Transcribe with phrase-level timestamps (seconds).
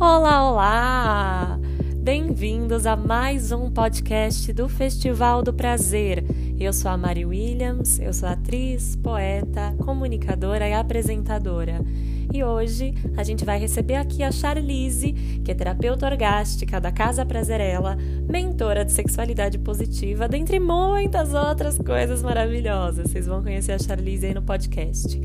[0.00, 1.60] Olá, olá!
[1.98, 6.24] Bem-vindos a mais um podcast do Festival do Prazer.
[6.58, 11.84] Eu sou a Mari Williams, eu sou atriz, poeta, comunicadora e apresentadora.
[12.32, 15.12] E hoje a gente vai receber aqui a Charlize,
[15.44, 22.22] que é terapeuta orgástica da Casa Prazerela, mentora de sexualidade positiva, dentre muitas outras coisas
[22.22, 23.10] maravilhosas.
[23.10, 25.20] Vocês vão conhecer a Charlize aí no podcast.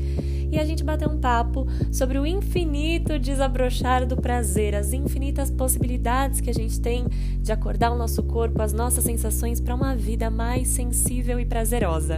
[0.56, 6.40] E a gente bateu um papo sobre o infinito desabrochar do prazer, as infinitas possibilidades
[6.40, 7.04] que a gente tem
[7.42, 12.16] de acordar o nosso corpo, as nossas sensações para uma vida mais sensível e prazerosa.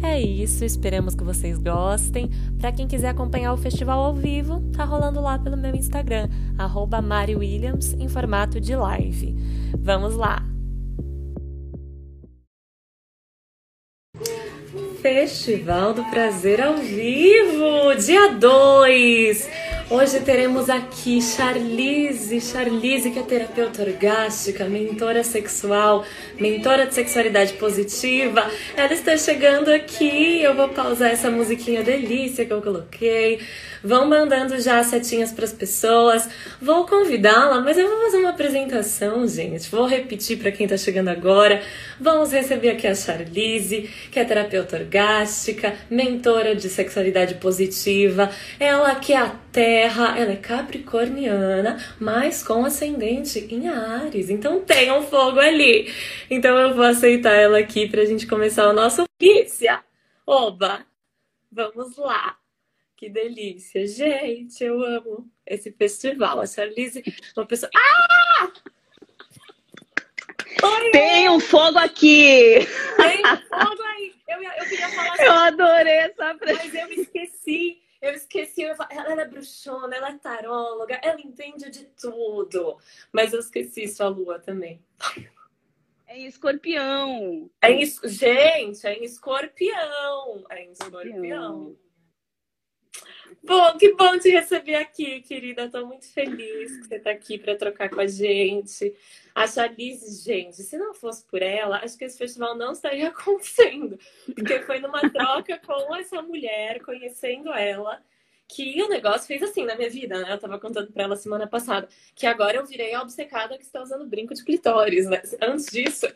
[0.00, 2.30] É isso, esperamos que vocês gostem.
[2.60, 6.28] Para quem quiser acompanhar o festival ao vivo, tá rolando lá pelo meu Instagram,
[7.02, 9.34] @mariwilliams em formato de live.
[9.76, 10.53] Vamos lá!
[15.04, 19.50] Festival do Prazer ao vivo, dia 2!
[19.90, 26.06] Hoje teremos aqui Charlize, Charlize que é terapeuta orgástica, mentora sexual,
[26.40, 28.50] mentora de sexualidade positiva.
[28.74, 33.40] Ela está chegando aqui, eu vou pausar essa musiquinha delícia que eu coloquei.
[33.84, 36.26] Vão mandando já setinhas para as pessoas.
[36.62, 39.70] Vou convidá-la, mas eu vou fazer uma apresentação, gente.
[39.70, 41.60] Vou repetir para quem está chegando agora.
[42.00, 48.30] Vamos receber aqui a Charlize, que é terapeuta orgástica, mentora de sexualidade positiva.
[48.58, 49.26] Ela que é a
[49.74, 54.30] Terra, ela é capricorniana, mas com ascendente em Ares.
[54.30, 55.92] Então tem um fogo ali.
[56.30, 59.82] Então eu vou aceitar ela aqui para a gente começar o nosso Pícia.
[60.24, 60.86] Oba!
[61.50, 62.38] Vamos lá!
[62.96, 63.84] Que delícia.
[63.84, 66.40] Gente, eu amo esse festival.
[66.40, 67.02] A Charlize,
[67.36, 67.68] uma pessoa.
[67.74, 68.52] Ah!
[70.62, 72.60] Oi, Tem um fogo aqui!
[72.96, 74.14] Tem um fogo aí!
[74.28, 77.83] Eu, eu queria falar assim, Eu adorei essa Mas eu esqueci.
[78.04, 82.76] Eu esqueci, eu, ela é bruxona, ela é taróloga, ela entende de tudo.
[83.10, 84.84] Mas eu esqueci sua lua também.
[86.06, 87.50] É em escorpião.
[87.62, 90.44] É em, gente, é em escorpião.
[90.50, 91.14] É em escorpião.
[91.14, 91.76] escorpião.
[93.42, 95.64] Bom, que bom te receber aqui, querida.
[95.64, 98.94] Estou muito feliz que você está aqui para trocar com a gente.
[99.34, 103.98] A Charlize, gente, se não fosse por ela, acho que esse festival não estaria acontecendo.
[104.32, 108.00] Porque foi numa troca com essa mulher, conhecendo ela,
[108.46, 110.30] que o negócio fez assim na minha vida, né?
[110.30, 113.82] Eu estava contando para ela semana passada, que agora eu virei a obcecada que está
[113.82, 115.20] usando brinco de clitóris, né?
[115.42, 116.06] Antes disso,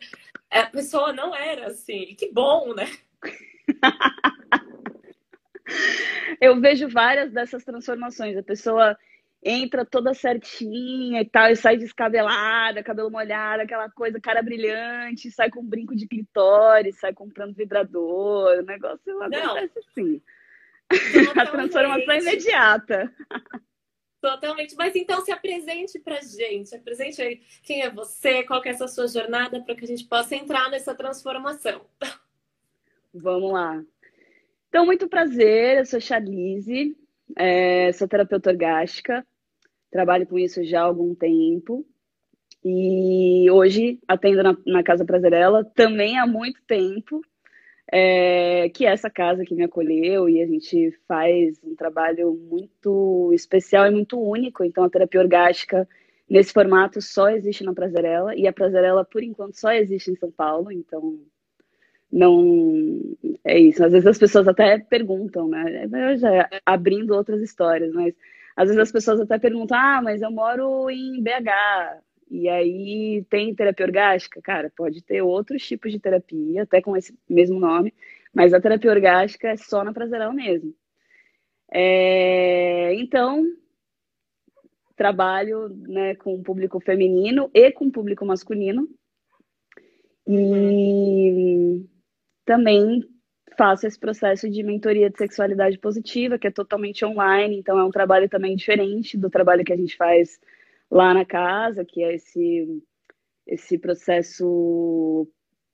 [0.49, 2.03] a pessoa não era assim.
[2.03, 2.87] E que bom, né?
[6.41, 8.37] eu vejo várias dessas transformações.
[8.37, 8.97] A pessoa
[9.43, 15.51] entra toda certinha e tal, e sai descabelada, cabelo molhado, aquela coisa, cara brilhante, sai
[15.51, 19.25] com um brinco de clitóris, sai comprando vibrador, o negócio Não.
[19.25, 20.23] acontece assim.
[21.39, 23.13] A transformação é imediata.
[24.21, 24.75] Totalmente.
[24.77, 26.75] Mas então se apresente pra gente.
[26.75, 30.05] Apresente aí quem é você, qual que é essa sua jornada para que a gente
[30.05, 31.85] possa entrar nessa transformação.
[33.15, 33.83] Vamos lá.
[34.69, 36.97] Então, muito prazer, eu sou Charlize,
[37.37, 39.27] é, sou terapeuta orgástica,
[39.91, 41.87] trabalho com isso já há algum tempo.
[42.65, 47.21] E hoje atendo na, na Casa Prazerela também há muito tempo,
[47.91, 53.31] é, que é essa casa que me acolheu e a gente faz um trabalho muito
[53.33, 54.65] especial e muito único.
[54.65, 55.89] Então, a terapia orgástica
[56.29, 60.31] nesse formato só existe na Prazerela e a Prazerela, por enquanto, só existe em São
[60.31, 60.71] Paulo.
[60.71, 61.21] Então,
[62.11, 63.01] não
[63.45, 63.85] é isso.
[63.85, 65.87] Às vezes as pessoas até perguntam, né?
[65.93, 68.15] Eu já abrindo outras histórias, mas
[68.57, 72.01] às vezes as pessoas até perguntam: "Ah, mas eu moro em BH".
[72.31, 74.41] E aí tem terapia orgástica?
[74.43, 77.95] Cara, pode ter outros tipos de terapia, até com esse mesmo nome,
[78.35, 80.75] mas a terapia orgástica é só na Prazeral mesmo.
[81.73, 83.45] É, então,
[84.97, 88.89] trabalho né, com público feminino e com público masculino.
[90.27, 91.87] E
[92.49, 93.05] também
[93.59, 97.91] faço esse processo de mentoria de sexualidade positiva, que é totalmente online, então é um
[97.91, 100.41] trabalho também diferente do trabalho que a gente faz
[100.91, 102.83] lá na casa, que é esse,
[103.47, 105.29] esse processo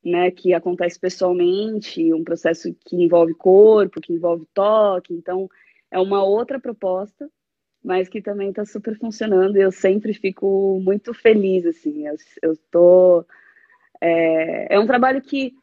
[0.04, 5.48] né, que acontece pessoalmente, um processo que envolve corpo, que envolve toque, então
[5.92, 7.30] é uma outra proposta,
[7.84, 12.04] mas que também está super funcionando e eu sempre fico muito feliz, assim,
[12.42, 13.24] eu, tô...
[14.00, 15.54] É, é um trabalho que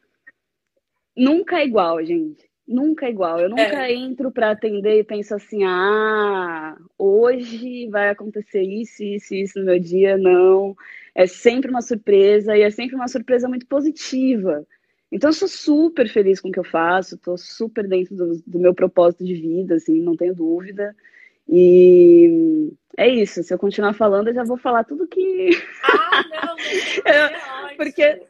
[1.16, 2.50] nunca é igual, gente.
[2.66, 3.40] Nunca é igual.
[3.40, 3.92] Eu nunca é.
[3.92, 9.78] entro para atender e penso assim: ah, hoje vai acontecer isso, isso, isso no meu
[9.78, 10.16] dia.
[10.16, 10.74] Não.
[11.14, 14.66] É sempre uma surpresa e é sempre uma surpresa muito positiva.
[15.10, 18.58] Então, eu sou super feliz com o que eu faço, estou super dentro do, do,
[18.58, 20.96] meu propósito de vida, assim, não tenho dúvida.
[21.46, 23.42] E é isso.
[23.42, 25.50] Se eu continuar falando, eu já vou falar tudo que.
[25.82, 28.22] Ah, não, não é Porque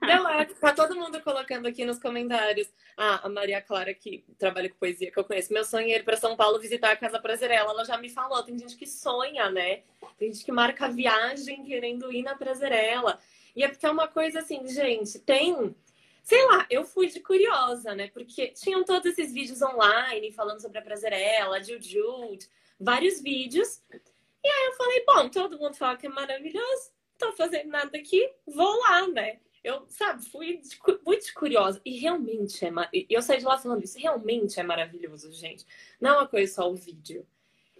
[0.00, 2.68] não, tá todo mundo colocando aqui nos comentários.
[2.96, 5.52] Ah, a Maria Clara, que trabalha com poesia, que eu conheço.
[5.52, 7.70] Meu sonho é ir para São Paulo visitar a Casa Prazerela.
[7.70, 8.42] Ela já me falou.
[8.42, 9.82] Tem gente que sonha, né?
[10.18, 13.18] Tem gente que marca viagem querendo ir na Prazerela.
[13.54, 15.74] E é porque é uma coisa assim, gente, tem.
[16.22, 18.10] Sei lá, eu fui de curiosa, né?
[18.12, 21.62] Porque tinham todos esses vídeos online falando sobre a Prazerela, a
[22.78, 23.82] vários vídeos.
[24.44, 28.30] E aí eu falei, bom, todo mundo fala que é maravilhoso, tô fazendo nada aqui,
[28.46, 29.40] vou lá, né?
[29.68, 30.60] Eu, sabe, fui
[31.04, 31.80] muito curiosa.
[31.84, 32.70] E realmente é.
[32.92, 33.98] E eu saí de lá falando isso.
[33.98, 35.66] Realmente é maravilhoso, gente.
[36.00, 37.26] Não é uma coisa só o vídeo.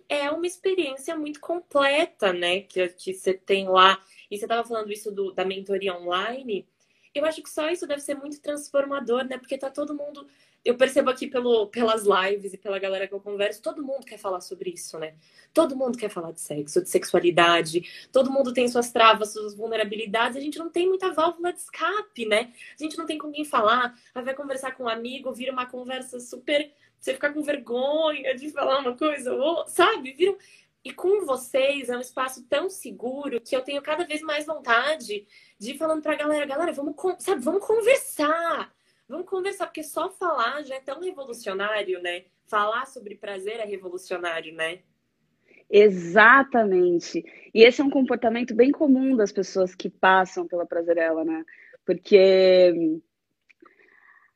[0.09, 2.61] É uma experiência muito completa, né?
[2.61, 4.03] Que, que você tem lá.
[4.31, 6.69] E você estava falando isso do, da mentoria online.
[7.15, 9.39] Eu acho que só isso deve ser muito transformador, né?
[9.39, 10.29] Porque tá todo mundo
[10.65, 14.19] eu percebo aqui pelo, pelas lives e pela galera que eu converso, todo mundo quer
[14.19, 15.15] falar sobre isso, né?
[15.55, 20.37] Todo mundo quer falar de sexo, de sexualidade, todo mundo tem suas travas, suas vulnerabilidades,
[20.37, 22.53] a gente não tem muita válvula de escape, né?
[22.79, 25.67] A gente não tem com quem falar, aí vai conversar com um amigo, vira uma
[25.67, 26.71] conversa super.
[27.01, 30.13] Você ficar com vergonha de falar uma coisa, ou, sabe?
[30.13, 30.37] Vira.
[30.85, 35.27] E com vocês é um espaço tão seguro que eu tenho cada vez mais vontade
[35.59, 38.73] de ir falando pra galera, galera, vamos, sabe, vamos conversar
[39.09, 42.25] Vamos conversar, porque só falar já é tão revolucionário, né?
[42.47, 44.81] Falar sobre prazer é revolucionário, né?
[45.71, 47.25] Exatamente.
[47.55, 51.45] E esse é um comportamento bem comum das pessoas que passam pela prazerela, né?
[51.85, 53.01] Porque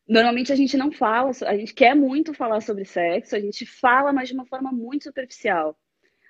[0.09, 4.13] normalmente a gente não fala, a gente quer muito falar sobre sexo, a gente fala,
[4.13, 5.79] mas de uma forma muito superficial.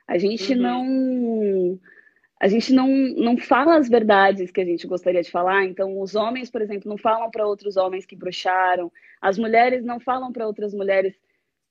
[0.06, 0.60] A gente uhum.
[0.60, 1.80] não
[2.42, 5.64] a gente não, não fala as verdades que a gente gostaria de falar.
[5.64, 8.90] Então, os homens, por exemplo, não falam para outros homens que bruxaram,
[9.20, 11.14] as mulheres não falam para outras mulheres.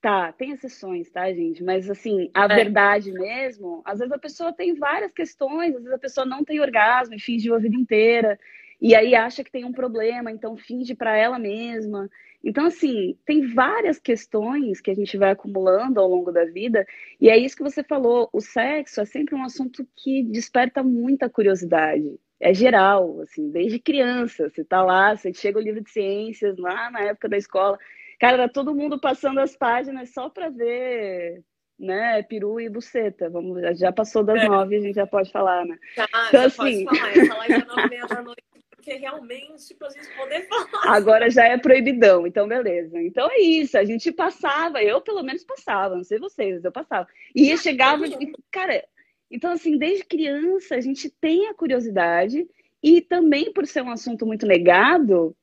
[0.02, 1.62] Tá, tem exceções, tá, gente?
[1.62, 2.56] Mas, assim, a é.
[2.56, 6.62] verdade mesmo, às vezes a pessoa tem várias questões, às vezes a pessoa não tem
[6.62, 8.40] orgasmo e fingiu a vida inteira,
[8.80, 12.10] e aí acha que tem um problema, então finge para ela mesma.
[12.44, 16.86] Então, assim, tem várias questões que a gente vai acumulando ao longo da vida,
[17.20, 21.30] e é isso que você falou: o sexo é sempre um assunto que desperta muita
[21.30, 22.20] curiosidade.
[22.40, 24.50] É geral, assim, desde criança.
[24.50, 27.78] Você tá lá, você chega o livro de ciências lá na época da escola.
[28.20, 31.44] Cara, era todo mundo passando as páginas só para ver
[31.78, 33.30] né, peru e buceta.
[33.30, 34.48] Vamos, já passou das é.
[34.48, 35.78] nove, a gente já pode falar, né?
[35.96, 36.86] Tá, então, assim...
[36.86, 37.48] falar.
[37.50, 38.44] É nove meia da noite
[38.82, 40.96] porque realmente para a gente poder falar.
[40.96, 43.00] Agora já é proibidão, então beleza.
[43.00, 47.08] Então é isso, a gente passava, eu pelo menos passava, não sei vocês, eu passava.
[47.34, 48.84] E chegava, e, cara,
[49.30, 52.48] então assim, desde criança a gente tem a curiosidade
[52.82, 55.36] e também por ser um assunto muito negado,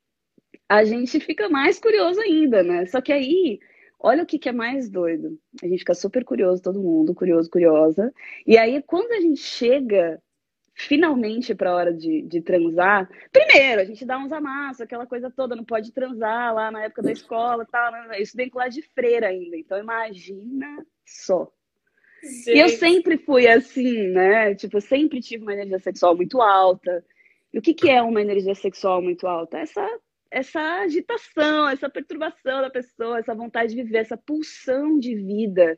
[0.68, 2.86] a gente fica mais curioso ainda, né?
[2.86, 3.60] Só que aí
[4.00, 5.36] Olha o que, que, é mais doido.
[5.60, 8.14] A gente fica super curioso, todo mundo, curioso, curiosa.
[8.46, 10.22] E aí, quando a gente chega
[10.78, 15.28] finalmente para a hora de, de transar, primeiro, a gente dá uns amassos, aquela coisa
[15.28, 17.90] toda, não pode transar lá na época da escola tal.
[17.90, 18.22] Né?
[18.22, 19.56] Isso tem lá de freira ainda.
[19.56, 21.50] Então, imagina só.
[22.46, 24.54] E eu sempre fui assim, né?
[24.54, 27.04] Tipo, eu sempre tive uma energia sexual muito alta.
[27.52, 29.58] E o que, que é uma energia sexual muito alta?
[29.58, 29.84] Essa,
[30.30, 35.76] essa agitação, essa perturbação da pessoa, essa vontade de viver, essa pulsão de vida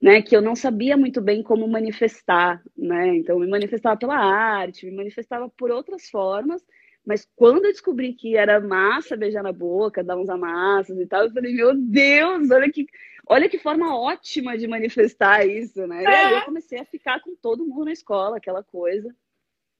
[0.00, 3.16] né, que eu não sabia muito bem como manifestar, né?
[3.16, 6.62] Então, me manifestava pela arte, me manifestava por outras formas,
[7.06, 11.24] mas quando eu descobri que era massa beijar na boca, dar uns amassos e tal,
[11.24, 12.86] eu falei, meu Deus, olha que,
[13.26, 16.02] olha que forma ótima de manifestar isso, né?
[16.02, 16.04] É.
[16.04, 19.14] E aí eu comecei a ficar com todo mundo na escola, aquela coisa.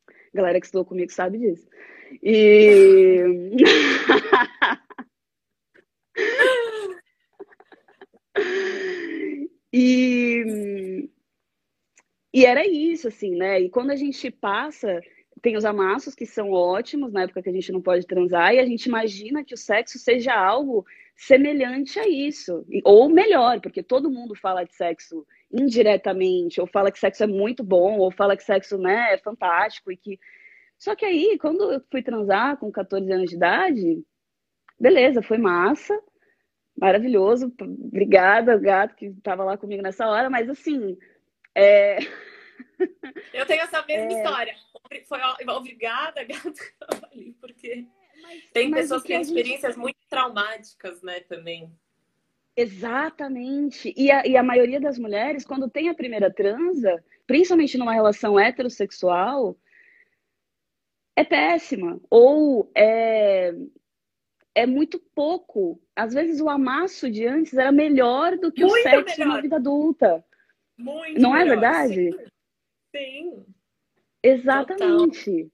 [0.09, 1.67] A galera que estudou comigo sabe disso.
[2.23, 3.23] E.
[9.77, 11.11] E,
[12.33, 13.61] e era isso, assim, né?
[13.61, 15.01] E quando a gente passa,
[15.43, 18.61] tem os amassos que são ótimos na época que a gente não pode transar, e
[18.61, 24.13] a gente imagina que o sexo seja algo semelhante a isso, ou melhor, porque todo
[24.13, 28.45] mundo fala de sexo indiretamente, ou fala que sexo é muito bom, ou fala que
[28.45, 30.21] sexo né, é fantástico e que.
[30.79, 34.05] Só que aí, quando eu fui transar com 14 anos de idade,
[34.79, 36.01] beleza, foi massa
[36.85, 37.53] maravilhoso.
[37.61, 40.99] Obrigada, gato, que estava lá comigo nessa hora, mas assim.
[41.55, 41.99] É...
[43.33, 44.17] Eu tenho essa mesma é...
[44.17, 44.55] história.
[45.09, 46.53] Foi obrigada, gato,
[47.11, 47.87] ali, porque
[48.23, 49.83] mas, tem mas pessoas que têm experiências gente...
[49.83, 51.73] muito traumáticas, né, também.
[52.57, 53.93] Exatamente.
[53.97, 58.39] E a, e a maioria das mulheres, quando tem a primeira transa, principalmente numa relação
[58.39, 59.57] heterossexual,
[61.17, 61.99] é péssima.
[62.09, 63.55] Ou é,
[64.55, 65.81] é muito pouco.
[65.97, 69.35] Às vezes o amasso de antes era melhor do que muito o sexo melhor.
[69.35, 70.25] na vida adulta.
[70.77, 71.47] Muito Não é melhor.
[71.47, 72.11] é verdade?
[72.13, 72.31] Sim.
[72.97, 73.45] Sim.
[74.23, 75.31] Exatamente.
[75.45, 75.51] Total.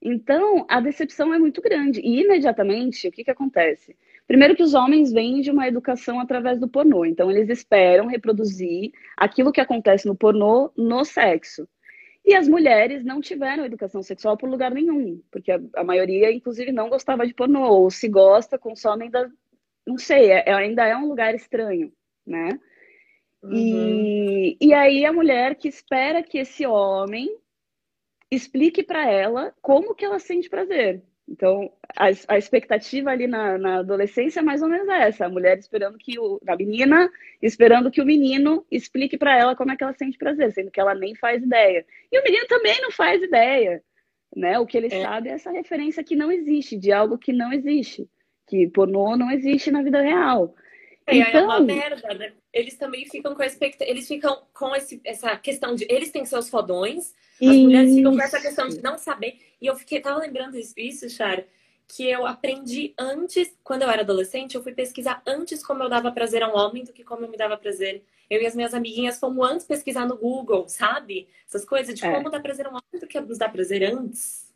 [0.00, 2.00] Então, a decepção é muito grande.
[2.00, 3.96] E imediatamente, o que, que acontece?
[4.26, 7.04] Primeiro que os homens vêm de uma educação através do pornô.
[7.04, 11.68] Então, eles esperam reproduzir aquilo que acontece no pornô no sexo.
[12.28, 16.70] E as mulheres não tiveram educação sexual por lugar nenhum, porque a, a maioria, inclusive,
[16.70, 19.26] não gostava de pornô, ou se gosta, consome da.
[19.86, 21.90] Não sei, é, é ainda é um lugar estranho,
[22.26, 22.60] né?
[23.42, 23.54] Uhum.
[23.54, 27.34] E, e aí a mulher que espera que esse homem
[28.30, 31.02] explique para ela como que ela sente prazer.
[31.30, 35.58] Então, a, a expectativa ali na, na, adolescência é mais ou menos essa: a mulher
[35.58, 36.40] esperando que o.
[36.46, 37.10] a menina
[37.42, 40.80] esperando que o menino explique para ela como é que ela sente prazer, sendo que
[40.80, 41.84] ela nem faz ideia.
[42.10, 43.82] E o menino também não faz ideia.
[44.34, 44.58] Né?
[44.58, 45.02] O que ele é.
[45.02, 48.08] sabe é essa referência que não existe, de algo que não existe.
[48.46, 50.54] Que pornô não existe na vida real.
[51.08, 51.40] É, então...
[51.40, 52.32] é uma então merda, né?
[52.52, 53.90] Eles também ficam com a expectativa.
[53.90, 55.86] Eles ficam com esse, essa questão de.
[55.88, 57.62] Eles têm seus fodões, as Isso.
[57.62, 59.38] mulheres ficam com essa questão de não saber.
[59.60, 61.42] E eu fiquei, tava lembrando isso, Char,
[61.88, 66.12] que eu aprendi antes, quando eu era adolescente, eu fui pesquisar antes como eu dava
[66.12, 68.04] prazer a um homem do que como eu me dava prazer.
[68.28, 71.26] Eu e as minhas amiguinhas fomos antes pesquisar no Google, sabe?
[71.46, 72.12] Essas coisas de é.
[72.12, 74.47] como dar prazer a um homem do que nos dar prazer antes.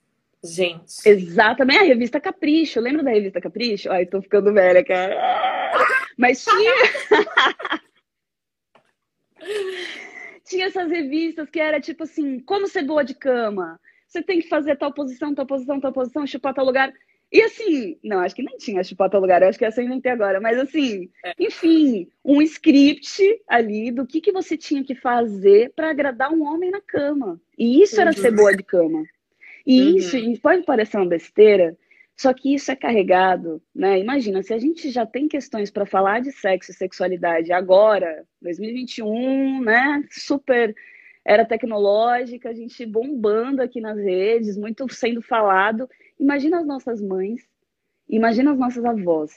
[0.45, 1.09] Gente.
[1.09, 2.81] Exatamente, a revista Capricho.
[2.81, 3.91] Lembra da revista Capricho?
[3.91, 5.17] Ai, tô ficando velha, cara.
[6.19, 6.73] Mas tinha.
[10.45, 13.81] tinha essas revistas que era tipo assim, como ser boa de cama.
[14.07, 16.93] Você tem que fazer tal posição, tal posição, tal posição, chupar tal lugar.
[17.33, 20.13] E assim, não, acho que nem tinha chupar tal lugar, acho que essa eu inventei
[20.13, 21.33] agora, mas assim, é.
[21.41, 26.71] enfim, um script ali do que, que você tinha que fazer para agradar um homem
[26.71, 27.41] na cama.
[27.57, 28.03] E isso uhum.
[28.03, 29.03] era ser boa de cama.
[29.67, 29.97] E uhum.
[29.97, 31.77] isso, pode parecer uma besteira,
[32.17, 33.99] só que isso é carregado, né?
[33.99, 39.63] Imagina, se a gente já tem questões para falar de sexo e sexualidade agora, 2021,
[39.63, 40.05] né?
[40.11, 40.75] Super
[41.25, 45.89] era tecnológica, a gente bombando aqui nas redes, muito sendo falado.
[46.19, 47.49] Imagina as nossas mães,
[48.09, 49.33] imagina as nossas avós,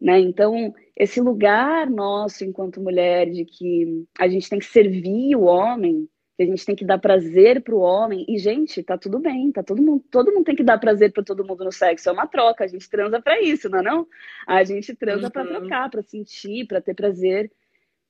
[0.00, 0.18] né?
[0.20, 6.08] Então, esse lugar nosso enquanto mulher de que a gente tem que servir o homem,
[6.36, 8.24] que a gente tem que dar prazer para o homem.
[8.28, 11.24] E, gente, tá tudo bem, tá todo mundo, todo mundo tem que dar prazer para
[11.24, 12.08] todo mundo no sexo.
[12.08, 14.06] É uma troca, a gente transa para isso, não é não?
[14.46, 15.30] A gente transa uhum.
[15.30, 17.50] para trocar, para sentir, para ter prazer.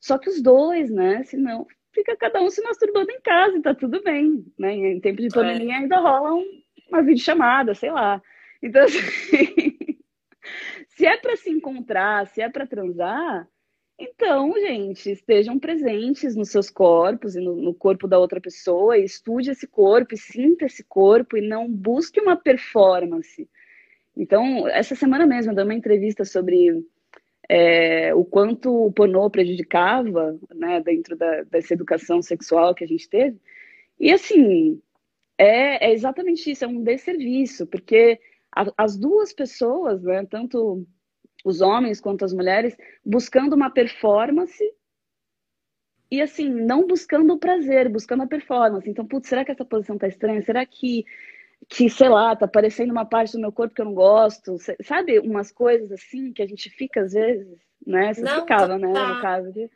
[0.00, 1.23] Só que os dois, né?
[1.25, 4.75] Senão fica cada um se masturbando em casa e tá tudo bem, né?
[4.75, 5.76] Em tempo de pandemia é.
[5.78, 8.21] ainda rola um, uma videochamada, sei lá.
[8.61, 9.76] Então, assim,
[10.88, 13.49] se é para se encontrar, se é para transar,
[13.98, 19.50] então, gente, estejam presentes nos seus corpos e no, no, corpo da outra pessoa, estude
[19.50, 23.48] esse corpo, e sinta esse corpo e não busque uma performance.
[24.14, 26.84] Então, essa semana mesmo eu dei uma entrevista sobre
[27.48, 33.08] é, o quanto o pornô prejudicava né, dentro da, dessa educação sexual que a gente
[33.08, 33.38] teve.
[33.98, 34.80] E assim,
[35.38, 38.20] é, é exatamente isso, é um desserviço, porque
[38.54, 40.86] a, as duas pessoas, né, tanto
[41.46, 44.64] os homens quanto as mulheres, buscando uma performance
[46.10, 48.90] e assim, não buscando o prazer, buscando a performance.
[48.90, 50.42] Então, putz, será que essa posição tá estranha?
[50.42, 51.04] Será que,
[51.68, 54.56] que sei lá, tá aparecendo uma parte do meu corpo que eu não gosto?
[54.82, 57.46] Sabe, umas coisas assim que a gente fica às vezes,
[57.86, 58.12] né?
[58.12, 59.70] Você não, ficava, tá, né, no caso de...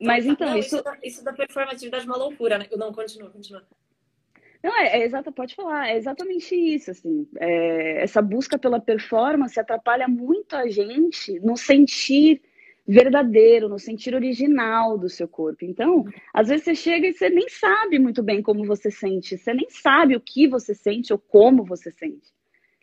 [0.00, 0.76] Mas então, não, isso...
[0.76, 2.66] Isso da, isso da performatividade é uma loucura, né?
[2.74, 3.62] Não, continua, continua.
[4.62, 10.06] Não, é, é pode falar, é exatamente isso, assim, é, essa busca pela performance atrapalha
[10.06, 12.40] muito a gente no sentir
[12.86, 15.64] verdadeiro, no sentir original do seu corpo.
[15.64, 19.52] Então, às vezes você chega e você nem sabe muito bem como você sente, você
[19.52, 22.32] nem sabe o que você sente ou como você sente,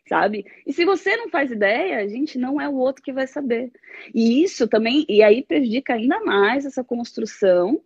[0.08, 0.46] sabe?
[0.66, 3.72] E se você não faz ideia, a gente não é o outro que vai saber.
[4.14, 7.82] E isso também, e aí prejudica ainda mais essa construção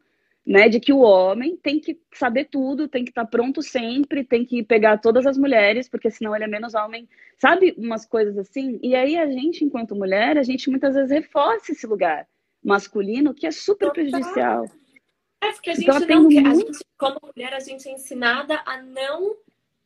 [0.46, 4.26] né, de que o homem tem que saber tudo, tem que estar tá pronto sempre,
[4.26, 7.08] tem que pegar todas as mulheres, porque senão ele é menos homem,
[7.38, 7.74] sabe?
[7.78, 8.78] Umas coisas assim.
[8.84, 12.28] E aí a gente, enquanto mulher, a gente muitas vezes reforça esse lugar
[12.64, 14.66] masculino que é super prejudicial.
[15.42, 16.74] É, porque a então, gente então, não quer, muito...
[16.74, 19.36] gente, como mulher, a gente é ensinada a não,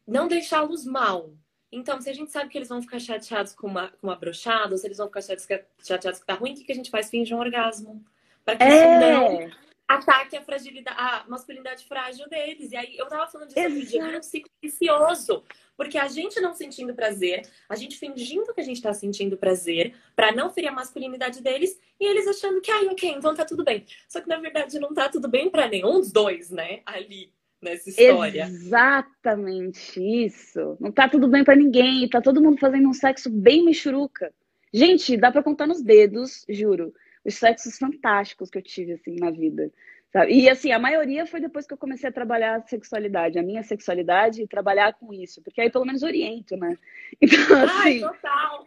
[0.07, 1.31] não deixá-los mal.
[1.71, 4.71] Então, se a gente sabe que eles vão ficar chateados com uma, com uma brochada,
[4.71, 7.09] ou se eles vão ficar chateados que tá ruim, o que, que a gente faz?
[7.09, 8.03] Finge um orgasmo.
[8.45, 8.67] Para que é...
[8.67, 12.71] isso não ataque a fragilidade, a masculinidade frágil deles.
[12.71, 15.43] E aí eu tava falando disso outro dia, é um ciclo vicioso.
[15.77, 19.93] Porque a gente não sentindo prazer, a gente fingindo que a gente tá sentindo prazer,
[20.15, 23.63] para não ferir a masculinidade deles, e eles achando que, ai, ok, então tá tudo
[23.63, 23.85] bem.
[24.09, 26.81] Só que na verdade não tá tudo bem para nenhum dos dois, né?
[26.85, 27.31] Ali.
[27.61, 28.43] nessa história.
[28.45, 30.77] Exatamente isso.
[30.79, 34.33] Não tá tudo bem para ninguém, tá todo mundo fazendo um sexo bem michuruca.
[34.73, 36.93] Gente, dá para contar nos dedos, juro,
[37.27, 39.69] os sexos fantásticos que eu tive assim na vida.
[40.11, 40.33] Sabe?
[40.33, 43.61] E assim, a maioria foi depois que eu comecei a trabalhar a sexualidade, a minha
[43.61, 46.77] sexualidade e trabalhar com isso, porque aí pelo menos oriento, né?
[47.21, 47.77] Então, assim.
[47.77, 48.65] Ai, total!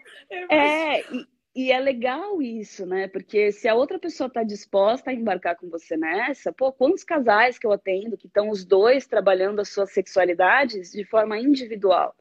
[0.50, 1.26] É, e,
[1.56, 3.08] e, é legal isso, né?
[3.08, 7.58] Porque se a outra pessoa está disposta a embarcar com você nessa, pô, quantos casais
[7.58, 12.14] que eu atendo que estão os dois trabalhando as suas sexualidades de forma individual?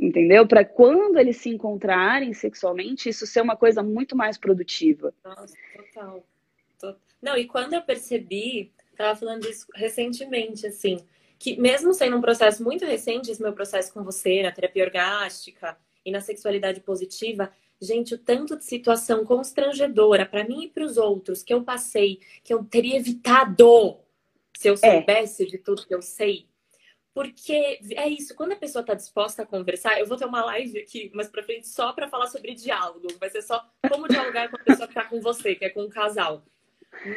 [0.00, 0.46] Entendeu?
[0.46, 5.12] Para quando eles se encontrarem sexualmente, isso ser uma coisa muito mais produtiva.
[5.22, 6.24] Nossa, total.
[7.20, 10.98] Não, e quando eu percebi, tava falando isso recentemente, assim,
[11.38, 15.76] que mesmo sendo um processo muito recente, esse meu processo com você, na terapia orgástica
[16.04, 20.96] e na sexualidade positiva, gente, o tanto de situação constrangedora para mim e para os
[20.96, 23.98] outros que eu passei, que eu teria evitado
[24.56, 24.76] se eu é.
[24.76, 25.46] soubesse é.
[25.46, 26.46] de tudo que eu sei.
[27.12, 30.78] Porque é isso, quando a pessoa está disposta a conversar, eu vou ter uma live
[30.78, 33.08] aqui mais para frente só para falar sobre diálogo.
[33.18, 35.80] Vai ser só como dialogar com a pessoa que está com você, que é com
[35.80, 36.44] o um casal.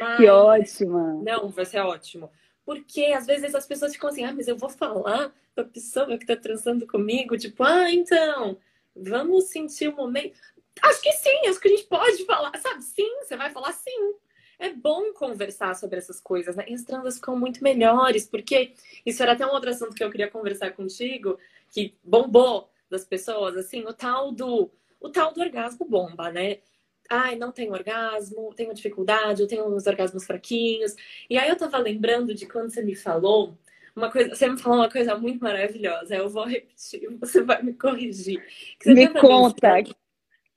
[0.00, 0.16] Mas...
[0.16, 1.22] Que ótima!
[1.22, 2.30] Não, vai ser ótimo.
[2.64, 6.26] Porque às vezes as pessoas ficam assim, ah, mas eu vou falar pra pessoa que
[6.26, 8.58] tá transando comigo, tipo, ah, então,
[8.96, 10.38] vamos sentir o um momento.
[10.82, 12.82] Acho que sim, acho que a gente pode falar, sabe?
[12.82, 14.14] Sim, você vai falar sim.
[14.64, 16.64] É bom conversar sobre essas coisas, né?
[16.68, 18.72] E as transas ficam muito melhores, porque
[19.04, 21.38] isso era até um outro assunto que eu queria conversar contigo,
[21.70, 26.60] que bombou das pessoas, assim, o tal do o tal do orgasmo bomba, né?
[27.08, 30.94] ai, não tenho orgasmo, tenho dificuldade, eu tenho uns orgasmos fraquinhos.
[31.28, 33.58] E aí eu tava lembrando de quando você me falou
[33.94, 36.16] uma coisa, você me falou uma coisa muito maravilhosa.
[36.16, 38.42] Eu vou repetir, você vai me corrigir.
[38.86, 39.74] me conta.
[39.74, 39.94] Me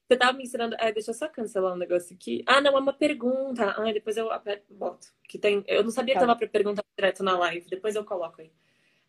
[0.07, 0.75] você tava me ensinando.
[0.79, 2.43] É, deixa eu só cancelar um negócio aqui.
[2.47, 3.75] Ah, não, é uma pergunta.
[3.77, 4.29] Ah, depois eu
[4.69, 5.07] boto.
[5.27, 5.63] Que tem...
[5.67, 6.21] Eu não sabia tá.
[6.21, 7.69] que tava para perguntar direto na live.
[7.69, 8.51] Depois eu coloco aí.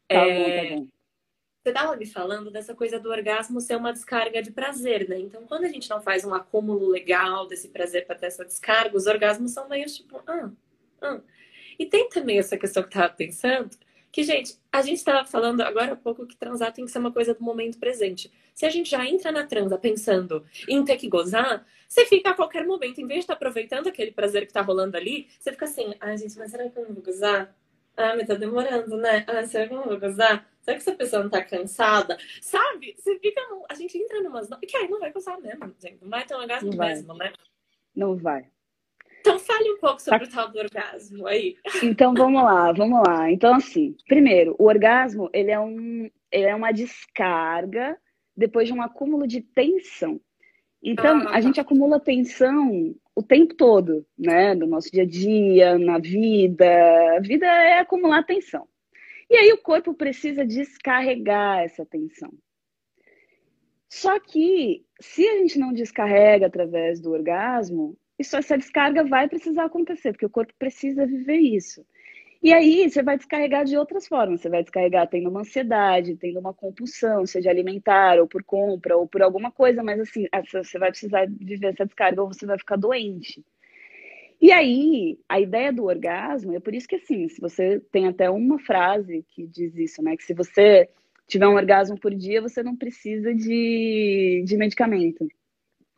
[0.09, 0.39] Tá é...
[0.39, 0.89] bom, tá bom.
[1.63, 5.19] Você estava me falando dessa coisa do orgasmo ser uma descarga de prazer, né?
[5.19, 8.97] Então, quando a gente não faz um acúmulo legal desse prazer para ter essa descarga,
[8.97, 10.51] os orgasmos são meio tipo, ah,
[11.03, 11.21] ah.
[11.79, 13.77] E tem também essa questão que eu tava pensando,
[14.11, 17.13] que, gente, a gente estava falando agora há pouco que transar tem que ser uma
[17.13, 18.33] coisa do momento presente.
[18.55, 22.35] Se a gente já entra na transa pensando em ter que gozar, você fica a
[22.35, 25.53] qualquer momento, em vez de estar tá aproveitando aquele prazer que tá rolando ali, você
[25.53, 27.55] fica assim, ai, gente, mas será que eu não vou gozar?
[27.97, 29.25] Ah, mas tá demorando, né?
[29.27, 30.49] Ah, será que eu não vou gozar?
[30.63, 32.17] Será que essa pessoa não tá cansada?
[32.41, 32.95] Sabe?
[32.97, 33.41] Você fica.
[33.69, 34.49] A gente entra numas.
[34.69, 35.99] Que aí não vai gozar mesmo, gente.
[36.01, 37.33] Não vai ter um orgasmo mesmo, né?
[37.97, 38.49] Não vai.
[39.29, 40.27] Então fale um pouco sobre tá.
[40.27, 41.57] o tal do orgasmo aí.
[41.83, 43.31] Então vamos lá, vamos lá.
[43.31, 47.99] Então, assim, primeiro, o orgasmo ele é, um, ele é uma descarga
[48.35, 50.19] depois de um acúmulo de tensão.
[50.83, 54.55] Então, ah, a gente acumula tensão o tempo todo, né?
[54.55, 56.65] Do nosso dia a dia, na vida.
[57.17, 58.67] A vida é acumular tensão.
[59.29, 62.33] E aí o corpo precisa descarregar essa tensão.
[63.91, 69.65] Só que se a gente não descarrega através do orgasmo, isso, essa descarga vai precisar
[69.65, 71.85] acontecer, porque o corpo precisa viver isso.
[72.41, 74.41] E aí você vai descarregar de outras formas.
[74.41, 79.09] Você vai descarregar tendo uma ansiedade, tendo uma compulsão, seja alimentar, ou por compra, ou
[79.09, 82.77] por alguma coisa, mas assim, você vai precisar viver essa descarga ou você vai ficar
[82.77, 83.45] doente.
[84.41, 88.31] E aí, a ideia do orgasmo, é por isso que assim, se você tem até
[88.31, 90.17] uma frase que diz isso, né?
[90.17, 90.89] Que se você
[91.27, 95.27] tiver um orgasmo por dia, você não precisa de, de medicamento.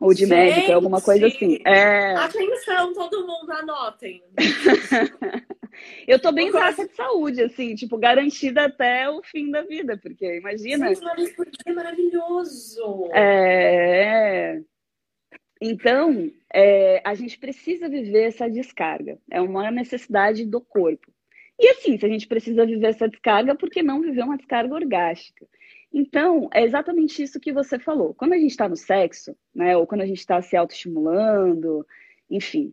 [0.01, 1.59] Ou de Gente, médico, alguma coisa assim.
[1.67, 2.15] É...
[2.15, 4.23] Atenção, todo mundo, anotem.
[6.09, 10.39] Eu tô bem essa de saúde, assim, tipo, garantida até o fim da vida, porque
[10.39, 10.89] imagina.
[10.89, 13.11] Gente, uma vez por dia é maravilhoso.
[13.13, 14.61] É.
[15.61, 19.19] Então, é, a gente precisa viver essa descarga.
[19.31, 21.13] É uma necessidade do corpo.
[21.59, 24.75] E assim, se a gente precisa viver essa descarga, por que não viver uma descarga
[24.75, 25.47] orgástica?
[25.93, 28.15] Então, é exatamente isso que você falou.
[28.15, 31.85] Quando a gente está no sexo, né, ou quando a gente está se autoestimulando,
[32.31, 32.73] enfim,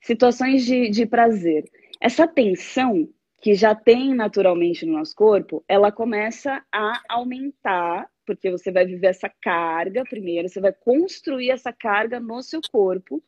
[0.00, 1.64] situações de, de prazer,
[2.00, 3.08] essa tensão
[3.40, 9.06] que já tem naturalmente no nosso corpo, ela começa a aumentar porque você vai viver
[9.06, 13.22] essa carga primeiro, você vai construir essa carga no seu corpo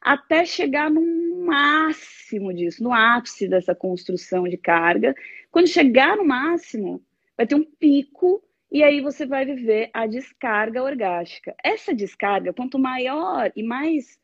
[0.00, 5.14] até chegar no máximo disso, no ápice dessa construção de carga.
[5.48, 7.00] Quando chegar no máximo,
[7.36, 11.54] vai ter um pico e aí você vai viver a descarga orgástica.
[11.62, 14.18] Essa descarga, quanto maior e mais.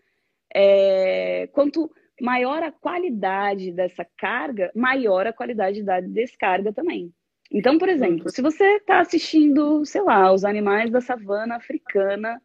[0.54, 1.90] É, quanto
[2.20, 7.12] maior a qualidade dessa carga, maior a qualidade da descarga também.
[7.50, 12.40] Então, por exemplo, se você está assistindo, sei lá, os animais da savana africana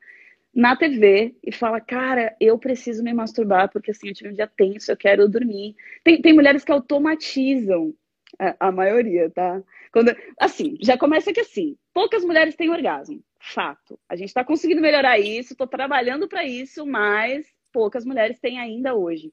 [0.54, 4.48] na TV e fala, cara, eu preciso me masturbar porque assim, eu tive um dia
[4.48, 5.76] tenso, eu quero dormir.
[6.04, 7.94] Tem, tem mulheres que automatizam
[8.40, 9.62] A, a maioria, tá?
[9.94, 13.24] Quando, assim, já começa que assim, poucas mulheres têm orgasmo.
[13.40, 14.00] Fato.
[14.10, 18.96] A gente está conseguindo melhorar isso, estou trabalhando para isso, mas poucas mulheres têm ainda
[18.96, 19.32] hoje.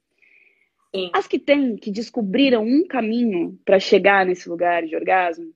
[0.94, 1.10] Sim.
[1.14, 5.50] As que têm, que descobriram um caminho para chegar nesse lugar de orgasmo,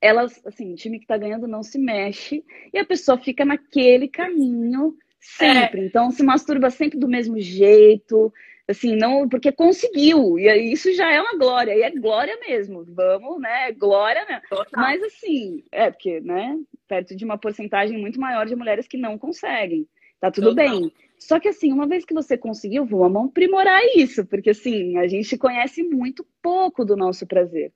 [0.00, 4.06] elas, assim, o time que está ganhando não se mexe e a pessoa fica naquele
[4.06, 5.80] caminho sempre.
[5.80, 5.86] É.
[5.86, 8.32] Então se masturba sempre do mesmo jeito,
[8.68, 10.38] assim, não, porque conseguiu.
[10.38, 12.84] E isso já é uma glória, e é glória mesmo.
[12.84, 13.72] Vamos, né?
[13.72, 14.42] Glória mesmo.
[14.48, 14.82] Total.
[14.82, 19.18] Mas assim, é porque, né, perto de uma porcentagem muito maior de mulheres que não
[19.18, 19.86] conseguem.
[20.20, 20.80] Tá tudo Total.
[20.80, 20.92] bem.
[21.18, 25.38] Só que assim, uma vez que você conseguiu, vamos aprimorar isso, porque assim, a gente
[25.38, 27.72] conhece muito pouco do nosso prazer.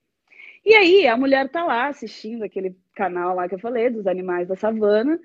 [0.64, 4.48] E aí a mulher tá lá assistindo aquele canal lá que eu falei, dos animais
[4.48, 5.18] da savana,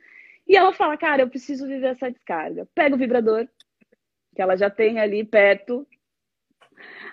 [0.48, 2.68] e ela fala, cara, eu preciso viver essa descarga.
[2.76, 3.48] Pega o vibrador,
[4.34, 5.88] que ela já tem ali perto.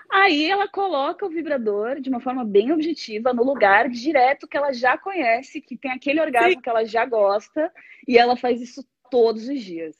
[0.09, 4.73] Aí ela coloca o vibrador de uma forma bem objetiva no lugar direto que ela
[4.73, 6.61] já conhece, que tem aquele orgasmo Sim.
[6.61, 7.71] que ela já gosta,
[8.07, 9.95] e ela faz isso todos os dias.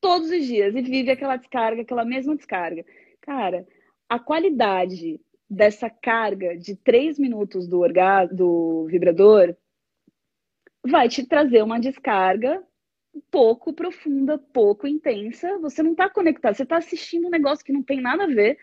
[0.00, 0.74] Todos os dias.
[0.74, 2.84] E vive aquela descarga, aquela mesma descarga.
[3.22, 3.66] Cara,
[4.08, 5.18] a qualidade
[5.48, 9.56] dessa carga de três minutos do, orgasmo, do vibrador
[10.86, 12.62] vai te trazer uma descarga
[13.30, 15.58] pouco profunda, pouco intensa.
[15.58, 18.58] Você não está conectado, você está assistindo um negócio que não tem nada a ver.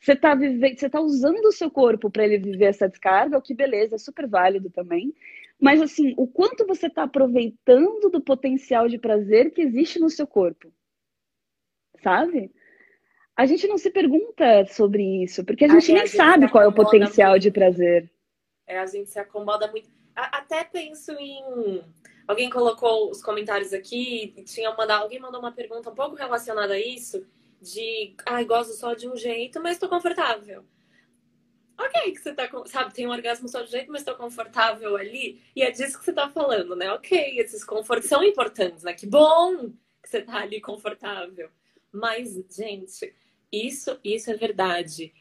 [0.00, 3.42] Você está vivendo, você tá usando o seu corpo para ele viver essa descarga, o
[3.42, 5.14] que beleza, é super válido também.
[5.60, 10.26] Mas assim, o quanto você está aproveitando do potencial de prazer que existe no seu
[10.26, 10.70] corpo,
[12.02, 12.50] sabe?
[13.36, 16.62] A gente não se pergunta sobre isso, porque a gente nem a gente sabe qual
[16.62, 17.42] é o potencial muito.
[17.42, 18.10] de prazer.
[18.66, 19.88] É, a gente se acomoda muito.
[20.14, 21.82] Até penso em.
[22.26, 24.70] Alguém colocou os comentários aqui tinha.
[24.70, 27.26] Alguém mandou uma pergunta um pouco relacionada a isso.
[27.60, 30.64] De, ai, ah, gosto só de um jeito, mas tô confortável.
[31.78, 35.42] Ok, que você tá, sabe, tem um orgasmo só de jeito, mas tô confortável ali.
[35.56, 36.92] E é disso que você tá falando, né?
[36.92, 38.92] Ok, esses confortos são importantes, né?
[38.92, 39.70] Que bom
[40.02, 41.50] que você tá ali confortável.
[41.90, 43.14] Mas, gente,
[43.50, 45.12] isso, isso é verdade.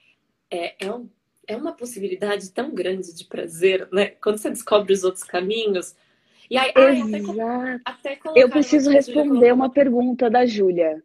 [0.49, 1.09] É, é, um,
[1.47, 4.07] é uma possibilidade tão grande de prazer, né?
[4.07, 5.95] Quando você descobre os outros caminhos.
[6.53, 11.03] E aí, ai, até, até eu preciso responder uma pergunta da Júlia.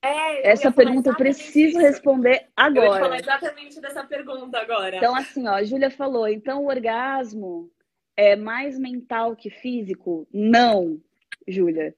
[0.00, 1.86] É, Essa pergunta eu preciso isso.
[1.86, 2.86] responder agora.
[2.86, 4.96] Eu ia falar exatamente dessa pergunta agora.
[4.96, 7.70] Então, assim, ó, a Júlia falou, então o orgasmo
[8.16, 10.26] é mais mental que físico?
[10.32, 10.98] Não,
[11.46, 11.94] Júlia.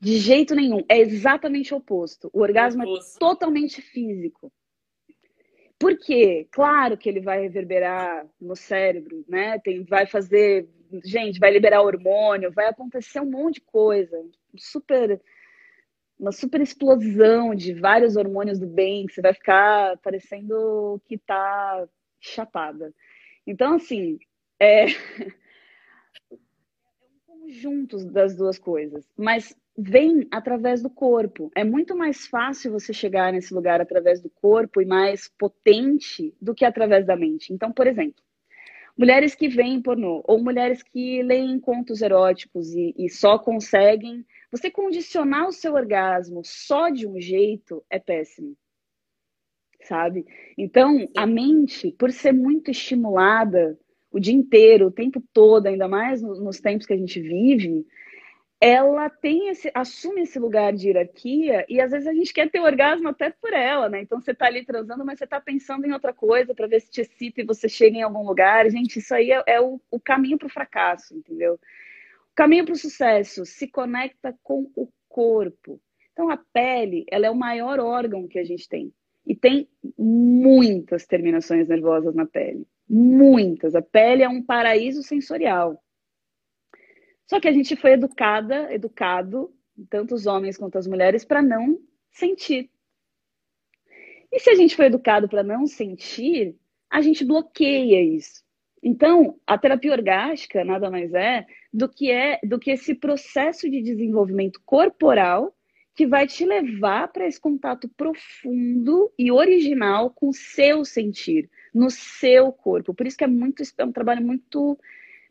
[0.00, 0.82] De jeito nenhum.
[0.88, 2.30] É exatamente o oposto.
[2.32, 3.16] O orgasmo é oposto.
[3.16, 4.50] é totalmente físico.
[5.78, 6.48] Por quê?
[6.50, 9.58] Claro que ele vai reverberar no cérebro, né?
[9.58, 10.66] Tem, vai fazer.
[11.04, 14.16] Gente, vai liberar hormônio, vai acontecer um monte de coisa.
[14.56, 15.20] Super.
[16.18, 21.86] Uma super explosão de vários hormônios do bem, que você vai ficar parecendo que tá
[22.20, 22.92] chapada.
[23.46, 24.18] Então, assim,
[24.60, 24.86] é.
[27.28, 29.08] É um conjunto das duas coisas.
[29.16, 31.50] Mas vem através do corpo.
[31.54, 36.54] É muito mais fácil você chegar nesse lugar através do corpo e mais potente do
[36.54, 37.52] que através da mente.
[37.52, 38.22] Então, por exemplo,
[38.98, 44.26] mulheres que veem pornô ou mulheres que leem contos eróticos e, e só conseguem.
[44.50, 48.56] Você condicionar o seu orgasmo só de um jeito é péssimo.
[49.82, 50.26] Sabe?
[50.58, 53.78] Então, a mente, por ser muito estimulada
[54.10, 57.86] o dia inteiro, o tempo todo, ainda mais nos tempos que a gente vive,
[58.60, 62.60] ela tem esse, assume esse lugar de hierarquia e às vezes a gente quer ter
[62.60, 64.02] orgasmo até por ela, né?
[64.02, 66.90] Então você tá ali transando, mas você tá pensando em outra coisa para ver se
[66.90, 68.68] te excita e você chega em algum lugar.
[68.68, 71.54] Gente, isso aí é, é o, o caminho para o fracasso, entendeu?
[71.54, 75.80] O caminho para o sucesso se conecta com o corpo.
[76.12, 78.92] Então a pele, ela é o maior órgão que a gente tem
[79.24, 83.76] e tem muitas terminações nervosas na pele, muitas.
[83.76, 85.80] A pele é um paraíso sensorial.
[87.28, 89.52] Só que a gente foi educada, educado,
[89.90, 91.78] tanto os homens quanto as mulheres, para não
[92.10, 92.70] sentir.
[94.32, 96.56] E se a gente foi educado para não sentir,
[96.90, 98.42] a gente bloqueia isso.
[98.82, 103.82] Então, a terapia orgástica nada mais é do que é do que esse processo de
[103.82, 105.54] desenvolvimento corporal
[105.94, 111.90] que vai te levar para esse contato profundo e original com o seu sentir, no
[111.90, 112.94] seu corpo.
[112.94, 114.78] Por isso que é muito é um trabalho muito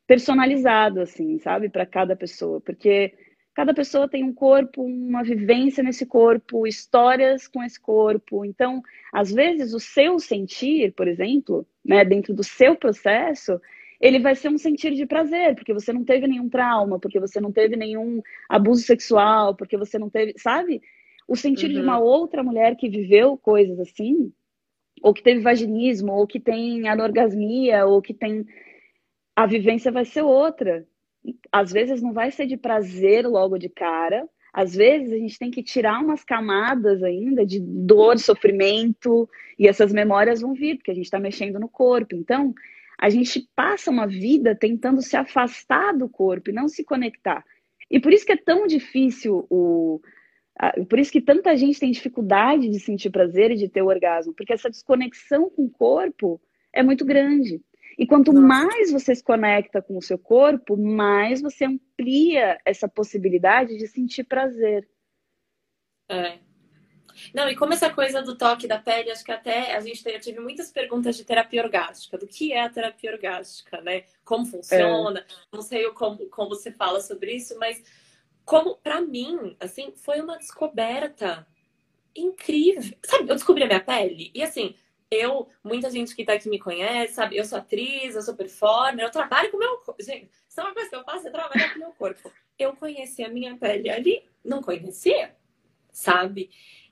[0.08, 3.14] personalizado, assim, sabe, para cada pessoa, porque
[3.54, 8.46] cada pessoa tem um corpo, uma vivência nesse corpo, histórias com esse corpo.
[8.46, 13.60] Então, às vezes, o seu sentir, por exemplo, né, dentro do seu processo,
[14.00, 17.42] ele vai ser um sentir de prazer, porque você não teve nenhum trauma, porque você
[17.42, 20.82] não teve nenhum abuso sexual, porque você não teve, sabe?
[21.28, 21.74] O sentir uhum.
[21.74, 24.32] de uma outra mulher que viveu coisas assim
[25.02, 28.46] ou que teve vaginismo, ou que tem anorgasmia, ou que tem.
[29.38, 30.84] A vivência vai ser outra.
[31.52, 35.52] Às vezes não vai ser de prazer logo de cara, às vezes a gente tem
[35.52, 40.96] que tirar umas camadas ainda de dor, sofrimento, e essas memórias vão vir, porque a
[40.96, 42.16] gente está mexendo no corpo.
[42.16, 42.56] Então,
[42.98, 47.46] a gente passa uma vida tentando se afastar do corpo e não se conectar.
[47.88, 50.02] E por isso que é tão difícil o.
[50.90, 54.34] Por isso que tanta gente tem dificuldade de sentir prazer e de ter o orgasmo,
[54.34, 56.42] porque essa desconexão com o corpo
[56.74, 57.62] é muito grande.
[57.98, 58.46] E quanto Nossa.
[58.46, 64.24] mais você se conecta com o seu corpo, mais você amplia essa possibilidade de sentir
[64.24, 64.88] prazer.
[66.10, 66.40] É.
[67.34, 70.20] Não, e como essa coisa do toque da pele, acho que até a gente teve,
[70.20, 74.04] tive muitas perguntas de terapia orgástica, do que é a terapia orgástica, né?
[74.24, 75.22] Como funciona?
[75.22, 75.26] É.
[75.52, 77.84] Não sei como, como você fala sobre isso, mas
[78.46, 81.48] como para mim, assim, foi uma descoberta
[82.16, 82.98] incrível.
[83.04, 84.76] Sabe, eu descobri a minha pele e assim,
[85.10, 87.38] eu, muita gente que tá aqui me conhece, sabe?
[87.38, 90.04] Eu sou atriz, eu sou performer, eu trabalho com o meu corpo.
[90.04, 92.32] Gente, isso é uma coisa que eu faço, é trabalhar com o meu corpo.
[92.60, 95.36] Eu conheci a minha pele ali, não conhecia,
[95.92, 96.50] sabe?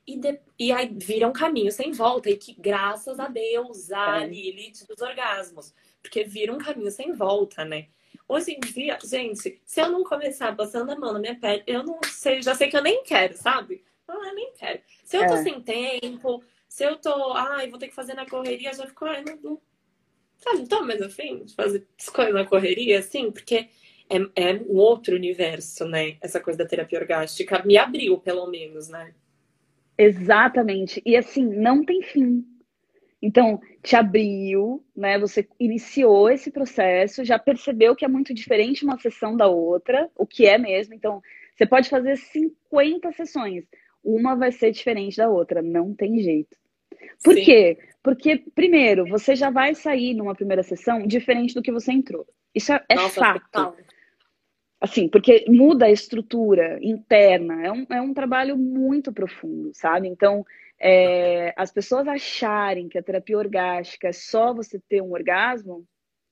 [0.07, 0.39] E, de...
[0.57, 4.27] e aí vira um caminho sem volta, e que graças a Deus, a é.
[4.27, 7.87] Lilith dos orgasmos, porque vira um caminho sem volta, né?
[8.27, 11.83] Hoje em dia, gente, se eu não começar passando a mão na minha pele, eu
[11.83, 13.83] não sei, já sei que eu nem quero, sabe?
[14.07, 14.79] Ah, eu nem quero.
[15.03, 15.43] Se eu tô é.
[15.43, 16.43] sem tempo,
[16.75, 19.61] se eu tô, ai, vou ter que fazer na correria, já fico, ai, não, não,
[20.35, 23.69] sabe, não tô mais afim de fazer as coisas na correria, assim, porque
[24.09, 26.17] é, é um outro universo, né?
[26.19, 29.13] Essa coisa da terapia orgástica me abriu, pelo menos, né?
[29.97, 31.01] Exatamente.
[31.05, 32.45] E assim, não tem fim.
[33.21, 35.17] Então, te abriu, né?
[35.17, 40.27] Você iniciou esse processo, já percebeu que é muito diferente uma sessão da outra, o
[40.27, 40.93] que é mesmo.
[40.93, 41.23] Então,
[41.55, 43.63] você pode fazer 50 sessões,
[44.03, 46.64] uma vai ser diferente da outra, não tem jeito.
[47.23, 47.43] Por Sim.
[47.43, 47.77] quê?
[48.03, 52.27] Porque, primeiro, você já vai sair numa primeira sessão diferente do que você entrou.
[52.53, 53.41] Isso é, é Nossa, fato.
[53.51, 53.75] Total.
[54.79, 57.65] Assim, porque muda a estrutura interna.
[57.65, 60.07] É um, é um trabalho muito profundo, sabe?
[60.07, 60.45] Então,
[60.79, 65.85] é, as pessoas acharem que a terapia orgástica é só você ter um orgasmo,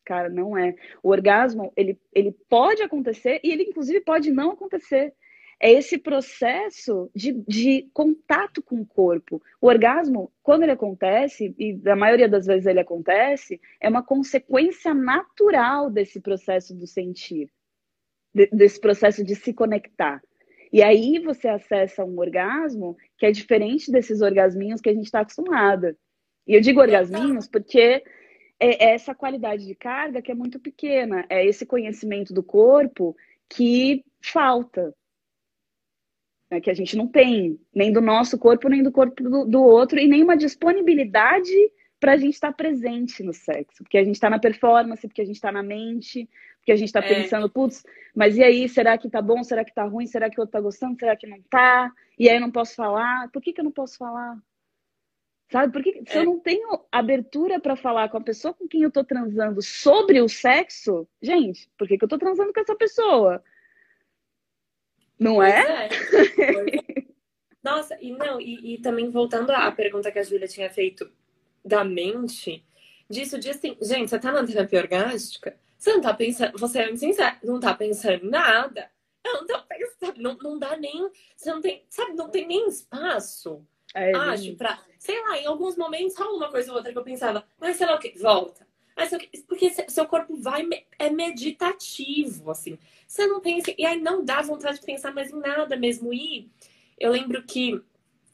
[0.05, 0.75] cara, não é.
[1.01, 5.13] O orgasmo, ele, ele pode acontecer e ele, inclusive, pode não acontecer
[5.63, 9.41] é esse processo de, de contato com o corpo.
[9.61, 14.93] O orgasmo, quando ele acontece, e a maioria das vezes ele acontece, é uma consequência
[14.93, 17.49] natural desse processo do sentir,
[18.35, 20.21] de, desse processo de se conectar.
[20.69, 25.21] E aí você acessa um orgasmo que é diferente desses orgasminhos que a gente está
[25.21, 25.95] acostumada.
[26.45, 28.03] E eu digo orgasminhos porque
[28.59, 33.15] é essa qualidade de carga que é muito pequena, é esse conhecimento do corpo
[33.47, 34.93] que falta
[36.53, 39.63] né, que a gente não tem, nem do nosso corpo, nem do corpo do, do
[39.63, 41.51] outro, e nenhuma disponibilidade
[41.99, 45.21] para a gente estar tá presente no sexo, porque a gente está na performance, porque
[45.21, 47.07] a gente está na mente, porque a gente está é.
[47.07, 47.83] pensando, putz,
[48.15, 50.51] mas e aí, será que tá bom, será que tá ruim, será que o outro
[50.51, 51.91] tá gostando, será que não tá?
[52.19, 54.37] E aí eu não posso falar, por que, que eu não posso falar?
[55.51, 56.21] Sabe, porque se é.
[56.21, 60.21] eu não tenho abertura para falar com a pessoa com quem eu tô transando sobre
[60.21, 63.43] o sexo, gente, por que, que eu tô transando com essa pessoa?
[65.19, 65.87] Não é?
[65.87, 67.03] é.
[67.63, 71.09] Nossa, e não, e, e, também voltando à pergunta que a Júlia tinha feito
[71.63, 72.65] da mente,
[73.09, 75.57] disso de assim, gente, você tá na terapia orgástica?
[75.77, 78.91] Você não tá pensando, você é sincero, não tá pensando em nada.
[79.23, 82.67] Eu não tô pensando, não, não dá nem, você não tem, sabe, não tem nem
[82.67, 83.65] espaço.
[83.95, 87.03] É, acho, pra, sei lá, em alguns momentos, só uma coisa ou outra que eu
[87.03, 88.67] pensava, mas sei lá o que, volta.
[89.47, 90.67] Porque seu corpo vai,
[90.99, 92.77] é meditativo, assim.
[93.07, 93.73] Você não pensa.
[93.77, 96.13] E aí não dá vontade de pensar mais em nada mesmo.
[96.13, 96.49] E
[96.99, 97.81] eu lembro que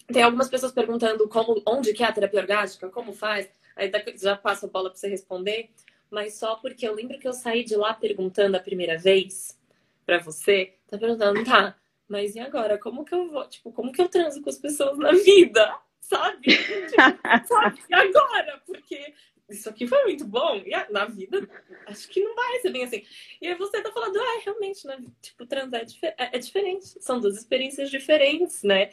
[0.08, 3.50] tem algumas pessoas perguntando como, onde que é a terapia orgástica, como faz.
[3.76, 5.70] Aí já passo a bola para você responder.
[6.10, 9.58] Mas só porque eu lembro que eu saí de lá perguntando a primeira vez
[10.06, 11.76] para você, tá perguntando, tá,
[12.08, 12.80] mas e agora?
[12.80, 15.78] Como que eu vou, tipo, como que eu transo com as pessoas na vida?
[16.02, 16.48] Sabe?
[16.48, 17.80] Tipo, sabe?
[17.88, 18.64] E agora?
[18.66, 19.14] Porque
[19.50, 20.56] isso aqui foi muito bom.
[20.58, 21.48] E na vida,
[21.88, 23.04] acho que não vai ser bem assim.
[23.42, 24.98] E aí você tá falando, ah, realmente, né?
[25.22, 26.86] Tipo, transar é, é, é diferente.
[27.02, 28.92] São duas experiências diferentes, né?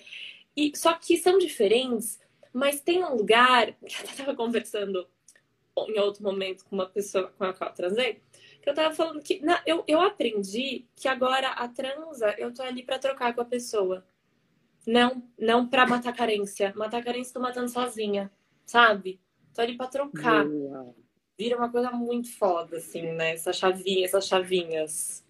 [0.56, 2.18] E, só que são diferentes,
[2.52, 5.06] mas tem um lugar, eu tava conversando
[5.88, 8.22] em outro momento com uma pessoa com a qual eu transei,
[8.62, 12.62] que eu tava falando que na, eu, eu aprendi que agora a transa, eu tô
[12.62, 14.06] ali para trocar com a pessoa.
[14.86, 16.72] Não, não para matar carência.
[16.76, 18.30] Matar carência tô matando sozinha,
[18.64, 19.20] sabe?
[19.56, 20.44] Tô ali pra trocar.
[20.44, 20.94] Boa.
[21.38, 23.32] Vira uma coisa muito foda, assim, né?
[23.32, 25.24] Essa chavinha, essas chavinhas.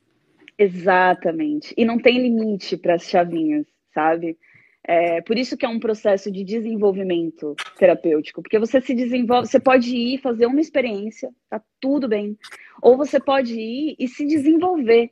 [0.58, 1.72] Exatamente.
[1.76, 4.36] E não tem limite para as chavinhas, sabe?
[4.82, 9.60] É, por isso que é um processo de desenvolvimento terapêutico, porque você se desenvolve, você
[9.60, 12.38] pode ir fazer uma experiência, tá tudo bem,
[12.80, 15.10] ou você pode ir e se desenvolver,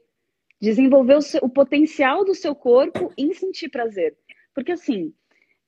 [0.61, 4.17] desenvolver o, seu, o potencial do seu corpo em sentir prazer,
[4.55, 5.13] porque assim,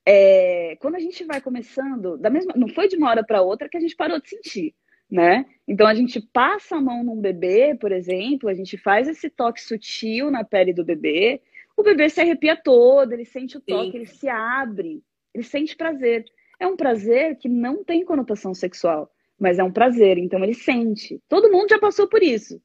[0.06, 3.68] é, quando a gente vai começando, da mesma, não foi de uma hora para outra
[3.68, 4.74] que a gente parou de sentir,
[5.10, 5.44] né?
[5.66, 9.60] Então a gente passa a mão num bebê, por exemplo, a gente faz esse toque
[9.60, 11.42] sutil na pele do bebê
[11.76, 13.96] o bebê se arrepia todo, ele sente o toque, Sim.
[13.98, 15.02] ele se abre,
[15.34, 16.24] ele sente prazer.
[16.58, 21.20] É um prazer que não tem conotação sexual, mas é um prazer, então ele sente.
[21.28, 22.60] Todo mundo já passou por isso.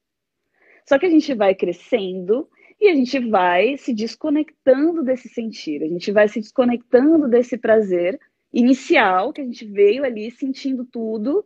[0.88, 2.48] Só que a gente vai crescendo
[2.82, 8.18] e a gente vai se desconectando desse sentir, a gente vai se desconectando desse prazer
[8.52, 11.44] inicial que a gente veio ali sentindo tudo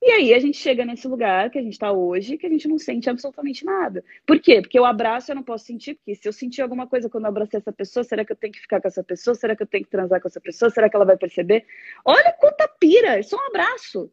[0.00, 2.68] e aí a gente chega nesse lugar que a gente está hoje, que a gente
[2.68, 4.04] não sente absolutamente nada.
[4.24, 4.60] Por quê?
[4.60, 7.30] Porque o abraço eu não posso sentir, porque se eu sentir alguma coisa quando eu
[7.30, 9.34] abracei essa pessoa, será que eu tenho que ficar com essa pessoa?
[9.34, 10.70] Será que eu tenho que transar com essa pessoa?
[10.70, 11.66] Será que ela vai perceber?
[12.04, 14.08] Olha quanta pira, é só um abraço.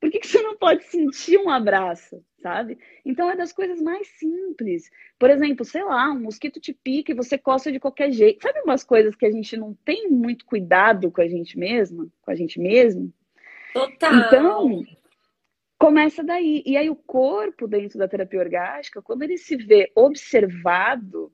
[0.00, 2.78] Por que, que você não pode sentir um abraço, sabe?
[3.04, 4.90] Então é das coisas mais simples.
[5.18, 8.42] Por exemplo, sei lá, um mosquito te pica e você coça de qualquer jeito.
[8.42, 12.30] Sabe umas coisas que a gente não tem muito cuidado com a gente mesma, com
[12.30, 13.12] a gente mesmo?
[13.72, 14.14] Total.
[14.14, 14.84] Então,
[15.78, 16.62] Começa daí.
[16.64, 21.32] E aí o corpo dentro da terapia orgástica, quando ele se vê observado,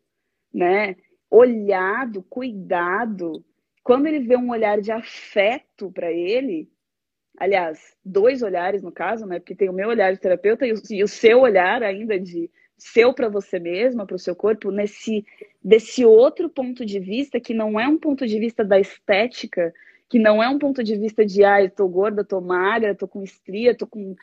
[0.53, 0.97] né,
[1.31, 3.45] olhado, cuidado,
[3.83, 6.69] quando ele vê um olhar de afeto para ele,
[7.39, 10.83] aliás, dois olhares no caso, né, porque tem o meu olhar de terapeuta e o,
[10.91, 15.25] e o seu olhar ainda de seu para você mesma, para o seu corpo, nesse
[15.63, 19.73] desse outro ponto de vista que não é um ponto de vista da estética,
[20.09, 23.09] que não é um ponto de vista de, ah, eu tô gorda, tô magra, tô
[23.09, 24.15] com estria, tô com.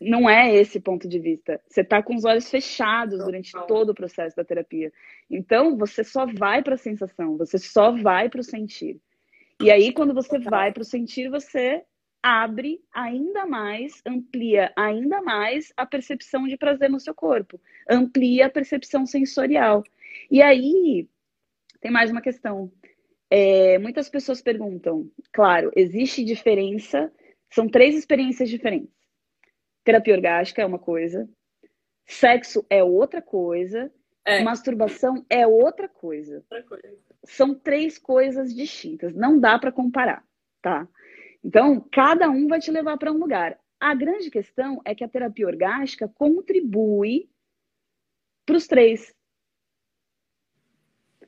[0.00, 1.60] Não é esse ponto de vista.
[1.68, 4.92] Você tá com os olhos fechados durante todo o processo da terapia.
[5.30, 9.00] Então, você só vai para a sensação, você só vai para o sentir.
[9.62, 11.84] E aí, quando você vai para o sentir, você
[12.24, 18.50] abre ainda mais, amplia ainda mais a percepção de prazer no seu corpo, amplia a
[18.50, 19.84] percepção sensorial.
[20.30, 21.06] E aí,
[21.82, 22.72] tem mais uma questão.
[23.28, 27.12] É, muitas pessoas perguntam, claro, existe diferença,
[27.50, 28.94] são três experiências diferentes.
[29.84, 31.28] Terapia orgástica é uma coisa,
[32.06, 33.92] sexo é outra coisa,
[34.24, 34.42] é.
[34.42, 36.36] masturbação é outra coisa.
[36.50, 36.96] outra coisa.
[37.24, 40.24] São três coisas distintas, não dá para comparar,
[40.62, 40.88] tá?
[41.44, 43.58] Então, cada um vai te levar para um lugar.
[43.78, 47.28] A grande questão é que a terapia orgástica contribui
[48.46, 49.14] para os três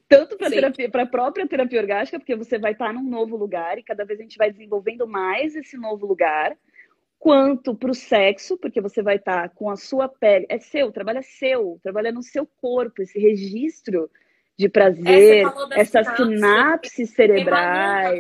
[0.09, 4.05] tanto para a própria terapia orgástica, porque você vai estar num novo lugar e cada
[4.05, 6.57] vez a gente vai desenvolvendo mais esse novo lugar,
[7.19, 11.19] quanto para o sexo, porque você vai estar com a sua pele, é seu, trabalho
[11.19, 14.09] é seu, trabalha no seu corpo, esse registro
[14.57, 18.19] de prazer, é, essas sinapses, sinapses cerebrais.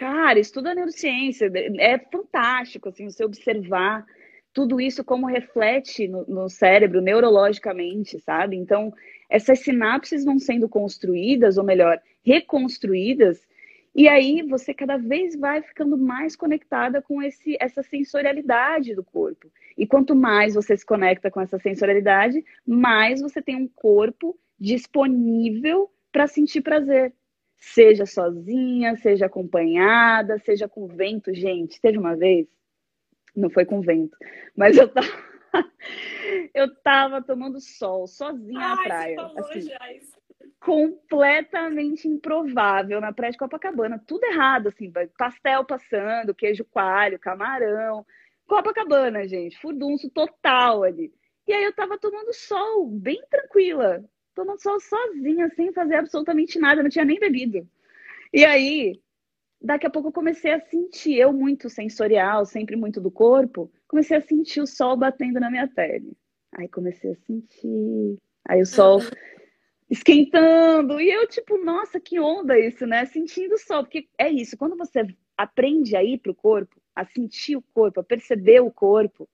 [0.00, 4.06] Cara, estuda neurociência, é fantástico assim, você observar
[4.50, 8.56] tudo isso como reflete no, no cérebro neurologicamente, sabe?
[8.56, 8.94] Então,
[9.28, 13.46] essas sinapses vão sendo construídas, ou melhor, reconstruídas,
[13.94, 19.52] e aí você cada vez vai ficando mais conectada com esse, essa sensorialidade do corpo.
[19.76, 25.90] E quanto mais você se conecta com essa sensorialidade, mais você tem um corpo disponível
[26.10, 27.12] para sentir prazer.
[27.60, 31.32] Seja sozinha, seja acompanhada, seja com vento.
[31.34, 32.48] Gente, teve uma vez,
[33.36, 34.16] não foi com vento,
[34.56, 35.30] mas eu tava
[36.54, 39.16] eu tava tomando sol sozinha Ai, na praia.
[39.36, 39.68] Assim,
[40.58, 44.02] completamente improvável na praia de Copacabana.
[44.06, 48.06] Tudo errado, assim, pastel passando, queijo coalho, camarão.
[48.46, 51.12] Copacabana, gente, furdunço total ali.
[51.46, 54.04] E aí eu tava tomando sol, bem tranquila,
[54.40, 57.68] tomando sol sozinha, sem fazer absolutamente nada, não tinha nem bebido.
[58.32, 59.00] E aí,
[59.60, 64.16] daqui a pouco eu comecei a sentir, eu muito sensorial, sempre muito do corpo, comecei
[64.16, 66.16] a sentir o sol batendo na minha pele.
[66.56, 68.16] Aí comecei a sentir.
[68.48, 69.00] Aí o sol
[69.88, 71.00] esquentando.
[71.00, 73.04] E eu, tipo, nossa, que onda isso, né?
[73.06, 73.84] Sentindo o sol.
[73.84, 78.04] Porque é isso, quando você aprende a ir pro corpo, a sentir o corpo, a
[78.04, 79.28] perceber o corpo,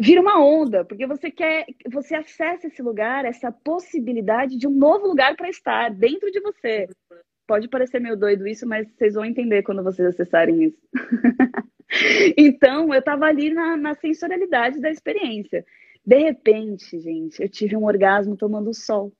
[0.00, 5.06] vira uma onda, porque você quer, você acessa esse lugar, essa possibilidade de um novo
[5.06, 6.88] lugar para estar dentro de você.
[7.46, 10.80] Pode parecer meio doido isso, mas vocês vão entender quando vocês acessarem isso.
[12.36, 15.66] então, eu estava ali na, na sensorialidade da experiência.
[16.06, 19.12] De repente, gente, eu tive um orgasmo tomando sol.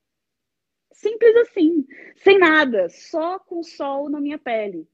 [0.92, 4.88] Simples assim, sem nada, só com sol na minha pele.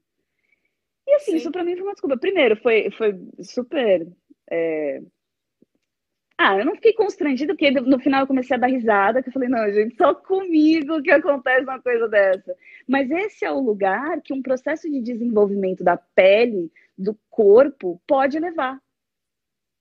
[1.06, 1.36] E assim, Sim.
[1.36, 2.18] isso para mim foi uma desculpa.
[2.18, 4.06] Primeiro, foi, foi super
[4.50, 5.00] é,
[6.38, 9.32] Ah, eu não fiquei constrangida, porque no final eu comecei a dar risada, que eu
[9.32, 12.54] falei, não, gente, só comigo que acontece uma coisa dessa.
[12.86, 18.38] Mas esse é o lugar que um processo de desenvolvimento da pele, do corpo, pode
[18.38, 18.78] levar,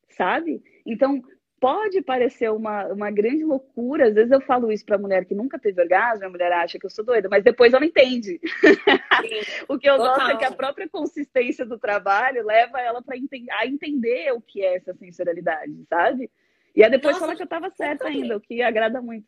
[0.10, 0.64] sabe?
[0.86, 1.22] Então,
[1.60, 4.08] pode parecer uma, uma grande loucura.
[4.08, 6.86] Às vezes eu falo isso para mulher que nunca teve orgasmo, a mulher acha que
[6.86, 8.40] eu sou doida, mas depois ela entende.
[9.68, 10.16] o que eu Total.
[10.16, 14.64] gosto é que a própria consistência do trabalho leva ela ente a entender o que
[14.64, 16.30] é essa sensorialidade, sabe?
[16.76, 19.26] E aí depois Nossa, fala que eu estava certa ainda, o que agrada muito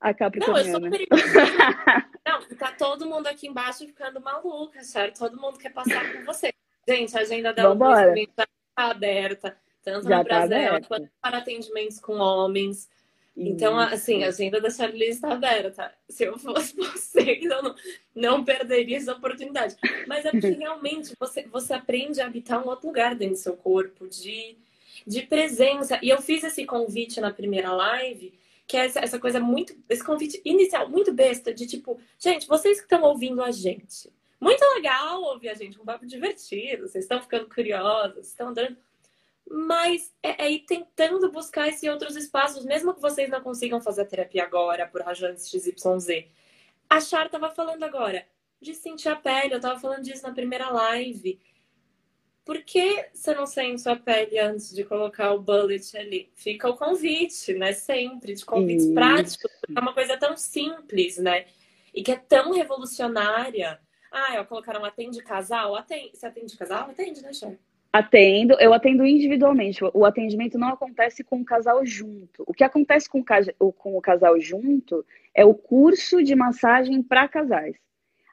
[0.00, 0.78] a Capricorniana.
[0.78, 1.18] Não, eu sou
[2.24, 5.18] Não, tá todo mundo aqui embaixo ficando maluca, certo?
[5.18, 6.52] Todo mundo quer passar com você.
[6.86, 8.14] Gente, a agenda da Vambora.
[8.34, 12.88] tá aberta tanto Já no tá Brasil quanto para atendimentos com homens.
[13.36, 15.94] Então, assim, a agenda da Charlize está aberta.
[16.08, 17.74] Se eu fosse você, eu não,
[18.14, 19.76] não perderia essa oportunidade.
[20.06, 23.56] Mas é porque realmente você, você aprende a habitar um outro lugar dentro do seu
[23.56, 24.58] corpo, de,
[25.08, 25.98] de presença.
[26.02, 29.74] E eu fiz esse convite na primeira live, que é essa, coisa muito.
[29.88, 34.12] Esse convite inicial, muito besta, de tipo, gente, vocês que estão ouvindo a gente.
[34.40, 38.76] Muito legal ouvir a gente, um papo divertido, vocês estão ficando curiosos, estão dando
[39.50, 44.02] mas é, é ir tentando buscar esses outros espaços, mesmo que vocês não consigam fazer
[44.02, 46.26] a terapia agora por razões XYZ.
[46.88, 48.26] A Char estava falando agora
[48.60, 51.40] de sentir a pele, eu estava falando disso na primeira live.
[52.48, 56.30] Por que você não sente sua pele antes de colocar o bullet ali?
[56.34, 57.74] Fica o convite, né?
[57.74, 58.94] Sempre, de convites Isso.
[58.94, 61.44] práticos, é uma coisa tão simples, né?
[61.92, 63.78] E que é tão revolucionária.
[64.10, 65.76] Ah, eu colocar um atende casal?
[65.76, 66.16] Atende.
[66.16, 66.88] Você atende casal?
[66.88, 67.52] Atende, né, Char?
[67.92, 69.84] Atendo, eu atendo individualmente.
[69.92, 72.44] O atendimento não acontece com o casal junto.
[72.46, 73.22] O que acontece com
[73.60, 77.76] o, com o casal junto é o curso de massagem para casais.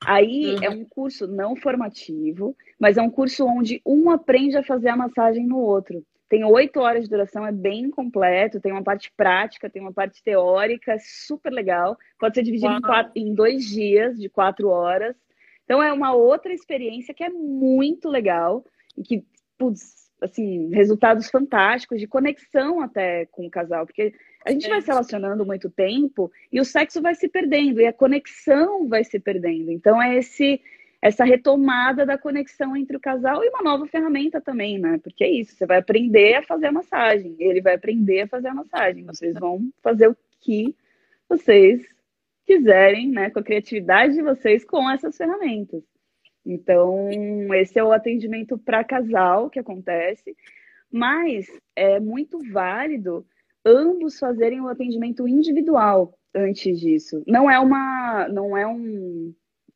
[0.06, 0.64] Aí uhum.
[0.64, 4.95] é um curso não formativo, mas é um curso onde um aprende a fazer a
[4.95, 6.03] massagem no outro.
[6.28, 10.24] Tem oito horas de duração, é bem completo, tem uma parte prática, tem uma parte
[10.24, 11.97] teórica, é super legal.
[12.20, 15.16] Pode ser dividido em, quatro, em dois dias, de quatro horas.
[15.64, 18.66] Então é uma outra experiência que é muito legal
[18.97, 19.24] e que
[19.58, 24.14] putz, assim, resultados fantásticos de conexão até com o casal, porque
[24.45, 27.93] a gente vai se relacionando muito tempo e o sexo vai se perdendo e a
[27.93, 29.71] conexão vai se perdendo.
[29.71, 30.61] Então é esse
[31.01, 34.99] essa retomada da conexão entre o casal e uma nova ferramenta também, né?
[35.03, 38.47] Porque é isso, você vai aprender a fazer a massagem, ele vai aprender a fazer
[38.47, 40.75] a massagem, vocês vão fazer o que
[41.29, 41.81] vocês
[42.43, 45.83] quiserem, né, com a criatividade de vocês com essas ferramentas.
[46.45, 47.09] Então,
[47.53, 50.35] esse é o atendimento para casal que acontece,
[50.91, 53.25] mas é muito válido
[53.66, 57.24] ambos fazerem o atendimento individual antes disso.
[57.26, 59.34] Não é uma, não é um,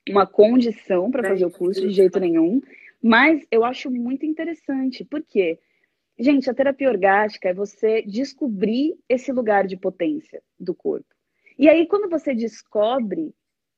[0.07, 2.61] uma condição para fazer o curso de jeito nenhum,
[3.01, 5.57] mas eu acho muito interessante, porque,
[6.17, 11.07] gente, a terapia orgástica é você descobrir esse lugar de potência do corpo.
[11.57, 13.33] E aí, quando você descobre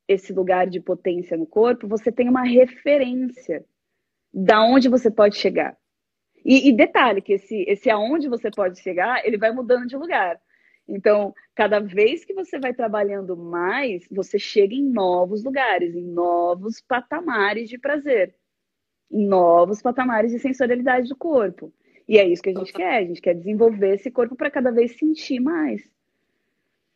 [0.07, 3.63] esse lugar de potência no corpo, você tem uma referência
[4.33, 5.77] da onde você pode chegar.
[6.43, 10.39] E, e, detalhe que esse, esse aonde você pode chegar, ele vai mudando de lugar.
[10.87, 16.81] Então, cada vez que você vai trabalhando mais, você chega em novos lugares, em novos
[16.81, 18.33] patamares de prazer,
[19.09, 21.71] em novos patamares de sensorialidade do corpo.
[22.07, 24.71] E é isso que a gente quer, a gente quer desenvolver esse corpo para cada
[24.71, 25.81] vez sentir mais.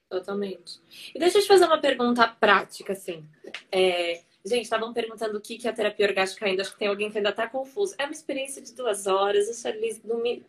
[0.10, 0.82] Totalmente.
[1.14, 3.24] E deixa eu te fazer uma pergunta prática, assim.
[3.72, 6.62] É, gente, estavam perguntando o que é a terapia orgástica ainda.
[6.62, 7.96] Acho que tem alguém que ainda está confuso.
[7.98, 10.02] É uma experiência de duas horas, a Charlize,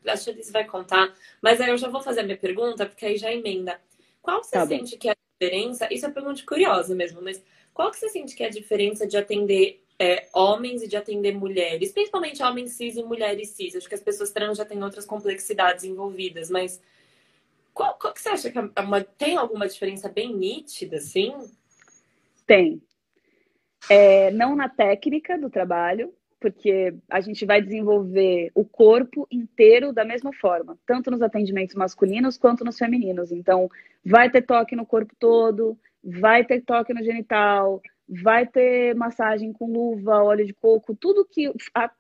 [0.06, 1.14] a Charlize vai contar.
[1.40, 3.80] Mas aí eu já vou fazer a minha pergunta, porque aí já emenda.
[4.20, 5.88] Qual você tá sente que é a diferença?
[5.92, 7.42] Isso é uma pergunta curiosa mesmo, mas
[7.72, 11.32] qual que você sente que é a diferença de atender é, homens e de atender
[11.34, 11.92] mulheres?
[11.92, 13.76] Principalmente homens cis e mulheres cis.
[13.76, 16.80] Acho que as pessoas trans já têm outras complexidades envolvidas, mas
[17.72, 21.34] qual, qual que você acha que é uma, tem alguma diferença bem nítida, assim?
[22.46, 22.82] Tem.
[23.88, 30.04] É, não na técnica do trabalho, porque a gente vai desenvolver o corpo inteiro da
[30.04, 33.32] mesma forma, tanto nos atendimentos masculinos quanto nos femininos.
[33.32, 33.68] Então,
[34.04, 39.66] vai ter toque no corpo todo, vai ter toque no genital, vai ter massagem com
[39.66, 41.52] luva, óleo de coco, tudo que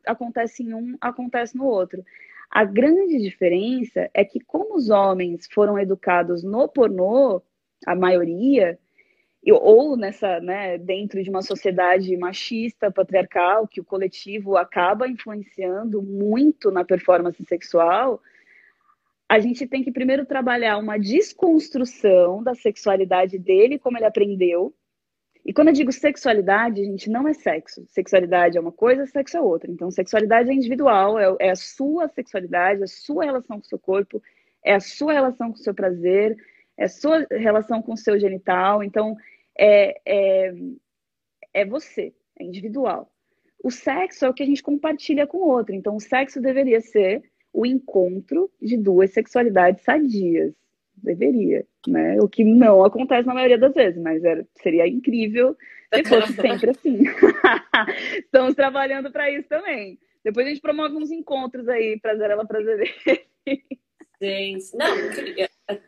[0.04, 2.04] acontece em um acontece no outro.
[2.50, 7.42] A grande diferença é que, como os homens foram educados no pornô,
[7.84, 8.78] a maioria,
[9.52, 16.70] ou nessa, né, dentro de uma sociedade machista, patriarcal, que o coletivo acaba influenciando muito
[16.70, 18.20] na performance sexual,
[19.28, 24.74] a gente tem que primeiro trabalhar uma desconstrução da sexualidade dele, como ele aprendeu,
[25.44, 27.84] e quando eu digo sexualidade, gente, não é sexo.
[27.86, 29.70] Sexualidade é uma coisa, sexo é outra.
[29.70, 33.78] Então, sexualidade é individual, é, é a sua sexualidade, a sua relação com o seu
[33.78, 34.20] corpo,
[34.64, 36.36] É a sua relação com o seu prazer,
[36.76, 38.82] é a sua relação com o seu genital.
[38.82, 39.16] Então,
[39.58, 40.54] é, é,
[41.54, 43.10] é você, é individual.
[43.62, 45.74] O sexo é o que a gente compartilha com o outro.
[45.74, 50.54] Então, o sexo deveria ser o encontro de duas sexualidades sadias.
[50.94, 52.18] Deveria, né?
[52.20, 55.56] O que não acontece na maioria das vezes, mas era, seria incrível
[55.94, 57.02] se fosse sempre assim.
[58.18, 59.98] Estamos trabalhando para isso também.
[60.24, 62.94] Depois a gente promove uns encontros aí, prazer ela prazer
[64.20, 64.96] Gente, não,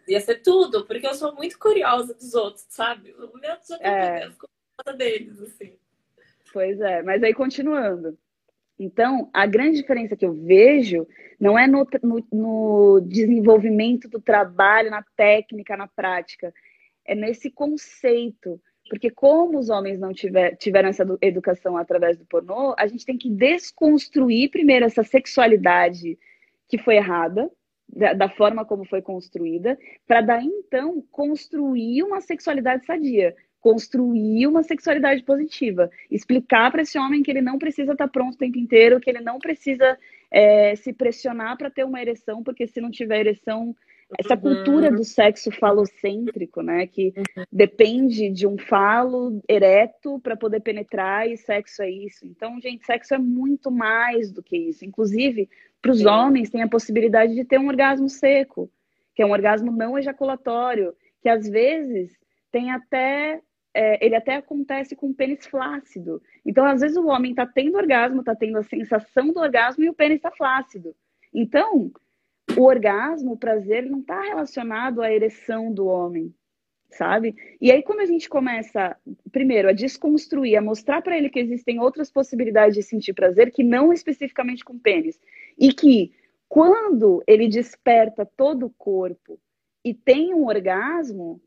[0.06, 3.12] ia ser tudo, porque eu sou muito curiosa dos outros, sabe?
[3.12, 4.20] O meu já tá é.
[4.20, 5.76] pegando deles, assim.
[6.52, 8.18] Pois é, mas aí continuando.
[8.78, 11.06] Então, a grande diferença que eu vejo
[11.38, 16.54] não é no, no, no, desenvolvimento do trabalho, na técnica, na prática,
[17.04, 18.60] é nesse conceito.
[18.88, 23.18] Porque, como os homens não tiver, tiveram essa educação através do pornô, a gente tem
[23.18, 26.18] que desconstruir primeiro essa sexualidade
[26.68, 27.50] que foi errada,
[27.88, 34.62] da, da forma como foi construída, para daí então construir uma sexualidade sadia construir uma
[34.62, 38.58] sexualidade positiva, explicar para esse homem que ele não precisa estar tá pronto o tempo
[38.58, 39.98] inteiro, que ele não precisa
[40.30, 43.74] é, se pressionar para ter uma ereção, porque se não tiver ereção,
[44.16, 44.40] essa uhum.
[44.40, 47.44] cultura do sexo falocêntrico, né, que uhum.
[47.52, 52.24] depende de um falo ereto para poder penetrar e sexo é isso.
[52.24, 54.84] Então, gente, sexo é muito mais do que isso.
[54.84, 55.48] Inclusive,
[55.82, 58.70] para os homens tem a possibilidade de ter um orgasmo seco,
[59.14, 62.16] que é um orgasmo não ejaculatório, que às vezes
[62.50, 63.42] tem até
[63.74, 66.22] é, ele até acontece com o pênis flácido.
[66.44, 69.90] Então, às vezes, o homem está tendo orgasmo, está tendo a sensação do orgasmo e
[69.90, 70.96] o pênis está flácido.
[71.32, 71.92] Então,
[72.56, 76.34] o orgasmo, o prazer, não está relacionado à ereção do homem,
[76.90, 77.36] sabe?
[77.60, 78.96] E aí, quando a gente começa,
[79.30, 83.62] primeiro, a desconstruir, a mostrar para ele que existem outras possibilidades de sentir prazer, que
[83.62, 85.20] não especificamente com pênis,
[85.58, 86.12] e que
[86.48, 89.38] quando ele desperta todo o corpo
[89.84, 91.40] e tem um orgasmo,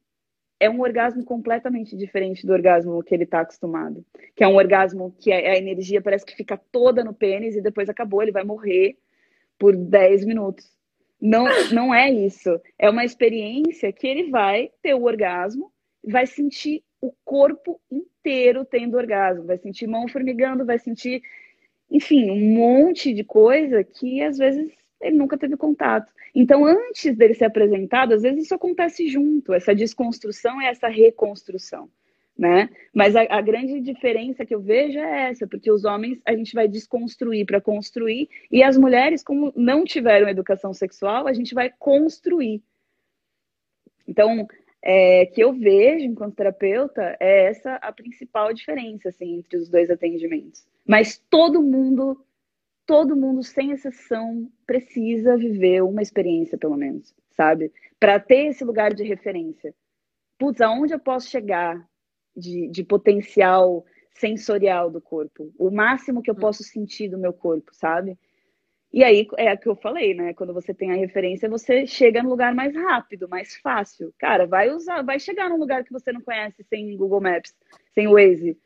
[0.59, 4.05] é um orgasmo completamente diferente do orgasmo que ele está acostumado.
[4.35, 7.89] Que é um orgasmo que a energia parece que fica toda no pênis e depois
[7.89, 8.95] acabou, ele vai morrer
[9.57, 10.80] por 10 minutos.
[11.21, 12.59] Não, não é isso.
[12.79, 15.71] É uma experiência que ele vai ter o orgasmo,
[16.03, 21.21] vai sentir o corpo inteiro tendo orgasmo, vai sentir mão formigando, vai sentir,
[21.89, 26.11] enfim, um monte de coisa que às vezes ele nunca teve contato.
[26.33, 31.89] Então, antes dele ser apresentado, às vezes isso acontece junto, essa desconstrução e essa reconstrução,
[32.41, 32.71] né?
[32.91, 36.55] Mas a, a grande diferença que eu vejo é essa, porque os homens a gente
[36.55, 41.71] vai desconstruir para construir, e as mulheres, como não tiveram educação sexual, a gente vai
[41.77, 42.63] construir.
[44.07, 44.47] Então,
[44.81, 49.91] é, que eu vejo enquanto terapeuta é essa a principal diferença assim, entre os dois
[49.91, 50.65] atendimentos.
[50.83, 52.25] Mas todo mundo
[52.87, 57.71] todo mundo, sem exceção, precisa viver uma experiência, pelo menos, sabe?
[57.97, 59.73] Para ter esse lugar de referência.
[60.37, 61.87] Putz, aonde eu posso chegar
[62.35, 65.53] de, de potencial sensorial do corpo?
[65.57, 66.39] O máximo que eu hum.
[66.39, 68.17] posso sentir do meu corpo, sabe?
[68.93, 70.33] E aí é o que eu falei, né?
[70.33, 74.13] Quando você tem a referência, você chega no lugar mais rápido, mais fácil.
[74.17, 77.55] Cara, vai usar, vai chegar num lugar que você não conhece sem Google Maps,
[77.93, 78.57] sem Waze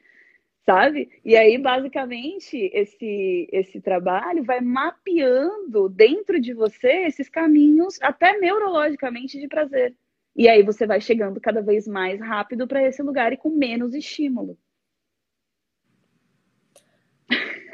[0.66, 1.10] sabe?
[1.24, 9.40] E aí, basicamente, esse, esse trabalho vai mapeando dentro de você esses caminhos, até neurologicamente,
[9.40, 9.96] de prazer.
[10.36, 13.94] E aí você vai chegando cada vez mais rápido para esse lugar e com menos
[13.94, 14.58] estímulo.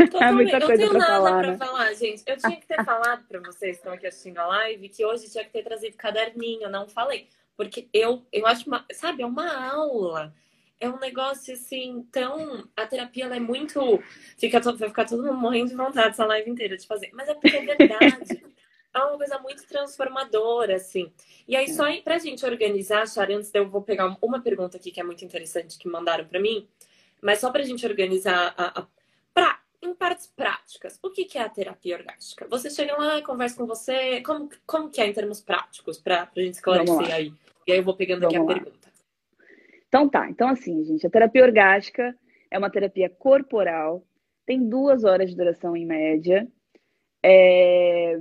[0.10, 0.52] Totalmente.
[0.54, 1.58] É eu tenho nada falar, pra né?
[1.58, 2.24] falar, gente.
[2.26, 5.30] Eu tinha que ter falado para vocês que estão aqui assistindo a live que hoje
[5.30, 7.28] tinha que ter trazido caderninho, não falei.
[7.56, 10.34] Porque eu, eu acho, uma, sabe, é uma aula
[10.82, 12.68] é um negócio assim tão.
[12.76, 14.02] A terapia ela é muito.
[14.38, 17.12] Fica, vai ficar todo mundo morrendo de vontade essa live inteira de fazer.
[17.14, 18.44] Mas é porque é verdade.
[18.94, 21.12] É uma coisa muito transformadora, assim.
[21.48, 25.00] E aí, só pra gente organizar, Chara, antes eu vou pegar uma pergunta aqui que
[25.00, 26.68] é muito interessante que mandaram para mim,
[27.22, 28.88] mas só pra gente organizar a, a,
[29.34, 32.48] pra, em partes práticas, o que, que é a terapia orgástica?
[32.50, 36.44] Você chega lá, conversa com você, como, como que é em termos práticos, pra, pra
[36.44, 37.34] gente esclarecer aí?
[37.66, 38.54] E aí eu vou pegando Vamos aqui a lá.
[38.54, 38.92] pergunta.
[39.88, 42.18] Então tá, então assim, gente, a terapia orgástica
[42.50, 44.06] é uma terapia corporal,
[44.46, 46.48] tem duas horas de duração em média.
[47.24, 48.18] É,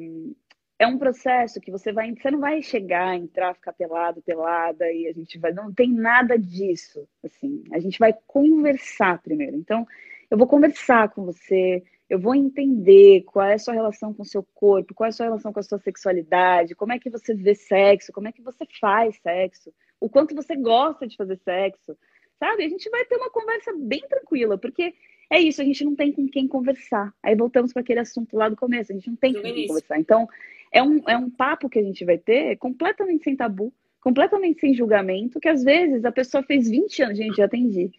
[0.80, 5.06] é um processo que você vai, você não vai chegar, entrar, ficar pelado, pelada e
[5.06, 7.62] a gente vai, não tem nada disso, assim.
[7.70, 9.58] A gente vai conversar primeiro.
[9.58, 9.86] Então,
[10.30, 14.26] eu vou conversar com você, eu vou entender qual é a sua relação com o
[14.26, 17.34] seu corpo, qual é a sua relação com a sua sexualidade, como é que você
[17.34, 21.94] vê sexo, como é que você faz sexo, o quanto você gosta de fazer sexo,
[22.38, 22.64] sabe?
[22.64, 24.94] A gente vai ter uma conversa bem tranquila, porque
[25.28, 27.12] é isso, a gente não tem com quem conversar.
[27.22, 29.98] Aí voltamos para aquele assunto lá do começo, a gente não tem com quem conversar.
[29.98, 30.26] Então,
[30.72, 34.74] é um, é um papo que a gente vai ter completamente sem tabu, completamente sem
[34.74, 37.90] julgamento, que às vezes a pessoa fez 20 anos, gente, já atendi,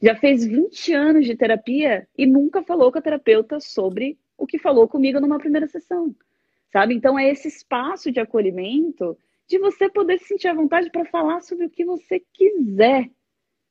[0.00, 4.58] já fez 20 anos de terapia e nunca falou com a terapeuta sobre o que
[4.58, 6.14] falou comigo numa primeira sessão,
[6.72, 6.94] sabe?
[6.94, 9.16] Então é esse espaço de acolhimento
[9.46, 13.10] de você poder se sentir à vontade para falar sobre o que você quiser,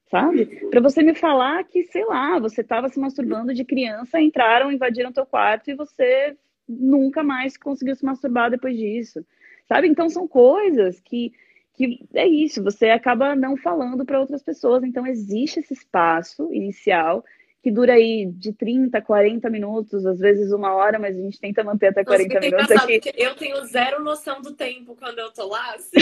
[0.10, 0.45] sabe?
[0.70, 5.12] Para você me falar que, sei lá, você estava se masturbando de criança, entraram, invadiram
[5.12, 6.38] teu quarto e você
[6.68, 9.26] nunca mais conseguiu se masturbar depois disso,
[9.68, 9.88] sabe?
[9.88, 11.34] Então são coisas que
[11.76, 14.84] que é isso, você acaba não falando para outras pessoas.
[14.84, 17.26] Então existe esse espaço inicial
[17.64, 21.64] que dura aí de 30, 40 minutos, às vezes uma hora, mas a gente tenta
[21.64, 23.14] manter até 40 Nossa, minutos aqui.
[23.16, 25.97] Eu tenho zero noção do tempo quando eu tô lá, assim,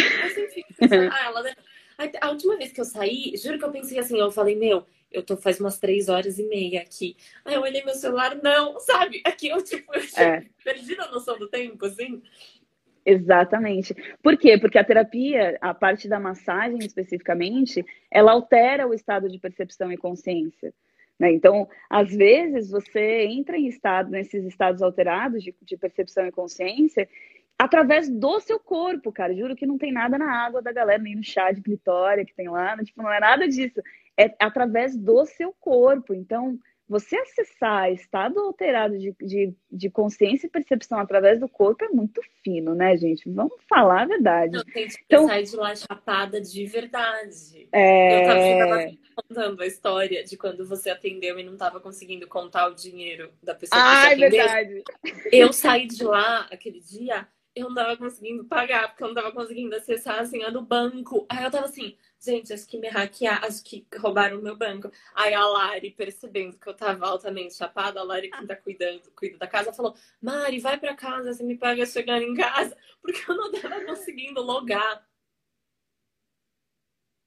[1.12, 1.44] ah, ela...
[2.20, 5.24] A última vez que eu saí, juro que eu pensei assim, eu falei, meu, eu
[5.24, 7.16] tô faz umas três horas e meia aqui.
[7.44, 9.22] Aí eu olhei meu celular, não, sabe?
[9.26, 10.46] Aqui eu, tipo, eu é.
[10.64, 12.22] perdi a noção do tempo, assim.
[13.06, 13.96] Exatamente.
[14.22, 14.58] Por quê?
[14.58, 19.98] Porque a terapia, a parte da massagem especificamente, ela altera o estado de percepção e
[19.98, 20.74] consciência.
[21.22, 21.32] Né?
[21.32, 27.08] Então, às vezes, você entra em estado, nesses estados alterados de, de, percepção e consciência
[27.58, 29.36] através do seu corpo, cara.
[29.36, 32.34] Juro que não tem nada na água da galera, nem no chá de clitória que
[32.34, 32.84] tem lá, né?
[32.84, 33.82] tipo, não é nada disso.
[34.18, 36.14] É através do seu corpo.
[36.14, 36.60] Então,
[36.92, 42.20] você acessar estado alterado de, de, de, consciência e percepção através do corpo é muito
[42.44, 43.30] fino, né, gente?
[43.30, 44.58] Vamos falar a verdade.
[44.58, 47.70] Não, tem que então, sair de lá chapada de verdade.
[47.72, 48.24] É...
[48.24, 48.28] Eu
[48.68, 53.32] tava contando a história de quando você atendeu e não estava conseguindo contar o dinheiro
[53.42, 54.42] da pessoa ah, que você atendeu.
[54.42, 54.84] É verdade.
[55.32, 57.26] Eu saí de lá aquele dia,
[57.56, 61.26] eu não tava conseguindo pagar, porque eu não tava conseguindo acessar a senha do banco.
[61.30, 64.92] Aí eu tava assim gente, acho que me hackearam, acho que roubaram o meu banco.
[65.16, 69.38] Aí a Lari, percebendo que eu tava altamente chapada, a Lari que tá cuidando, cuida
[69.38, 73.36] da casa, falou: Mari, vai pra casa, você me paga chegar em casa, porque eu
[73.36, 75.06] não tava conseguindo logar.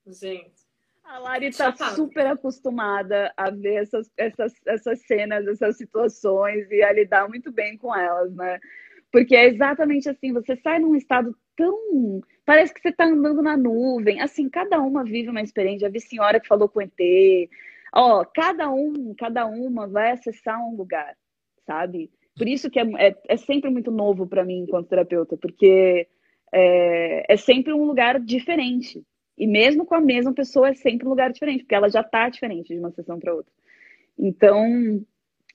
[0.06, 0.64] Gente.
[1.02, 6.92] A Lari tá super acostumada a ver essas, essas, essas cenas, essas situações e a
[6.92, 8.58] lidar muito bem com elas, né?
[9.14, 12.20] Porque é exatamente assim, você sai num estado tão.
[12.44, 14.20] Parece que você está andando na nuvem.
[14.20, 15.86] Assim, cada uma vive uma experiência.
[15.86, 16.90] Já vi senhora que falou com ET.
[17.94, 21.16] Ó, cada um, cada uma vai acessar um lugar,
[21.64, 22.10] sabe?
[22.36, 26.08] Por isso que é, é, é sempre muito novo para mim enquanto terapeuta, porque
[26.52, 29.00] é, é sempre um lugar diferente.
[29.38, 32.28] E mesmo com a mesma pessoa, é sempre um lugar diferente, porque ela já está
[32.28, 33.52] diferente de uma sessão para outra.
[34.18, 35.06] Então,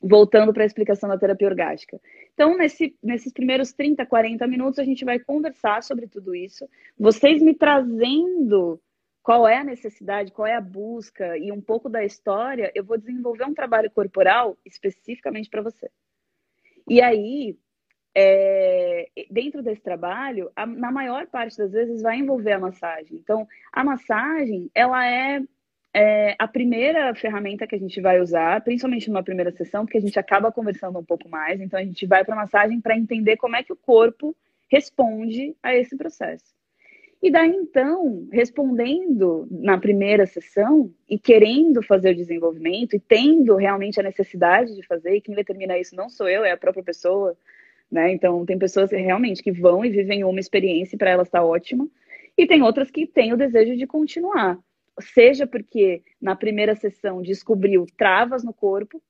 [0.01, 1.99] voltando para a explicação da terapia orgástica.
[2.33, 6.67] Então, nesse, nesses primeiros 30, 40 minutos, a gente vai conversar sobre tudo isso.
[6.97, 8.79] Vocês me trazendo
[9.21, 12.97] qual é a necessidade, qual é a busca e um pouco da história, eu vou
[12.97, 15.89] desenvolver um trabalho corporal especificamente para você.
[16.87, 17.57] E aí,
[18.15, 23.17] é, dentro desse trabalho, a, na maior parte das vezes vai envolver a massagem.
[23.17, 25.41] Então, a massagem, ela é
[25.93, 30.01] é a primeira ferramenta que a gente vai usar, principalmente numa primeira sessão, porque a
[30.01, 33.37] gente acaba conversando um pouco mais, então a gente vai para a massagem para entender
[33.37, 34.35] como é que o corpo
[34.69, 36.45] responde a esse processo.
[37.21, 43.99] E daí então, respondendo na primeira sessão e querendo fazer o desenvolvimento e tendo realmente
[43.99, 47.35] a necessidade de fazer, e quem determina isso não sou eu, é a própria pessoa,
[47.91, 48.11] né?
[48.13, 51.89] Então, tem pessoas realmente que vão e vivem uma experiência e para elas está ótima,
[52.37, 54.57] e tem outras que têm o desejo de continuar
[55.01, 59.01] seja porque na primeira sessão descobriu travas no corpo,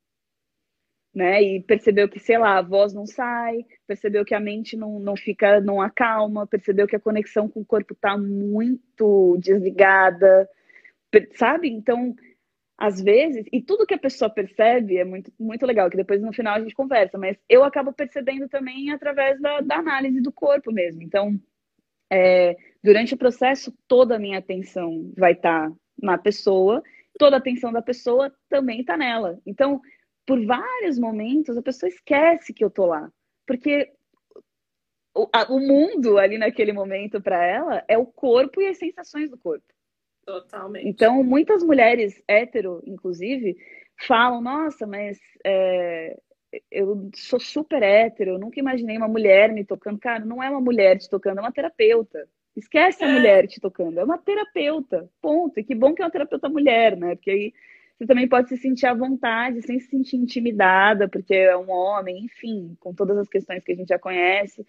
[1.13, 1.41] né?
[1.41, 5.15] E percebeu que, sei lá, a voz não sai, percebeu que a mente não, não
[5.15, 10.47] fica, não acalma, percebeu que a conexão com o corpo está muito desligada,
[11.35, 11.69] sabe?
[11.69, 12.15] Então,
[12.77, 16.31] às vezes, e tudo que a pessoa percebe é muito, muito legal, que depois no
[16.31, 20.71] final a gente conversa, mas eu acabo percebendo também através da, da análise do corpo
[20.71, 21.01] mesmo.
[21.01, 21.37] Então,
[22.09, 26.82] é, durante o processo, toda a minha atenção vai estar tá na pessoa,
[27.17, 29.39] toda a atenção da pessoa também está nela.
[29.45, 29.82] Então,
[30.25, 33.11] por vários momentos, a pessoa esquece que eu tô lá,
[33.45, 33.91] porque
[35.15, 39.30] o, a, o mundo ali naquele momento para ela é o corpo e as sensações
[39.30, 39.65] do corpo.
[40.25, 40.88] Totalmente.
[40.88, 43.57] Então, muitas mulheres hétero, inclusive,
[43.97, 46.15] falam: Nossa, mas é,
[46.71, 49.99] eu sou super hétero, eu nunca imaginei uma mulher me tocando.
[49.99, 52.27] Cara, não é uma mulher te tocando, é uma terapeuta.
[52.60, 53.14] Esquece a é.
[53.14, 55.60] mulher te tocando, é uma terapeuta, ponto.
[55.60, 57.16] E que bom que é uma terapeuta mulher, né?
[57.16, 57.53] Porque aí
[57.97, 62.26] você também pode se sentir à vontade, sem se sentir intimidada, porque é um homem,
[62.26, 64.66] enfim, com todas as questões que a gente já conhece.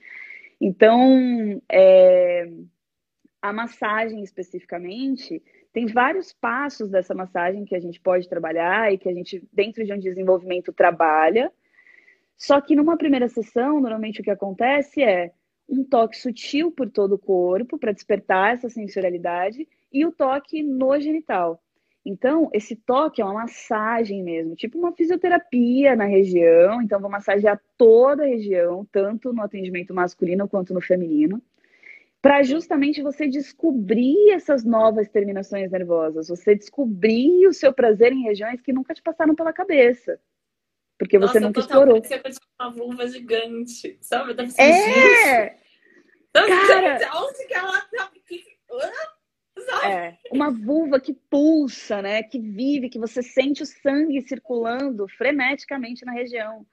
[0.60, 2.48] Então, é,
[3.42, 9.08] a massagem especificamente, tem vários passos dessa massagem que a gente pode trabalhar e que
[9.08, 11.52] a gente, dentro de um desenvolvimento, trabalha.
[12.36, 15.32] Só que numa primeira sessão, normalmente o que acontece é
[15.70, 20.98] um toque sutil por todo o corpo para despertar essa sensorialidade e o toque no
[20.98, 21.62] genital.
[22.04, 26.80] Então, esse toque é uma massagem mesmo, tipo uma fisioterapia na região.
[26.82, 31.42] Então, vou massagear toda a região, tanto no atendimento masculino quanto no feminino,
[32.22, 38.60] para justamente você descobrir essas novas terminações nervosas, você descobrir o seu prazer em regiões
[38.60, 40.18] que nunca te passaram pela cabeça.
[41.00, 42.02] Porque Nossa, você nunca explorou.
[42.04, 42.20] Você
[42.60, 44.34] uma vulva gigante, sabe?
[44.34, 45.56] Deve ser é!
[46.30, 47.10] Cara...
[47.22, 48.12] Onde que ela tá?
[49.88, 52.22] É, uma vulva que pulsa, né?
[52.22, 56.66] Que vive, que você sente o sangue circulando freneticamente na região,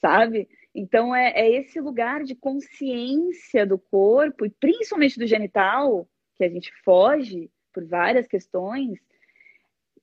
[0.00, 0.48] sabe?
[0.72, 6.48] Então é, é esse lugar de consciência do corpo, e principalmente do genital, que a
[6.48, 9.00] gente foge por várias questões,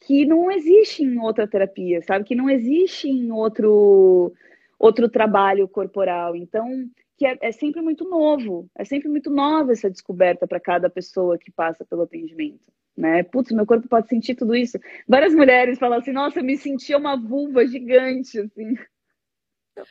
[0.02, 2.26] que não existe em outra terapia, sabe?
[2.26, 4.34] Que não existe em outro,
[4.78, 6.36] outro trabalho corporal.
[6.36, 10.90] Então, que é, é sempre muito novo, é sempre muito nova essa descoberta para cada
[10.90, 12.62] pessoa que passa pelo atendimento.
[12.98, 13.24] Né?
[13.24, 14.80] Putz, meu corpo pode sentir tudo isso.
[15.08, 18.76] Várias mulheres falam assim, nossa, eu me sentia uma vulva gigante, assim.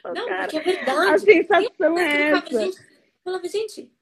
[0.02, 1.10] Falo, não, cara, porque é verdade.
[1.10, 2.60] A sensação é essa.
[2.60, 2.78] Gente,
[3.24, 3.92] falava, gente,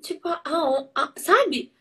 [0.00, 1.72] tipo, a, a, a, sabe?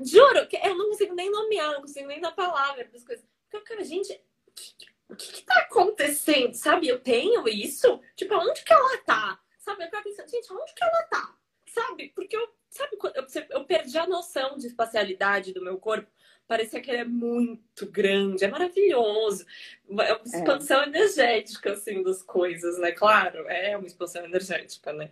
[0.00, 3.24] Juro, que eu não consigo nem nomear, não consigo nem dar palavra para as coisas.
[3.50, 4.12] Porque, cara, gente,
[4.46, 4.74] o que,
[5.10, 6.54] o que, que tá acontecendo?
[6.54, 8.00] Sabe, eu tenho isso?
[8.16, 9.38] Tipo, onde que ela tá?
[9.58, 9.82] Sabe?
[9.82, 11.36] Eu ficava pensando, gente, onde que ela tá?
[11.66, 12.12] Sabe?
[12.14, 16.10] Porque eu, sabe, eu, eu perdi a noção de espacialidade do meu corpo.
[16.46, 19.46] Parecia que ele é muito grande, é maravilhoso.
[19.88, 20.86] É uma expansão é.
[20.86, 22.92] energética, assim, das coisas, né?
[22.92, 25.10] Claro, é uma expansão energética, né?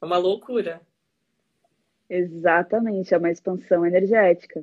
[0.00, 0.86] É uma loucura.
[2.14, 4.62] Exatamente, é uma expansão energética.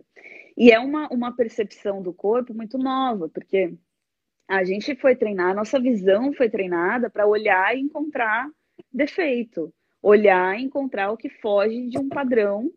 [0.55, 3.73] E é uma, uma percepção do corpo muito nova, porque
[4.47, 8.47] a gente foi treinar, a nossa visão foi treinada para olhar e encontrar
[8.93, 9.73] defeito.
[9.99, 12.71] Olhar e encontrar o que foge de um padrão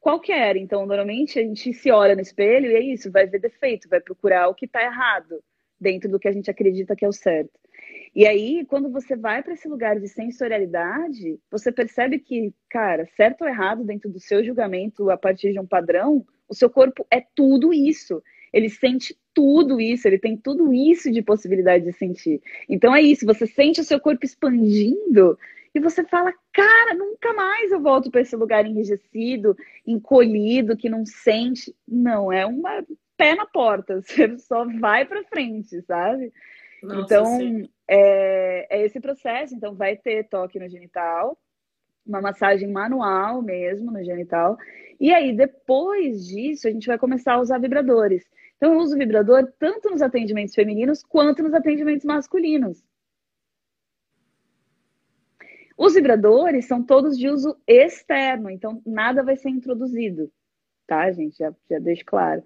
[0.00, 0.56] qualquer.
[0.56, 4.00] Então, normalmente a gente se olha no espelho e é isso, vai ver defeito, vai
[4.00, 5.44] procurar o que está errado
[5.78, 7.60] dentro do que a gente acredita que é o certo.
[8.14, 13.42] E aí, quando você vai para esse lugar de sensorialidade, você percebe que, cara, certo
[13.42, 17.24] ou errado dentro do seu julgamento a partir de um padrão, o seu corpo é
[17.34, 18.22] tudo isso.
[18.52, 22.42] Ele sente tudo isso, ele tem tudo isso de possibilidade de sentir.
[22.68, 25.38] Então é isso, você sente o seu corpo expandindo
[25.74, 29.56] e você fala, cara, nunca mais eu volto para esse lugar enrijecido,
[29.86, 31.74] encolhido, que não sente.
[31.88, 32.84] Não, é uma
[33.16, 36.30] pé na porta, você só vai para frente, sabe?
[36.82, 39.54] Nossa, então, é, é esse processo.
[39.54, 41.38] Então, vai ter toque no genital,
[42.06, 44.56] uma massagem manual mesmo no genital.
[44.98, 48.24] E aí, depois disso, a gente vai começar a usar vibradores.
[48.56, 52.82] Então, eu uso vibrador tanto nos atendimentos femininos quanto nos atendimentos masculinos.
[55.76, 60.30] Os vibradores são todos de uso externo, então nada vai ser introduzido,
[60.86, 61.38] tá, gente?
[61.38, 62.42] Já, já deixo claro.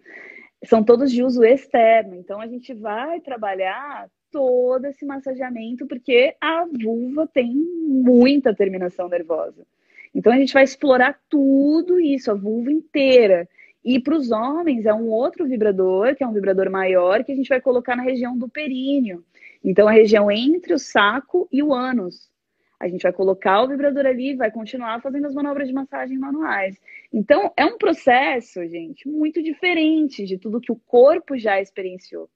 [0.65, 6.67] São todos de uso externo, então a gente vai trabalhar todo esse massageamento, porque a
[6.67, 9.67] vulva tem muita terminação nervosa.
[10.15, 13.49] Então a gente vai explorar tudo isso, a vulva inteira.
[13.83, 17.35] E para os homens é um outro vibrador, que é um vibrador maior, que a
[17.35, 19.25] gente vai colocar na região do períneo.
[19.65, 22.31] Então, a região entre o saco e o ânus.
[22.79, 26.19] A gente vai colocar o vibrador ali e vai continuar fazendo as manobras de massagem
[26.19, 26.79] manuais.
[27.11, 32.29] Então, é um processo, gente, muito diferente de tudo que o corpo já experienciou,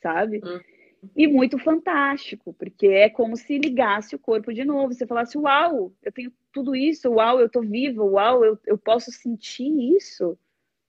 [0.00, 0.40] sabe?
[0.42, 0.58] Hum.
[1.16, 4.92] E muito fantástico, porque é como se ligasse o corpo de novo.
[4.92, 9.10] Você falasse, uau, eu tenho tudo isso, uau, eu tô viva, uau, eu, eu posso
[9.10, 10.38] sentir isso.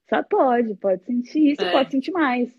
[0.10, 0.28] Sabe?
[0.30, 1.72] Pode, pode sentir isso, é.
[1.72, 2.50] pode sentir mais.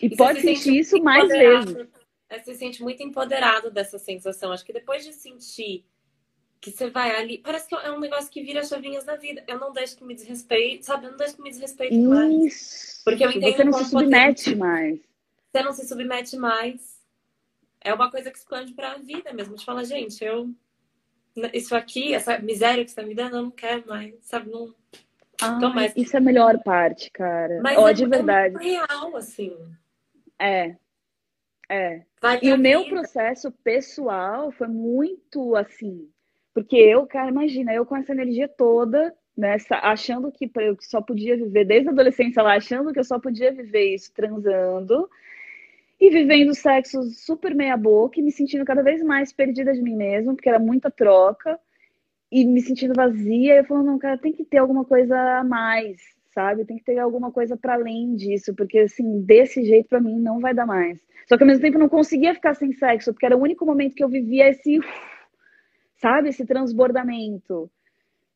[0.00, 1.76] E, e pode sentir isso mais vezes.
[2.28, 4.52] É, você se sente muito empoderado dessa sensação.
[4.52, 5.84] Acho que depois de sentir
[6.60, 9.42] que você vai ali, parece que é um negócio que vira chavinhas na vida.
[9.48, 11.06] Eu não deixo que me desrespeite, sabe?
[11.06, 12.08] Eu não deixo que me desrespeite isso.
[12.08, 13.00] mais.
[13.04, 15.09] Porque eu entendo Você não se submete mais.
[15.50, 17.00] Você não se submete mais.
[17.80, 19.56] É uma coisa que expande para a vida mesmo.
[19.56, 20.54] Te fala, gente, eu
[21.52, 24.50] isso aqui, essa miséria que você está me dando, eu não quero mais, sabe?
[24.50, 24.74] Não,
[25.34, 25.96] então, mas...
[25.96, 27.60] Isso é a melhor parte, cara.
[27.62, 28.56] Mas é, de verdade.
[28.56, 29.56] É real, assim.
[30.38, 30.76] É.
[31.68, 32.02] É.
[32.42, 36.10] e o meu processo pessoal foi muito assim.
[36.52, 41.36] Porque eu, cara, imagina, eu com essa energia toda, né, achando que eu só podia
[41.36, 45.08] viver, desde a adolescência lá, achando que eu só podia viver isso transando,
[46.00, 50.34] e vivendo sexo super meia-boca, e me sentindo cada vez mais perdida de mim mesma,
[50.34, 51.58] porque era muita troca
[52.32, 56.00] e me sentindo vazia, eu falando, não, cara, tem que ter alguma coisa a mais,
[56.32, 56.64] sabe?
[56.64, 60.40] Tem que ter alguma coisa para além disso, porque assim, desse jeito para mim não
[60.40, 60.98] vai dar mais.
[61.28, 63.66] Só que ao mesmo tempo eu não conseguia ficar sem sexo, porque era o único
[63.66, 64.78] momento que eu vivia esse
[66.00, 66.30] sabe?
[66.30, 67.70] Esse transbordamento.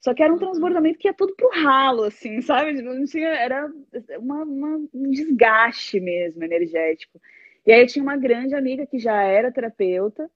[0.01, 0.41] Só que era um uhum.
[0.41, 2.83] transbordamento que ia tudo pro ralo, assim, sabe?
[2.83, 3.73] Não tinha, era
[4.19, 7.19] uma, uma, um desgaste mesmo energético.
[7.67, 10.31] E aí eu tinha uma grande amiga que já era terapeuta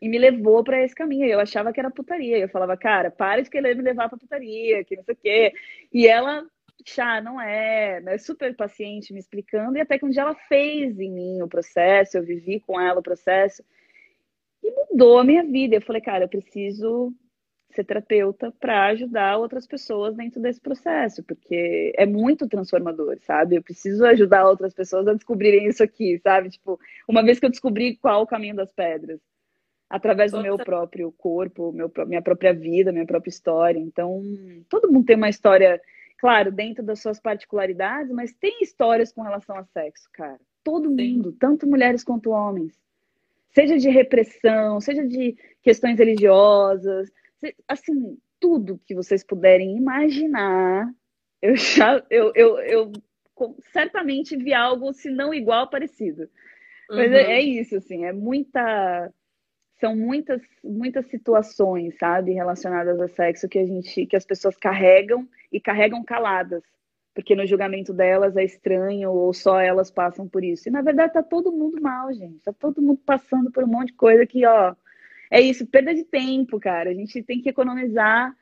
[0.00, 1.26] e me levou para esse caminho.
[1.26, 2.38] Eu achava que era putaria.
[2.38, 5.52] Eu falava, cara, para de querer me levar para putaria, que não sei o quê.
[5.92, 6.44] E ela,
[6.86, 9.76] chá, não é, é super paciente me explicando.
[9.76, 13.00] E até que um dia ela fez em mim o processo, eu vivi com ela
[13.00, 13.64] o processo
[14.62, 15.76] e mudou a minha vida.
[15.76, 17.12] Eu falei, cara, eu preciso
[17.74, 23.56] ser terapeuta para ajudar outras pessoas dentro desse processo, porque é muito transformador, sabe?
[23.56, 26.50] Eu preciso ajudar outras pessoas a descobrirem isso aqui, sabe?
[26.50, 29.20] Tipo, uma vez que eu descobri qual o caminho das pedras,
[29.88, 33.78] através do meu próprio corpo, meu, minha própria vida, minha própria história.
[33.78, 34.22] Então,
[34.68, 35.80] todo mundo tem uma história,
[36.18, 40.40] claro, dentro das suas particularidades, mas tem histórias com relação a sexo, cara.
[40.64, 41.16] Todo Sim.
[41.16, 42.72] mundo, tanto mulheres quanto homens.
[43.50, 47.12] Seja de repressão, seja de questões religiosas,
[47.68, 50.92] assim, tudo que vocês puderem imaginar,
[51.40, 52.92] eu já, eu, eu, eu
[53.72, 56.28] certamente vi algo, se não igual, parecido.
[56.88, 57.14] Mas é, uhum.
[57.14, 59.12] é, é, isso, assim, é muita,
[59.80, 65.28] são muitas, muitas situações, sabe, relacionadas a sexo que a gente, que as pessoas carregam
[65.50, 66.62] e carregam caladas,
[67.14, 70.68] porque no julgamento delas é estranho ou só elas passam por isso.
[70.68, 73.88] E na verdade tá todo mundo mal, gente, tá todo mundo passando por um monte
[73.88, 74.74] de coisa que, ó,
[75.32, 76.90] é isso, perda de tempo, cara.
[76.90, 78.36] A gente tem que economizar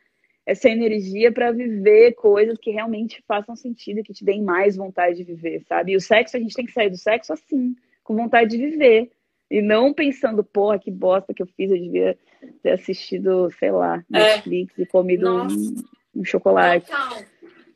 [0.45, 5.19] essa energia para viver coisas que realmente façam sentido e que te deem mais vontade
[5.19, 5.93] de viver, sabe?
[5.93, 9.13] E o sexo, a gente tem que sair do sexo assim, com vontade de viver.
[9.49, 12.19] E não pensando, porra, que bosta que eu fiz, eu devia
[12.61, 14.19] ter assistido, sei lá, é.
[14.19, 14.83] Netflix é.
[14.83, 15.75] e comido um,
[16.17, 16.87] um, chocolate.
[16.87, 17.23] Total.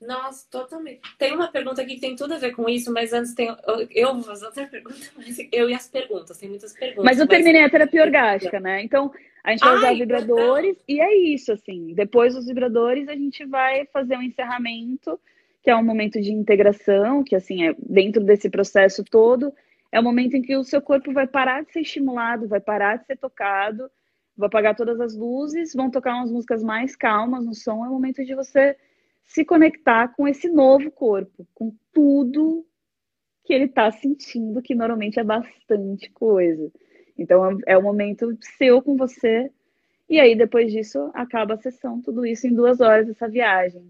[0.07, 1.01] Nossa, totalmente.
[1.19, 3.55] Tem uma pergunta aqui que tem tudo a ver com isso, mas antes tem.
[3.91, 7.05] Eu vou fazer outra pergunta, mas eu e as perguntas, tem muitas perguntas.
[7.05, 8.83] Mas eu terminei a terapia orgástica, né?
[8.83, 9.11] Então,
[9.43, 11.95] a gente vai Ai, usar vibradores e é isso, assim.
[11.95, 15.19] Depois dos vibradores, a gente vai fazer um encerramento,
[15.63, 19.53] que é um momento de integração, que assim, é dentro desse processo todo,
[19.91, 22.97] é o momento em que o seu corpo vai parar de ser estimulado, vai parar
[22.97, 23.91] de ser tocado,
[24.37, 27.93] vai apagar todas as luzes, vão tocar umas músicas mais calmas no som, é o
[27.93, 28.77] momento de você
[29.25, 32.67] se conectar com esse novo corpo, com tudo
[33.45, 36.71] que ele está sentindo, que normalmente é bastante coisa.
[37.17, 39.51] Então é o momento seu com você.
[40.09, 43.83] E aí, depois disso, acaba a sessão, tudo isso em duas horas, essa viagem.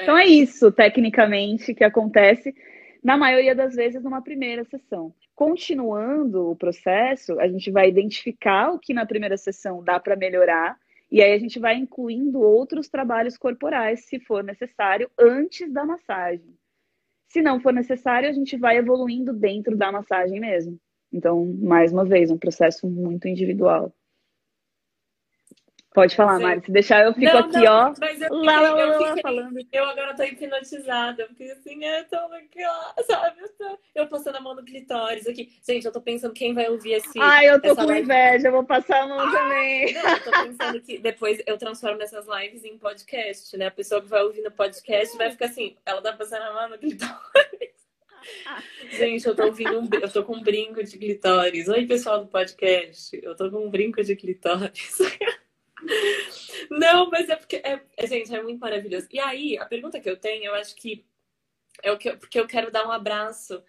[0.00, 2.54] Então é isso, tecnicamente, que acontece,
[3.02, 5.14] na maioria das vezes, numa primeira sessão.
[5.34, 10.76] Continuando o processo, a gente vai identificar o que na primeira sessão dá para melhorar
[11.10, 16.54] e aí a gente vai incluindo outros trabalhos corporais, se for necessário, antes da massagem.
[17.28, 20.78] Se não for necessário, a gente vai evoluindo dentro da massagem mesmo.
[21.12, 23.92] Então, mais uma vez, um processo muito individual.
[25.98, 26.62] Pode falar, Mari.
[26.64, 27.94] Se deixar, eu fico não, aqui, não, ó.
[27.98, 29.58] Mas eu, lá, lá, eu, fiquei, falando.
[29.72, 33.40] eu agora tô hipnotizada, porque assim, é tão legal, sabe?
[33.40, 35.58] Eu, tô, eu passando a mão no clitóris aqui.
[35.66, 37.18] Gente, eu tô pensando quem vai ouvir esse.
[37.18, 38.02] Ai, eu tô com live.
[38.02, 39.92] inveja, eu vou passar a mão ah, também.
[39.92, 43.66] Não, eu tô pensando que depois eu transformo essas lives em podcast, né?
[43.66, 46.68] A pessoa que vai ouvir no podcast vai ficar assim, ela tá passando a mão
[46.68, 47.18] no clitóris.
[48.92, 51.66] Gente, eu tô ouvindo um, eu tô com um brinco de clitóris.
[51.66, 53.18] Oi, pessoal do podcast.
[53.20, 54.96] Eu tô com um brinco de clitóris.
[56.70, 59.06] Não, mas é porque, é, é, gente, é muito maravilhoso.
[59.10, 61.04] E aí, a pergunta que eu tenho, eu acho que
[61.82, 63.62] é o que eu, porque eu quero dar um abraço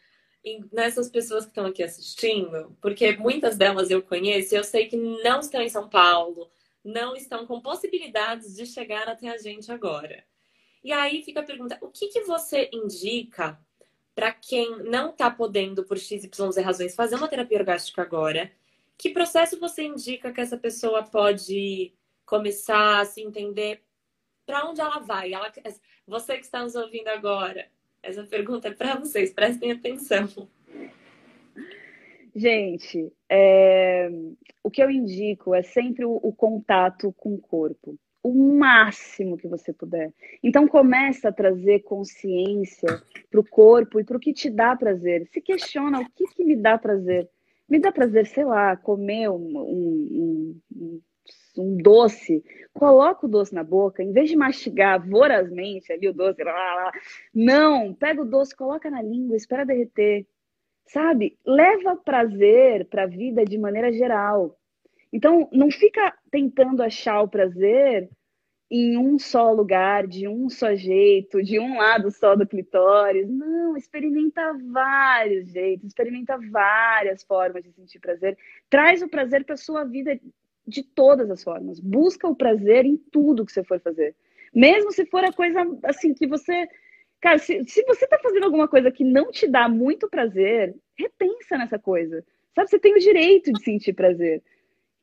[0.72, 4.96] nessas pessoas que estão aqui assistindo, porque muitas delas eu conheço e eu sei que
[4.96, 6.50] não estão em São Paulo,
[6.84, 10.24] não estão com possibilidades de chegar até a gente agora.
[10.84, 13.60] E aí fica a pergunta: o que, que você indica
[14.16, 18.52] para quem não está podendo, por XYZ razões, fazer uma terapia orgástica agora?
[18.98, 21.94] Que processo você indica que essa pessoa pode
[22.30, 23.82] começar a se entender
[24.46, 25.34] para onde ela vai.
[25.34, 25.52] Ela,
[26.06, 27.66] você que está nos ouvindo agora,
[28.04, 30.28] essa pergunta é para vocês, prestem atenção.
[32.36, 34.10] Gente, é...
[34.64, 39.48] o que eu indico é sempre o, o contato com o corpo, o máximo que
[39.48, 40.14] você puder.
[40.44, 43.02] Então começa a trazer consciência
[43.32, 45.28] para o corpo e para o que te dá prazer.
[45.34, 47.28] Se questiona o que, que me dá prazer.
[47.68, 51.02] Me dá prazer, sei lá, comer um, um, um,
[51.62, 52.44] um doce,
[52.74, 56.76] coloca o doce na boca, em vez de mastigar vorazmente ali o doce, lá, lá,
[56.76, 56.92] lá,
[57.34, 60.26] não, pega o doce, coloca na língua, espera derreter.
[60.88, 61.38] Sabe?
[61.46, 64.58] Leva prazer para a vida de maneira geral.
[65.14, 68.10] Então, não fica tentando achar o prazer
[68.72, 73.28] em um só lugar, de um só jeito, de um lado só do clitóris.
[73.28, 78.38] Não, experimenta vários jeitos, experimenta várias formas de sentir prazer.
[78.70, 80.20] Traz o prazer para sua vida
[80.70, 81.80] de todas as formas.
[81.80, 84.16] Busca o prazer em tudo que você for fazer.
[84.54, 86.68] Mesmo se for a coisa assim que você.
[87.20, 91.58] Cara, se, se você está fazendo alguma coisa que não te dá muito prazer, repensa
[91.58, 92.24] nessa coisa.
[92.56, 94.42] Sabe, você tem o direito de sentir prazer.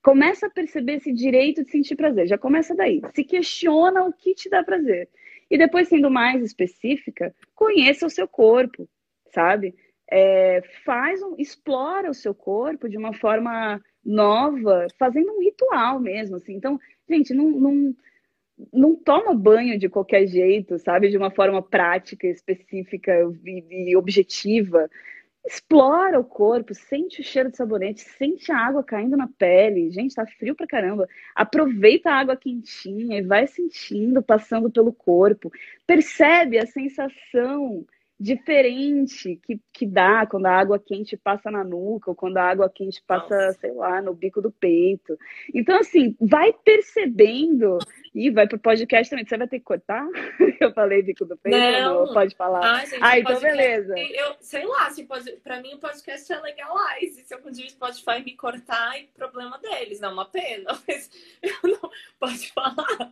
[0.03, 2.27] Começa a perceber esse direito de sentir prazer.
[2.27, 3.03] Já começa daí.
[3.15, 5.09] Se questiona o que te dá prazer.
[5.51, 8.89] E depois, sendo mais específica, conheça o seu corpo,
[9.33, 9.75] sabe?
[10.09, 16.37] É, faz um, explora o seu corpo de uma forma nova, fazendo um ritual mesmo,
[16.37, 16.55] assim.
[16.55, 16.79] Então,
[17.09, 17.97] gente, não, não,
[18.73, 21.09] não toma banho de qualquer jeito, sabe?
[21.09, 23.13] De uma forma prática, específica
[23.45, 24.89] e, e objetiva.
[25.45, 29.91] Explora o corpo, sente o cheiro de sabonete, sente a água caindo na pele.
[29.91, 31.09] Gente, tá frio pra caramba.
[31.35, 35.53] Aproveita a água quentinha e vai sentindo, passando pelo corpo.
[35.87, 37.85] Percebe a sensação
[38.19, 42.71] diferente que, que dá quando a água quente passa na nuca, ou quando a água
[42.71, 43.59] quente passa, Nossa.
[43.61, 45.19] sei lá, no bico do peito.
[45.55, 47.79] Então, assim, vai percebendo.
[48.15, 49.27] E vai pro podcast também.
[49.27, 50.07] Você vai ter que cortar?
[50.59, 51.59] Eu falei bico do peito?
[51.59, 52.81] Não, não pode falar.
[52.81, 53.95] Ah, gente, ah então beleza.
[53.99, 57.23] Eu, sei lá, se pode, pra mim o podcast é legalize.
[57.25, 60.01] Se algum dia o Spotify me cortar, é problema deles.
[60.01, 61.11] Não é uma pena, mas
[61.43, 63.11] eu não pode falar.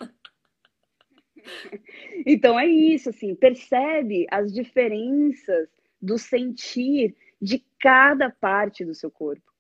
[2.27, 5.69] Então é isso, assim, percebe as diferenças
[6.01, 9.53] do sentir de cada parte do seu corpo.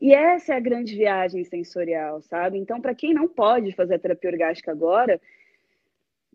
[0.00, 2.56] E essa é a grande viagem sensorial, sabe?
[2.58, 5.20] Então, para quem não pode fazer a terapia orgástica agora,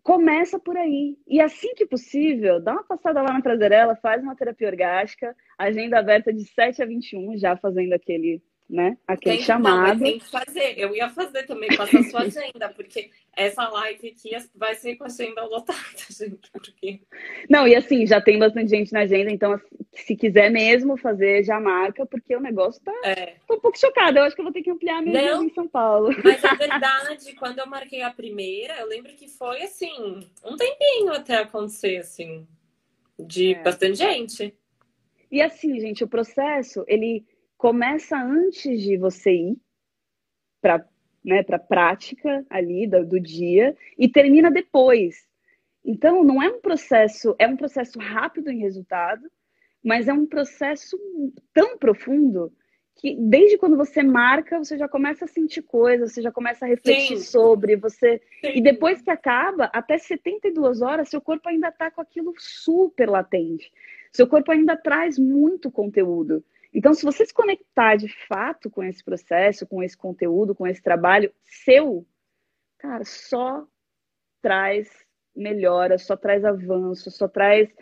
[0.02, 1.18] começa por aí.
[1.26, 5.98] E assim que possível, dá uma passada lá na Prazerela, faz uma terapia orgástica, agenda
[5.98, 8.98] aberta de 7 a 21, já fazendo aquele né?
[9.06, 10.00] Aquele tem, chamado.
[10.00, 10.74] Não, tem que fazer.
[10.76, 15.06] Eu ia fazer também, passar sua agenda, porque essa live aqui vai ser com a
[15.06, 15.78] agenda lotada,
[16.10, 16.50] gente.
[16.52, 17.00] Porque...
[17.48, 21.44] Não, e assim, já tem bastante gente na agenda, então assim, se quiser mesmo fazer,
[21.44, 22.92] já marca, porque o negócio tá.
[23.04, 23.36] É.
[23.46, 24.18] Tô um pouco chocada.
[24.18, 26.14] Eu acho que eu vou ter que ampliar minha agenda em São Paulo.
[26.24, 31.12] Mas a verdade, quando eu marquei a primeira, eu lembro que foi assim, um tempinho
[31.12, 32.46] até acontecer, assim,
[33.18, 33.62] de é.
[33.62, 34.54] bastante gente.
[35.30, 37.24] E assim, gente, o processo, ele
[37.56, 39.56] começa antes de você ir
[40.60, 40.86] para
[41.24, 45.26] né, a prática ali do, do dia e termina depois.
[45.84, 49.30] Então, não é um processo, é um processo rápido em resultado,
[49.82, 50.98] mas é um processo
[51.54, 52.52] tão profundo
[52.96, 56.68] que desde quando você marca, você já começa a sentir coisas, você já começa a
[56.68, 57.22] refletir Sim.
[57.22, 58.52] sobre, você Sim.
[58.54, 63.70] e depois que acaba, até 72 horas, seu corpo ainda está com aquilo super latente.
[64.12, 66.42] Seu corpo ainda traz muito conteúdo.
[66.76, 70.82] Então, se você se conectar de fato com esse processo, com esse conteúdo, com esse
[70.82, 72.06] trabalho seu,
[72.76, 73.66] cara, só
[74.42, 74.86] traz
[75.34, 77.74] melhora, só traz avanço, só traz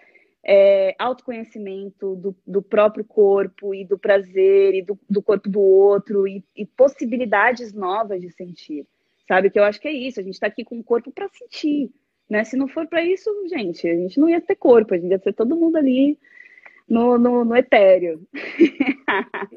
[0.44, 6.28] é, autoconhecimento do, do, próprio corpo e do prazer e do, do corpo do outro
[6.28, 8.86] e, e, possibilidades novas de sentir.
[9.26, 11.28] Sabe que eu acho que é isso, a gente está aqui com o corpo para
[11.30, 11.90] sentir.
[12.30, 12.44] Né?
[12.44, 15.18] Se não for para isso, gente, a gente não ia ter corpo, a gente ia
[15.18, 16.16] ser todo mundo ali
[16.88, 18.26] no, no, no etéreo.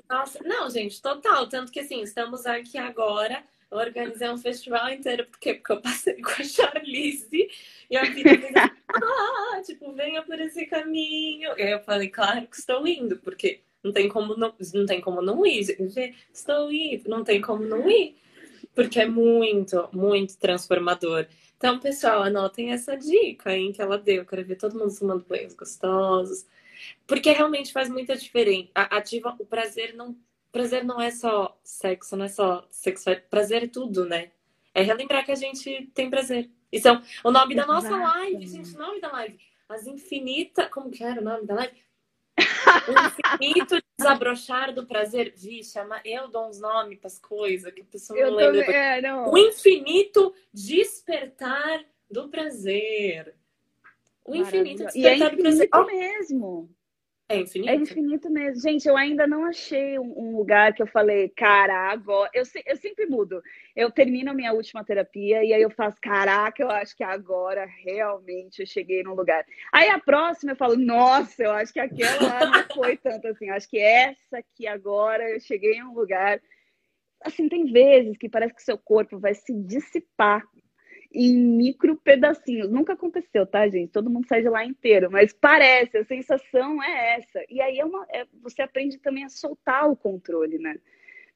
[0.09, 1.47] Nossa, não, gente, total.
[1.47, 3.43] Tanto que assim, estamos aqui agora.
[3.69, 7.49] Eu organizei um festival inteiro, porque, porque eu passei com a Charlize
[7.89, 8.31] e a vida
[8.87, 11.51] ah, tipo, venha por esse caminho.
[11.57, 15.01] E aí eu falei, claro que estou indo, porque não tem como não, não tem
[15.01, 15.77] como não ir.
[16.33, 18.15] Estou indo, não tem como não ir.
[18.73, 21.27] Porque é muito, muito transformador.
[21.57, 24.17] Então, pessoal, anotem essa dica, hein, que ela deu.
[24.17, 26.45] Eu quero ver todo mundo tomando banhos gostosos,
[27.05, 28.69] porque realmente faz muita diferença.
[28.73, 30.15] Ativa o prazer não.
[30.51, 33.15] Prazer não é só sexo, não é só sexual.
[33.29, 34.31] Prazer é tudo, né?
[34.73, 36.49] É relembrar que a gente tem prazer.
[36.71, 38.75] Isso é o nome da nossa live, gente.
[38.75, 39.39] O nome da live.
[39.69, 40.69] As infinitas.
[40.69, 41.75] Como que era o nome da live?
[42.87, 45.33] O infinito desabrochar do prazer.
[45.35, 48.61] Vixe, eu dou uns nomes para as coisas que a pessoa não lembra.
[48.71, 49.31] É, não.
[49.31, 53.35] O infinito despertar do prazer.
[54.23, 55.69] O infinito despertar é infinito do prazer.
[55.73, 55.85] Oh.
[55.85, 56.76] mesmo.
[57.29, 57.69] É infinito?
[57.69, 58.61] É infinito mesmo.
[58.61, 62.29] Gente, eu ainda não achei um, lugar que eu falei, cara, agora.
[62.33, 63.43] Eu, eu sempre mudo.
[63.75, 67.65] Eu termino a minha última terapia e aí eu faço, caraca, eu acho que agora
[67.83, 69.45] realmente eu cheguei num lugar.
[69.73, 73.49] Aí a próxima eu falo, nossa, eu acho que aquela não foi tanto assim.
[73.49, 76.41] Acho que essa aqui agora eu cheguei em um lugar.
[77.25, 80.43] Assim, tem vezes que parece que seu corpo vai se dissipar
[81.11, 82.69] em micro pedacinhos.
[82.69, 83.91] Nunca aconteceu, tá, gente?
[83.91, 87.43] Todo mundo sai de lá inteiro, mas parece, a sensação é essa.
[87.49, 90.75] E aí é uma, é, você aprende também a soltar o controle, né?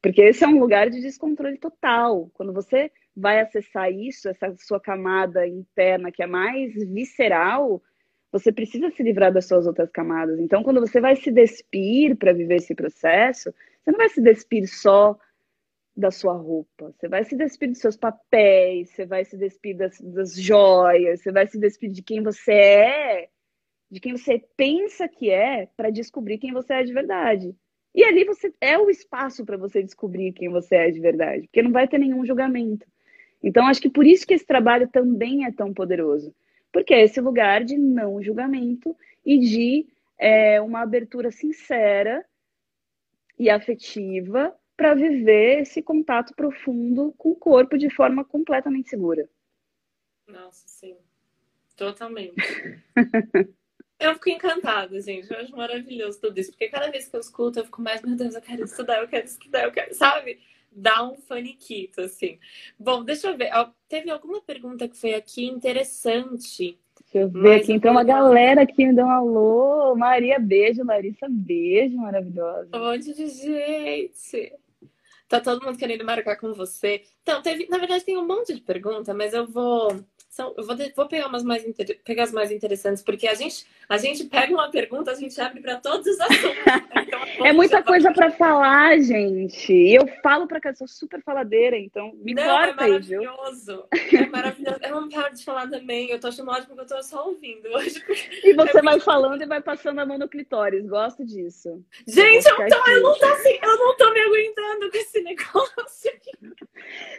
[0.02, 2.28] Porque esse é um lugar de descontrole total.
[2.34, 7.80] Quando você vai acessar isso, essa sua camada interna que é mais visceral,
[8.32, 10.40] você precisa se livrar das suas outras camadas.
[10.40, 14.66] Então, quando você vai se despir para viver esse processo, você não vai se despir
[14.66, 15.16] só
[15.96, 20.00] da sua roupa, você vai se despir dos seus papéis, você vai se despir das,
[20.00, 23.28] das joias, você vai se despir de quem você é,
[23.90, 27.54] de quem você pensa que é, para descobrir quem você é de verdade.
[27.94, 31.62] E ali você é o espaço para você descobrir quem você é de verdade, porque
[31.62, 32.86] não vai ter nenhum julgamento.
[33.42, 36.34] Então, acho que por isso que esse trabalho também é tão poderoso,
[36.72, 39.86] porque é esse lugar de não julgamento e de
[40.16, 42.24] é, uma abertura sincera
[43.38, 49.28] e afetiva para viver esse contato profundo com o corpo de forma completamente segura.
[50.26, 50.96] Nossa, sim.
[51.76, 52.34] Totalmente.
[53.98, 55.30] eu fico encantada, gente.
[55.30, 56.50] Eu acho maravilhoso tudo isso.
[56.50, 59.08] Porque cada vez que eu escuto, eu fico mais, meu Deus, eu quero estudar, eu
[59.08, 60.40] quero estudar, eu quero, sabe?
[60.70, 62.38] Dá um faniquito, assim.
[62.78, 63.50] Bom, deixa eu ver.
[63.88, 66.78] Teve alguma pergunta que foi aqui interessante.
[67.12, 67.72] Deixa eu ver aqui.
[67.72, 69.94] Então, uma galera aqui me deu um alô.
[69.94, 70.82] Maria, beijo.
[70.82, 71.96] Larissa, beijo.
[71.96, 72.70] Maravilhosa.
[72.74, 74.52] Um monte de gente.
[75.28, 77.02] Tá todo mundo querendo marcar com você.
[77.22, 80.02] Então, teve, na verdade, tem um monte de pergunta, mas eu vou
[80.32, 81.62] são, eu vou, vou pegar umas mais
[82.02, 85.60] pegar as mais interessantes, porque a gente, a gente pega uma pergunta, a gente abre
[85.60, 86.56] para todos os assuntos.
[87.02, 89.70] Então, é muita coisa para falar, gente.
[89.70, 93.88] Eu falo para cá, sou super faladeira, então me Não, corta é maravilhoso.
[93.92, 94.20] Aí, viu?
[94.20, 94.78] É maravilhoso.
[94.80, 96.08] Eu não paro de falar também.
[96.08, 98.02] Eu tô achando ótimo porque eu tô só ouvindo hoje.
[98.42, 99.04] E você é vai muito...
[99.04, 100.86] falando e vai passando a mão no clitóris.
[100.86, 101.84] Gosto disso.
[102.06, 106.10] Gente, eu, tô, eu não tô assim, eu não tô me aguentando com esse negócio.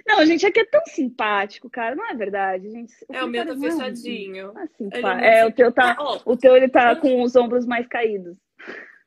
[0.06, 1.96] Não, gente, aqui é tão simpático, cara.
[1.96, 2.94] Não é verdade, gente?
[3.10, 4.54] É, o meu tá fechadinho.
[4.56, 5.96] Assim, é, é o teu tá.
[5.98, 8.38] Ah, o teu ele tá com os ombros mais caídos.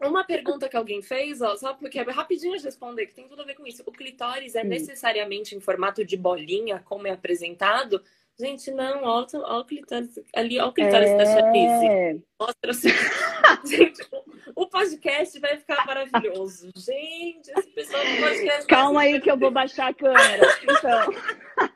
[0.03, 3.43] Uma pergunta que alguém fez, ó, só porque é rapidinho de responder, que tem tudo
[3.43, 3.83] a ver com isso.
[3.87, 8.03] O clitóris é necessariamente em formato de bolinha, como é apresentado?
[8.39, 11.17] Gente, não, olha, olha o clitóris ali, olha o clitóris é...
[11.17, 12.23] da Chatice.
[12.39, 12.89] Mostra assim.
[13.65, 14.07] Gente,
[14.55, 16.71] o podcast vai ficar maravilhoso.
[16.77, 18.67] Gente, esse pessoal do podcast.
[18.67, 20.47] Calma aí que eu vou baixar a câmera.
[20.63, 21.71] Então.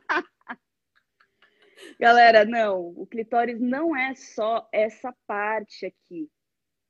[2.01, 6.31] Galera, não, o clitóris não é só essa parte aqui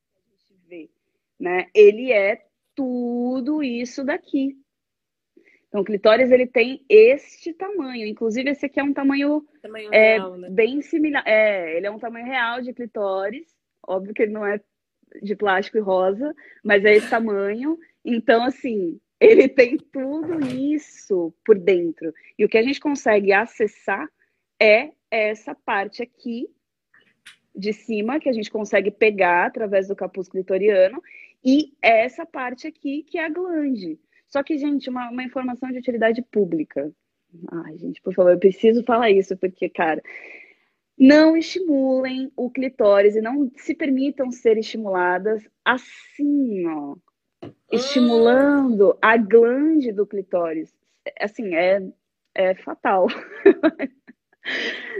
[0.08, 0.88] que a gente vê,
[1.36, 1.66] né?
[1.74, 2.40] Ele é
[2.76, 4.56] tudo isso daqui.
[5.66, 8.06] Então, o clitóris ele tem este tamanho.
[8.06, 10.48] Inclusive, esse aqui é um tamanho, tamanho é, real, né?
[10.48, 11.24] bem similar.
[11.26, 13.52] É, ele é um tamanho real de clitóris.
[13.84, 14.61] Óbvio que ele não é
[15.20, 16.32] de plástico e rosa,
[16.62, 17.76] mas é esse tamanho.
[18.04, 22.14] Então, assim, ele tem tudo isso por dentro.
[22.38, 24.08] E o que a gente consegue acessar
[24.61, 26.48] é essa parte aqui
[27.54, 31.02] de cima que a gente consegue pegar através do capuz clitoriano
[31.44, 33.98] e essa parte aqui que é a glande.
[34.28, 36.92] Só que, gente, uma, uma informação de utilidade pública.
[37.50, 40.00] Ai, gente, por favor, eu preciso falar isso, porque, cara,
[40.96, 46.96] não estimulem o clitóris e não se permitam ser estimuladas assim, ó.
[47.72, 50.72] Estimulando a glande do clitóris.
[51.18, 51.82] Assim, é,
[52.34, 53.06] é fatal.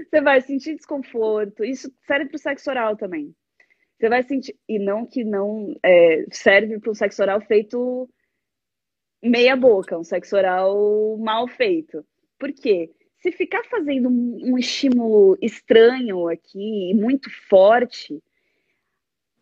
[0.09, 1.65] Você vai sentir desconforto.
[1.65, 3.35] Isso serve para o sexo oral também.
[3.99, 4.57] Você vai sentir.
[4.69, 8.09] E não que não é, serve para o sexo oral feito
[9.23, 12.05] meia boca, um sexo oral mal feito.
[12.39, 12.91] Por quê?
[13.19, 18.23] Se ficar fazendo um, estímulo estranho aqui, muito forte,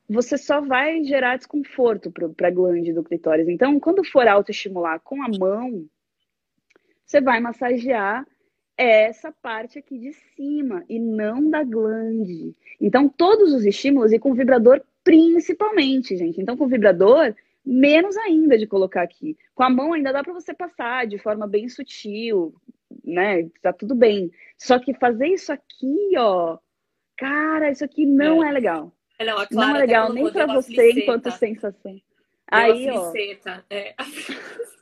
[0.08, 3.46] você só vai gerar desconforto para a glande do clitóris.
[3.46, 5.86] Então, quando for autoestimular com a mão,
[7.06, 8.26] você vai massagear
[8.78, 12.54] essa parte aqui de cima e não da glande.
[12.80, 16.40] Então, todos os estímulos, e com vibrador principalmente, gente.
[16.40, 19.36] Então, com vibrador, menos ainda de colocar aqui.
[19.54, 22.54] Com a mão ainda dá para você passar de forma bem sutil,
[23.04, 23.48] né?
[23.60, 24.30] Tá tudo bem.
[24.56, 26.58] Só que fazer isso aqui, ó,
[27.16, 28.92] cara, isso aqui não é, é legal.
[29.20, 32.00] Não, não é legal nem para você enquanto sensação.
[32.46, 33.12] Aí, ó.
[33.68, 33.94] É.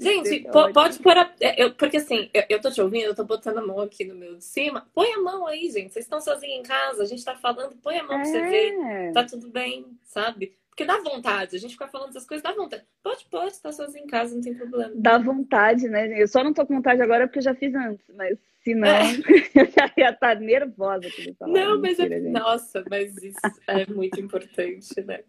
[0.00, 1.32] Gente, pode pôr a.
[1.40, 4.04] É, eu, porque assim, eu, eu tô te ouvindo, eu tô botando a mão aqui
[4.04, 4.86] no meu de cima.
[4.94, 5.92] Põe a mão aí, gente.
[5.92, 8.22] Vocês estão sozinhos em casa, a gente tá falando, põe a mão é.
[8.22, 8.72] pra você ver.
[8.74, 9.12] É.
[9.12, 10.56] Tá tudo bem, sabe?
[10.78, 12.84] Porque dá vontade, a gente ficar falando essas coisas dá vontade.
[13.02, 14.92] Pode, pode, estar tá sozinho em casa, não tem problema.
[14.94, 16.22] Dá vontade, né?
[16.22, 18.86] Eu só não tô com vontade agora porque eu já fiz antes, mas se não,
[18.86, 19.10] é.
[19.56, 21.08] eu já ia estar tá nervosa.
[21.40, 22.20] Não, mas é...
[22.20, 25.24] Nossa, mas isso é muito importante, né?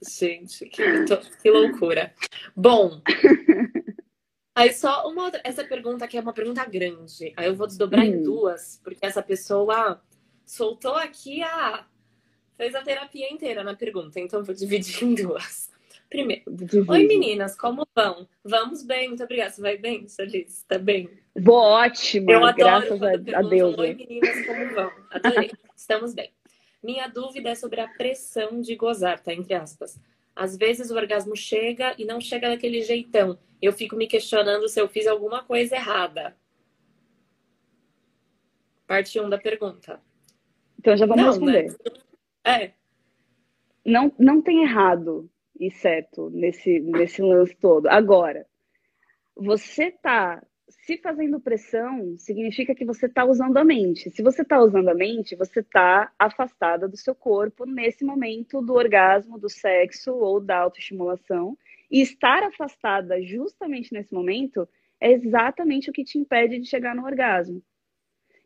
[0.00, 0.82] Gente, que,
[1.42, 2.12] que loucura.
[2.54, 3.02] Bom,
[4.62, 5.40] aí só uma outra.
[5.44, 7.32] Essa pergunta aqui é uma pergunta grande.
[7.36, 8.08] Aí eu vou desdobrar hum.
[8.08, 10.00] em duas, porque essa pessoa
[10.44, 11.86] soltou aqui a.
[12.56, 15.70] fez a terapia inteira na pergunta, então vou dividir em duas.
[16.08, 16.42] Primeiro.
[16.88, 18.26] Oi, meninas, como vão?
[18.42, 19.50] Vamos bem, muito obrigada.
[19.50, 20.64] Você vai bem, Feliz?
[20.66, 21.10] Tá bem?
[21.36, 23.78] Vou ótima, Eu adoro graças a, a Deus.
[23.78, 24.90] Oi, meninas, como vão?
[25.10, 25.50] Adorei.
[25.76, 26.32] Estamos bem.
[26.82, 29.34] Minha dúvida é sobre a pressão de gozar, tá?
[29.34, 30.00] Entre aspas.
[30.38, 33.36] Às vezes o orgasmo chega e não chega daquele jeitão.
[33.60, 36.36] Eu fico me questionando se eu fiz alguma coisa errada.
[38.86, 40.00] Parte 1 um da pergunta.
[40.78, 41.64] Então já vamos não, responder.
[41.64, 41.76] Né?
[42.44, 42.72] É.
[43.84, 45.28] Não, não tem errado
[45.58, 47.88] e certo nesse, nesse lance todo.
[47.88, 48.46] Agora,
[49.34, 54.10] você tá se fazendo pressão, significa que você está usando a mente.
[54.10, 58.74] Se você está usando a mente, você está afastada do seu corpo nesse momento do
[58.74, 61.56] orgasmo, do sexo ou da autoestimulação.
[61.90, 64.68] E estar afastada justamente nesse momento
[65.00, 67.62] é exatamente o que te impede de chegar no orgasmo.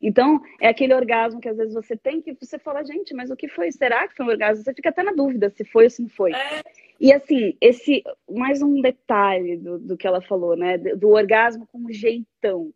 [0.01, 3.37] Então, é aquele orgasmo que às vezes você tem que você fala, gente, mas o
[3.37, 3.71] que foi?
[3.71, 4.65] Será que foi um orgasmo?
[4.65, 6.33] Você fica até na dúvida se foi ou se não foi.
[6.33, 6.63] É.
[7.03, 10.79] E assim, esse mais um detalhe do, do que ela falou, né?
[10.79, 12.73] Do orgasmo com jeitão.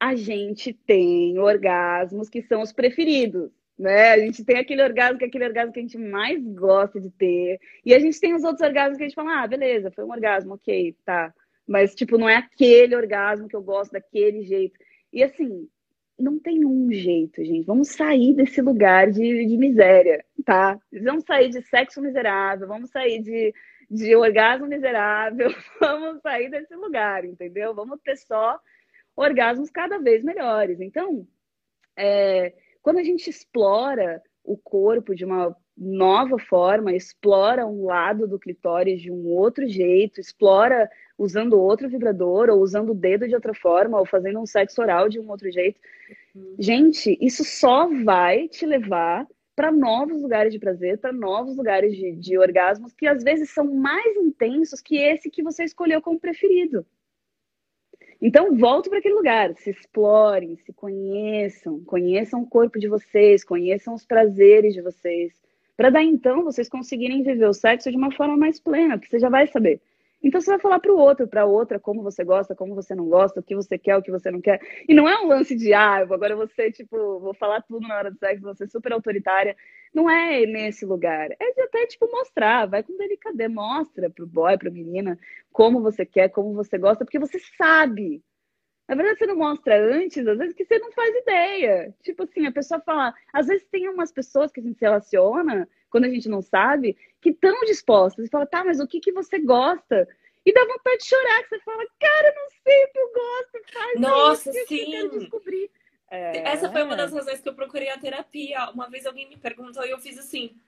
[0.00, 3.52] A gente tem orgasmos que são os preferidos.
[3.78, 4.10] Né?
[4.10, 7.08] A gente tem aquele orgasmo que é aquele orgasmo que a gente mais gosta de
[7.08, 7.60] ter.
[7.84, 10.10] E a gente tem os outros orgasmos que a gente fala, ah, beleza, foi um
[10.10, 11.32] orgasmo, ok, tá.
[11.68, 14.76] Mas, tipo, não é aquele orgasmo que eu gosto daquele jeito.
[15.12, 15.68] E assim,
[16.20, 17.64] não tem um jeito, gente.
[17.64, 20.78] Vamos sair desse lugar de, de miséria, tá?
[21.02, 23.54] Vamos sair de sexo miserável, vamos sair de,
[23.90, 27.74] de orgasmo miserável, vamos sair desse lugar, entendeu?
[27.74, 28.58] Vamos ter só
[29.16, 30.80] orgasmos cada vez melhores.
[30.80, 31.26] Então,
[31.96, 38.38] é, quando a gente explora o corpo de uma nova forma, explora um lado do
[38.38, 43.54] clitóris de um outro jeito, explora usando outro vibrador, ou usando o dedo de outra
[43.54, 45.80] forma, ou fazendo um sexo oral de um outro jeito.
[46.34, 46.54] Uhum.
[46.58, 49.26] Gente, isso só vai te levar
[49.56, 53.64] para novos lugares de prazer, para novos lugares de, de orgasmos que às vezes são
[53.64, 56.84] mais intensos que esse que você escolheu como preferido.
[58.20, 63.94] Então, volte para aquele lugar, se explorem, se conheçam, conheçam o corpo de vocês, conheçam
[63.94, 65.32] os prazeres de vocês,
[65.80, 69.18] para daí então vocês conseguirem viver o sexo de uma forma mais plena, porque você
[69.18, 69.80] já vai saber.
[70.22, 73.08] Então você vai falar para o outro, para outra, como você gosta, como você não
[73.08, 74.60] gosta, o que você quer, o que você não quer.
[74.86, 78.10] E não é um lance de, ah, agora você, tipo, vou falar tudo na hora
[78.10, 79.56] do sexo, ser super autoritária.
[79.94, 81.30] Não é nesse lugar.
[81.30, 85.18] É de até, tipo, mostrar, vai com delicadeza, mostra pro boy, pra menina,
[85.50, 88.22] como você quer, como você gosta, porque você sabe.
[88.90, 91.94] Na verdade, você não mostra antes, às vezes, que você não faz ideia.
[92.02, 93.14] Tipo assim, a pessoa fala.
[93.32, 96.96] Às vezes tem umas pessoas que a gente se relaciona, quando a gente não sabe,
[97.20, 98.26] que estão dispostas.
[98.26, 100.08] E fala, tá, mas o que, que você gosta?
[100.44, 103.72] E dá vontade de chorar, que você fala, cara, não sei o que eu gosto,
[103.72, 104.80] faz Nossa, isso, sim.
[104.80, 105.70] Eu quero descobrir.
[106.10, 106.38] É...
[106.48, 108.70] Essa foi uma das razões que eu procurei a terapia.
[108.70, 110.60] Uma vez alguém me perguntou e eu fiz assim.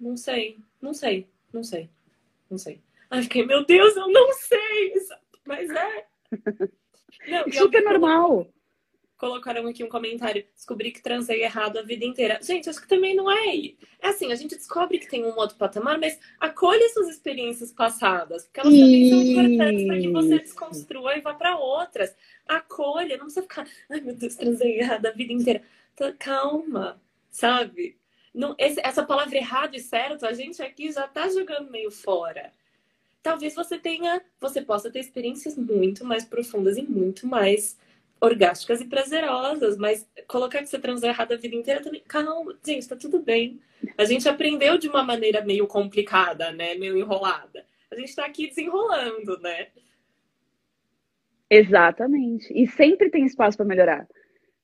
[0.00, 1.88] Não sei, não sei, não sei,
[2.50, 2.80] não sei.
[3.08, 4.94] Aí fiquei, meu Deus, eu não sei.
[5.48, 6.04] Mas é.
[7.26, 8.46] Não, Super normal.
[9.16, 10.44] Colocaram aqui um comentário.
[10.54, 12.38] Descobri que transei errado a vida inteira.
[12.42, 13.56] Gente, acho que também não é.
[14.00, 18.44] É assim, a gente descobre que tem um outro patamar, mas acolha suas experiências passadas,
[18.44, 22.14] porque elas também são importantes para que você desconstrua e vá para outras.
[22.46, 25.62] Acolha, não precisa ficar, ai meu Deus, transei errado a vida inteira.
[26.18, 27.98] Calma, sabe?
[28.32, 32.52] Não, esse, essa palavra errado e certo, a gente aqui já tá jogando meio fora
[33.28, 37.78] talvez você tenha, você possa ter experiências muito mais profundas e muito mais
[38.18, 42.88] orgásticas e prazerosas, mas colocar que você transou errado a vida inteira também, calma, gente,
[42.88, 43.60] tá tudo bem.
[43.98, 47.66] A gente aprendeu de uma maneira meio complicada, né, meio enrolada.
[47.90, 49.68] A gente tá aqui desenrolando, né?
[51.50, 52.50] Exatamente.
[52.54, 54.08] E sempre tem espaço para melhorar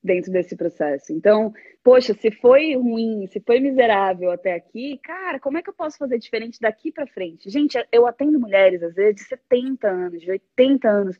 [0.05, 1.11] dentro desse processo.
[1.11, 1.53] Então,
[1.83, 5.97] poxa, se foi ruim, se foi miserável até aqui, cara, como é que eu posso
[5.97, 7.49] fazer diferente daqui para frente?
[7.49, 11.17] Gente, eu atendo mulheres, às vezes, de 70 anos, de 80 anos.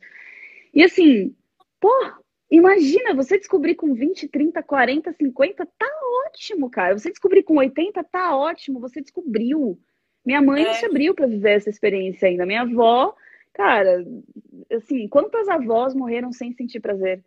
[0.72, 1.34] E assim,
[1.80, 1.92] pô,
[2.50, 5.90] imagina você descobrir com 20, 30, 40, 50, tá
[6.26, 6.96] ótimo, cara.
[6.96, 9.78] Você descobrir com 80, tá ótimo, você descobriu.
[10.24, 10.74] Minha mãe é.
[10.74, 12.46] se abriu para viver essa experiência ainda.
[12.46, 13.14] Minha avó,
[13.52, 14.04] cara,
[14.72, 17.22] assim, quantas avós morreram sem sentir prazer?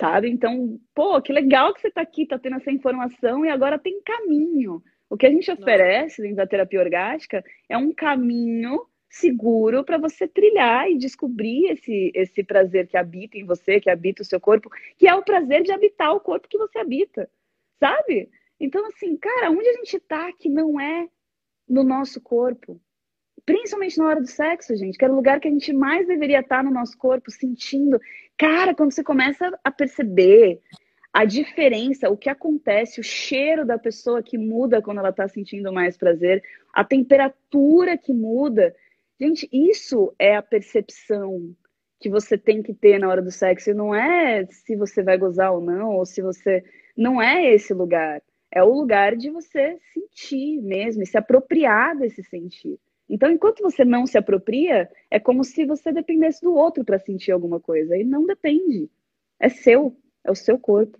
[0.00, 0.30] Sabe?
[0.30, 4.00] Então, pô, que legal que você está aqui, está tendo essa informação e agora tem
[4.02, 4.82] caminho.
[5.10, 10.26] O que a gente oferece dentro da terapia orgástica é um caminho seguro para você
[10.26, 14.70] trilhar e descobrir esse, esse prazer que habita em você, que habita o seu corpo,
[14.96, 17.28] que é o prazer de habitar o corpo que você habita,
[17.78, 18.30] sabe?
[18.58, 21.08] Então, assim, cara, onde a gente está que não é
[21.68, 22.80] no nosso corpo?
[23.44, 26.40] Principalmente na hora do sexo, gente, que era o lugar que a gente mais deveria
[26.40, 28.00] estar no nosso corpo, sentindo.
[28.36, 30.60] Cara, quando você começa a perceber
[31.12, 35.72] a diferença, o que acontece, o cheiro da pessoa que muda quando ela está sentindo
[35.72, 36.42] mais prazer,
[36.72, 38.74] a temperatura que muda.
[39.20, 41.54] Gente, isso é a percepção
[41.98, 43.70] que você tem que ter na hora do sexo.
[43.70, 46.64] E não é se você vai gozar ou não, ou se você.
[46.96, 48.22] Não é esse lugar.
[48.52, 52.78] É o lugar de você sentir mesmo, e se apropriar desse sentir.
[53.10, 57.32] Então, enquanto você não se apropria, é como se você dependesse do outro para sentir
[57.32, 57.96] alguma coisa.
[57.96, 58.88] E não depende.
[59.38, 60.00] É seu.
[60.22, 60.96] É o seu corpo.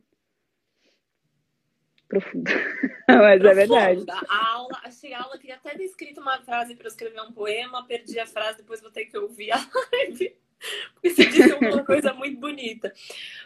[2.08, 2.50] Profundo.
[3.06, 4.04] Mas é verdade.
[4.28, 8.18] A aula, achei a aula, tinha até descrito uma frase para escrever um poema, perdi
[8.18, 9.58] a frase, depois vou ter que ouvir a
[9.92, 10.36] live.
[10.92, 12.92] Porque você disse uma coisa muito bonita.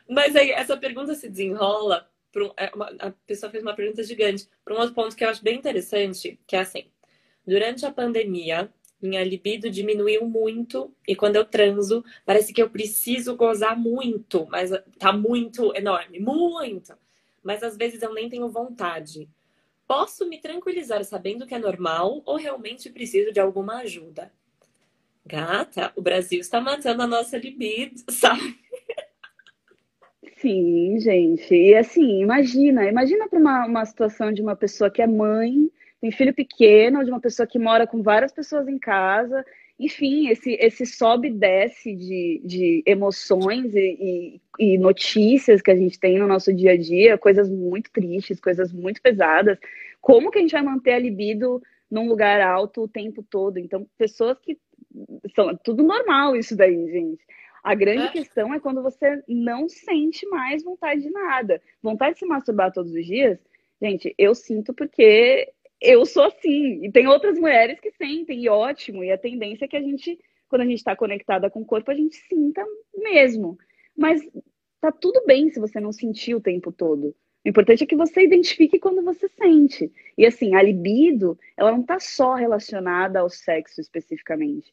[0.08, 2.08] Mas aí, essa pergunta se desenrola.
[2.34, 5.28] Um, é uma, a pessoa fez uma pergunta gigante para um outro ponto que eu
[5.28, 6.90] acho bem interessante, que é assim:
[7.46, 13.36] durante a pandemia, minha libido diminuiu muito e quando eu transo, parece que eu preciso
[13.36, 16.94] gozar muito, mas tá muito enorme, muito.
[17.42, 19.28] Mas às vezes eu nem tenho vontade.
[19.86, 24.32] Posso me tranquilizar sabendo que é normal ou realmente preciso de alguma ajuda?
[25.26, 28.58] Gata, o Brasil está matando a nossa libido, sabe?
[30.38, 31.54] Sim, gente.
[31.54, 35.70] E assim, imagina, imagina para uma, uma situação de uma pessoa que é mãe
[36.04, 39.42] tem filho pequeno, de uma pessoa que mora com várias pessoas em casa.
[39.80, 45.74] Enfim, esse, esse sobe e desce de, de emoções e, e, e notícias que a
[45.74, 49.58] gente tem no nosso dia a dia, coisas muito tristes, coisas muito pesadas.
[49.98, 53.56] Como que a gente vai manter a libido num lugar alto o tempo todo?
[53.56, 54.58] Então, pessoas que
[55.34, 57.24] são tudo normal isso daí, gente.
[57.62, 58.10] A grande é.
[58.10, 61.62] questão é quando você não sente mais vontade de nada.
[61.82, 63.38] Vontade de se masturbar todos os dias,
[63.80, 65.50] gente, eu sinto porque
[65.84, 66.84] eu sou assim.
[66.84, 69.04] E tem outras mulheres que sentem, e ótimo.
[69.04, 71.90] E a tendência é que a gente, quando a gente está conectada com o corpo,
[71.90, 72.64] a gente sinta
[72.96, 73.58] mesmo.
[73.96, 74.20] Mas
[74.80, 77.14] tá tudo bem se você não sentir o tempo todo.
[77.44, 79.92] O importante é que você identifique quando você sente.
[80.16, 84.72] E assim, a libido, ela não está só relacionada ao sexo especificamente.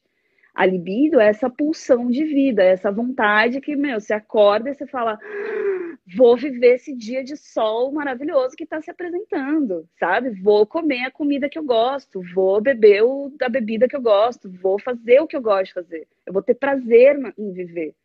[0.53, 4.73] A libido é essa pulsão de vida, é essa vontade que, meu, você acorda e
[4.73, 10.29] você fala, ah, vou viver esse dia de sol maravilhoso que está se apresentando, sabe?
[10.41, 14.51] Vou comer a comida que eu gosto, vou beber o, a bebida que eu gosto,
[14.51, 16.07] vou fazer o que eu gosto de fazer.
[16.25, 17.95] Eu vou ter prazer em viver,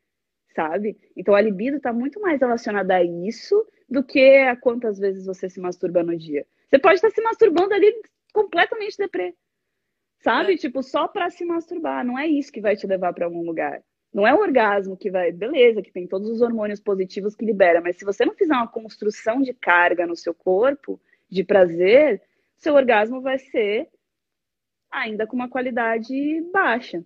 [0.55, 0.97] sabe?
[1.17, 5.51] Então a libido está muito mais relacionada a isso do que a quantas vezes você
[5.51, 6.47] se masturba no dia.
[6.69, 7.93] Você pode estar se masturbando ali
[8.33, 9.35] completamente deprê
[10.21, 10.55] Sabe?
[10.55, 10.57] É.
[10.57, 12.05] Tipo, só para se masturbar.
[12.05, 13.83] Não é isso que vai te levar para algum lugar.
[14.13, 15.31] Não é o orgasmo que vai.
[15.33, 18.69] Beleza, que tem todos os hormônios positivos que libera, mas se você não fizer uma
[18.69, 22.23] construção de carga no seu corpo, de prazer,
[22.57, 23.89] seu orgasmo vai ser
[24.91, 26.15] ainda com uma qualidade
[26.53, 27.05] baixa.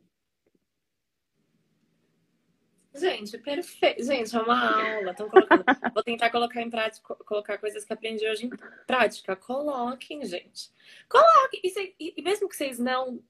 [2.94, 4.02] Gente, perfeito.
[4.02, 5.14] Gente, é uma aula.
[5.14, 5.64] Colocando...
[5.94, 8.50] Vou tentar colocar em prática, colocar coisas que aprendi hoje em
[8.86, 9.36] prática.
[9.36, 10.70] Coloquem, gente.
[11.08, 11.60] Coloquem.
[11.62, 13.22] E, e mesmo que vocês não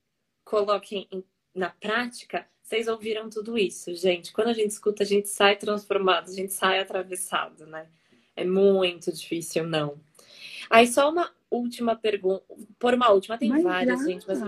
[0.45, 1.23] coloquem em...
[1.55, 4.33] na prática, vocês ouviram tudo isso, gente.
[4.33, 7.89] Quando a gente escuta, a gente sai transformado, a gente sai atravessado, né?
[8.37, 10.01] É muito difícil, não.
[10.71, 12.45] Aí, só uma última pergunta.
[12.79, 14.07] Por uma última, tem mas várias, já.
[14.07, 14.27] gente.
[14.27, 14.41] Mas...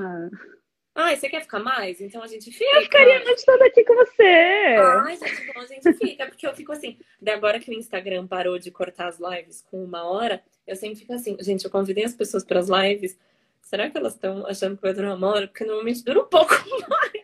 [0.94, 2.00] Ai, você quer ficar mais?
[2.00, 2.76] Então a gente fica.
[2.76, 4.22] Eu ficaria a noite toda aqui com você.
[4.22, 6.26] Ai, gente, então a gente fica.
[6.26, 9.82] Porque eu fico assim, de agora que o Instagram parou de cortar as lives com
[9.82, 13.18] uma hora, eu sempre fico assim, gente, eu convidei as pessoas para as lives.
[13.62, 15.48] Será que elas estão achando que vai durar uma hora?
[15.48, 16.52] Porque normalmente dura um pouco
[16.88, 17.21] mais.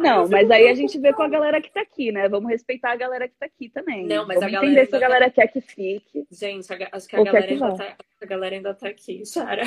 [0.00, 2.26] Não, mas aí a gente vê com a galera que tá aqui, né?
[2.26, 4.06] Vamos respeitar a galera que tá aqui também.
[4.06, 5.30] Não, mas Vamos a galera entender se a galera tá...
[5.30, 6.26] quer que fique.
[6.30, 9.62] Gente, acho que a galera, ainda tá, a galera ainda tá aqui, Sara.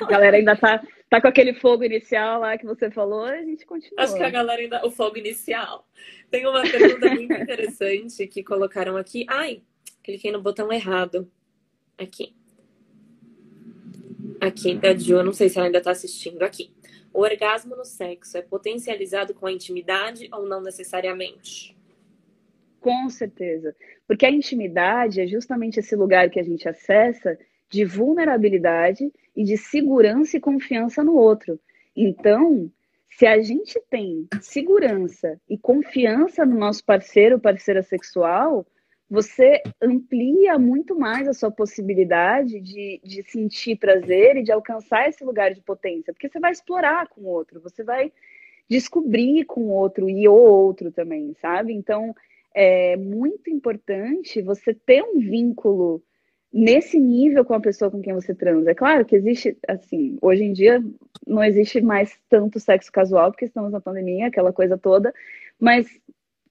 [0.00, 3.66] A galera ainda tá, tá com aquele fogo inicial lá que você falou, a gente
[3.66, 4.02] continua.
[4.02, 4.86] Acho que a galera ainda.
[4.86, 5.86] O fogo inicial.
[6.30, 9.26] Tem uma pergunta muito interessante que colocaram aqui.
[9.28, 9.60] Ai,
[10.02, 11.30] cliquei no botão errado.
[11.98, 12.34] Aqui.
[14.40, 16.42] Aqui, da Jo, não sei se ela ainda tá assistindo.
[16.42, 16.72] Aqui.
[17.14, 21.76] O orgasmo no sexo é potencializado com a intimidade ou não necessariamente?
[22.80, 23.74] Com certeza.
[24.04, 27.38] Porque a intimidade é justamente esse lugar que a gente acessa
[27.70, 31.60] de vulnerabilidade e de segurança e confiança no outro.
[31.96, 32.68] Então,
[33.08, 38.66] se a gente tem segurança e confiança no nosso parceiro parceira sexual,
[39.14, 45.24] você amplia muito mais a sua possibilidade de, de sentir prazer e de alcançar esse
[45.24, 48.12] lugar de potência, porque você vai explorar com o outro, você vai
[48.68, 51.72] descobrir com o outro e o outro também, sabe?
[51.72, 52.12] Então,
[52.52, 56.02] é muito importante você ter um vínculo
[56.52, 58.72] nesse nível com a pessoa com quem você transa.
[58.72, 60.82] É claro que existe, assim, hoje em dia
[61.24, 65.14] não existe mais tanto sexo casual, porque estamos na pandemia, aquela coisa toda,
[65.58, 65.86] mas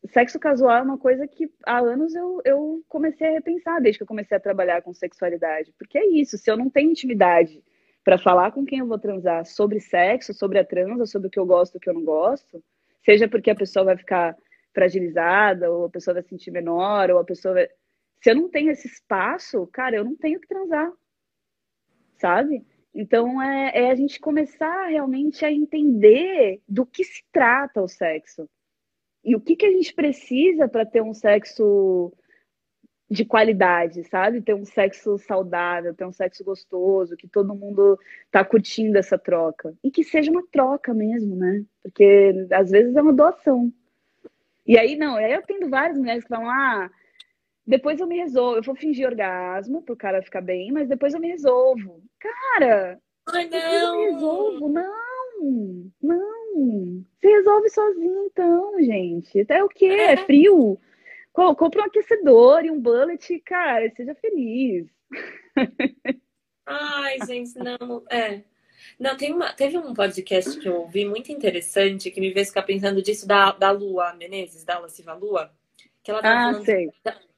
[0.08, 4.04] sexo casual é uma coisa que há anos eu, eu comecei a repensar desde que
[4.04, 5.74] eu comecei a trabalhar com sexualidade.
[5.78, 7.64] Porque é isso, se eu não tenho intimidade
[8.04, 11.40] para falar com quem eu vou transar sobre sexo, sobre a transa, sobre o que
[11.40, 12.62] eu gosto e o que eu não gosto,
[13.04, 14.36] seja porque a pessoa vai ficar
[14.74, 17.68] fragilizada, ou a pessoa vai se sentir menor, ou a pessoa vai...
[18.22, 20.92] Se eu não tenho esse espaço, cara, eu não tenho que transar,
[22.18, 22.66] sabe?
[22.94, 28.50] Então é, é a gente começar realmente a entender do que se trata o sexo.
[29.24, 32.12] E o que, que a gente precisa para ter um sexo
[33.10, 34.42] de qualidade, sabe?
[34.42, 37.98] Ter um sexo saudável, ter um sexo gostoso, que todo mundo
[38.32, 39.74] tá curtindo essa troca.
[39.84, 41.64] E que seja uma troca mesmo, né?
[41.84, 43.72] Porque às vezes é uma doação.
[44.66, 46.90] E aí, não, aí eu tendo várias mulheres que falam, ah,
[47.66, 51.20] depois eu me resolvo, eu vou fingir orgasmo pro cara ficar bem, mas depois eu
[51.20, 52.02] me resolvo.
[52.20, 53.60] Cara, Ai, não.
[53.60, 56.33] eu me resolvo, não, não.
[56.54, 59.46] Você resolve sozinho, então, gente.
[59.50, 59.86] É o quê?
[59.86, 60.80] É, é frio?
[61.34, 64.88] Compra um aquecedor e um bullet, cara, seja feliz.
[66.66, 68.44] Ai, gente, não, é.
[69.00, 72.64] Não, tem uma, teve um podcast que eu ouvi muito interessante que me fez ficar
[72.64, 75.52] pensando disso da, da Lua Menezes, da Silva Lua,
[76.04, 76.90] que ela tava, ah, falando, sei.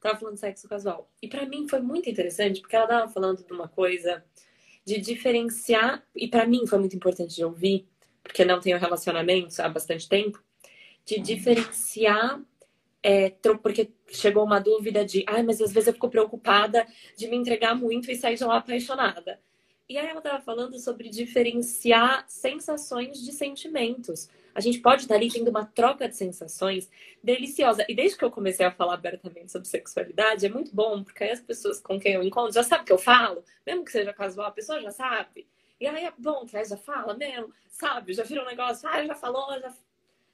[0.01, 1.09] tava falando de sexo casual.
[1.21, 4.23] E para mim foi muito interessante, porque ela tava falando de uma coisa
[4.83, 7.87] de diferenciar, e para mim foi muito importante de ouvir,
[8.25, 10.43] porque não tenho relacionamentos há bastante tempo,
[11.05, 12.41] de diferenciar
[13.03, 13.29] é,
[13.61, 17.75] porque chegou uma dúvida de, ai, mas às vezes eu fico preocupada de me entregar
[17.75, 19.39] muito e sair de lá apaixonada.
[19.87, 24.27] E aí ela estava falando sobre diferenciar sensações de sentimentos.
[24.55, 26.89] A gente pode estar ali tendo uma troca de sensações
[27.23, 27.85] deliciosa.
[27.87, 31.29] E desde que eu comecei a falar abertamente sobre sexualidade, é muito bom, porque aí
[31.29, 34.11] as pessoas com quem eu encontro já sabem o que eu falo, mesmo que seja
[34.11, 35.47] casual, a pessoa já sabe.
[35.79, 38.13] E aí é bom que aí já fala mesmo, sabe?
[38.13, 39.73] Já vira um negócio, ah, já falou, já.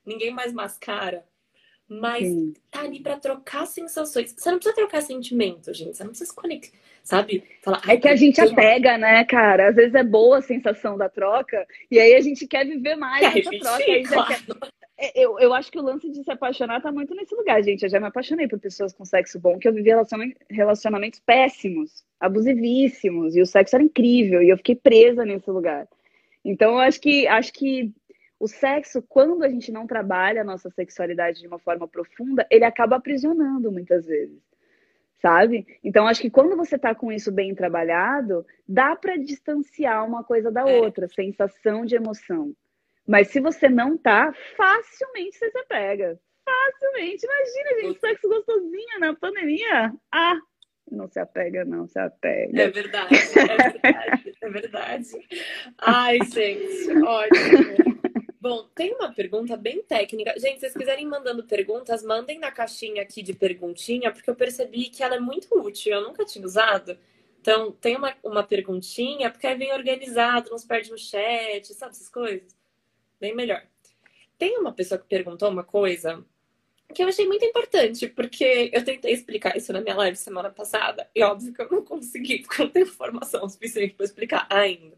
[0.06, 1.26] Ninguém mais mascara.
[1.88, 2.54] Mas Sim.
[2.72, 4.34] tá ali para trocar sensações.
[4.36, 5.98] Você não precisa trocar sentimento, gente.
[5.98, 7.44] Você não precisa se conectar, sabe?
[7.62, 9.70] Falar, é que a gente apega, né, cara?
[9.70, 13.24] Às vezes é boa a sensação da troca, e aí a gente quer viver mais
[13.36, 13.84] essa troca.
[14.08, 14.28] Claro.
[14.28, 14.72] quer...
[15.02, 17.82] É, eu, eu acho que o lance de se apaixonar tá muito nesse lugar, gente.
[17.82, 19.90] Eu já me apaixonei por pessoas com sexo bom, que eu vivi
[20.52, 25.88] relacionamentos péssimos, abusivíssimos, e o sexo era incrível, e eu fiquei presa nesse lugar.
[26.46, 27.92] Então, eu acho que acho que
[28.40, 32.66] o sexo, quando a gente não trabalha a nossa sexualidade de uma forma profunda, ele
[32.66, 34.40] acaba aprisionando muitas vezes.
[35.20, 35.66] Sabe?
[35.84, 40.52] Então, acho que quando você tá com isso bem trabalhado, dá para distanciar uma coisa
[40.52, 40.80] da é.
[40.80, 42.56] outra, sensação de emoção.
[43.08, 46.20] Mas se você não tá, facilmente você se pega.
[46.46, 47.26] Facilmente.
[47.26, 49.94] Imagina, gente, sexo gostosinho na pandemia.
[50.12, 50.38] Ah,
[50.92, 52.62] não se apega, não, se apega.
[52.62, 55.08] É verdade, é verdade, é verdade.
[55.78, 58.02] Ai, gente, ótimo.
[58.42, 60.34] Bom, tem uma pergunta bem técnica.
[60.38, 64.90] Gente, se vocês quiserem mandando perguntas, mandem na caixinha aqui de perguntinha, porque eu percebi
[64.90, 65.94] que ela é muito útil.
[65.94, 66.98] Eu nunca tinha usado.
[67.40, 71.92] Então, tem uma, uma perguntinha, porque aí vem organizado, não se perde no chat, sabe
[71.92, 72.61] essas coisas?
[73.22, 73.66] Bem melhor.
[74.38, 76.26] Tem uma pessoa que perguntou uma coisa
[76.94, 81.10] que eu achei muito importante, porque eu tentei explicar isso na minha live semana passada,
[81.16, 84.98] e óbvio que eu não consegui, porque eu não tenho informação suficiente para explicar ainda.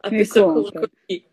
[0.00, 0.72] A Me pessoa conta.
[0.72, 1.24] colocou aqui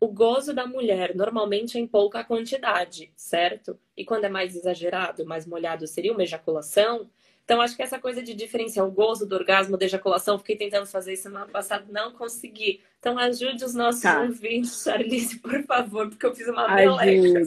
[0.00, 3.78] o gozo da mulher normalmente é em pouca quantidade, certo?
[3.96, 7.10] E quando é mais exagerado, mais molhado, seria uma ejaculação.
[7.48, 10.84] Então, acho que essa coisa de diferenciar o gozo do orgasmo da ejaculação, fiquei tentando
[10.84, 12.82] fazer isso semana passada, não consegui.
[12.98, 14.20] Então, ajude os nossos tá.
[14.20, 17.40] ouvintes, Charlize, por favor, porque eu fiz uma meleca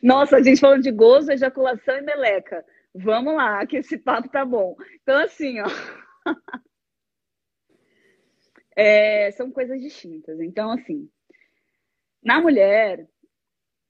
[0.00, 2.64] Nossa, a gente falando de gozo, ejaculação e meleca.
[2.94, 4.76] Vamos lá, que esse papo tá bom.
[5.02, 5.66] Então, assim, ó.
[8.76, 10.38] é, são coisas distintas.
[10.38, 11.10] Então, assim,
[12.22, 13.08] na mulher,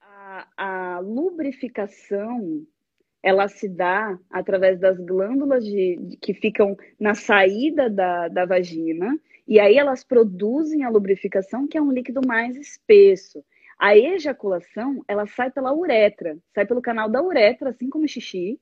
[0.01, 2.67] a, a lubrificação
[3.23, 9.19] ela se dá através das glândulas de, de, que ficam na saída da, da vagina,
[9.47, 13.45] e aí elas produzem a lubrificação, que é um líquido mais espesso.
[13.79, 18.61] A ejaculação, ela sai pela uretra, sai pelo canal da uretra, assim como o xixi,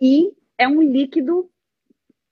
[0.00, 1.50] e é um líquido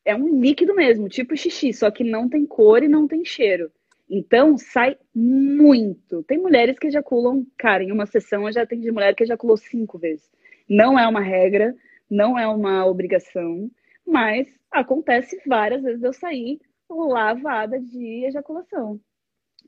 [0.04, 3.72] é um líquido mesmo, tipo xixi, só que não tem cor e não tem cheiro.
[4.08, 6.22] Então, sai muito.
[6.24, 9.98] Tem mulheres que ejaculam, cara, em uma sessão eu já atendi mulher que ejaculou cinco
[9.98, 10.30] vezes.
[10.68, 11.74] Não é uma regra,
[12.10, 13.70] não é uma obrigação,
[14.06, 16.60] mas acontece várias vezes eu sair
[16.90, 19.00] lavada de ejaculação.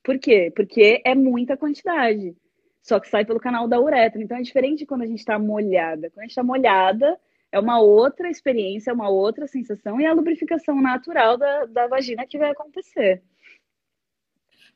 [0.03, 0.53] Por quê?
[0.55, 2.37] Porque é muita quantidade.
[2.83, 4.23] Só que sai pelo canal da uretra.
[4.23, 6.09] Então é diferente quando a gente está molhada.
[6.11, 7.19] Quando a gente está molhada,
[7.51, 11.87] é uma outra experiência, é uma outra sensação, e é a lubrificação natural da, da
[11.87, 13.23] vagina que vai acontecer.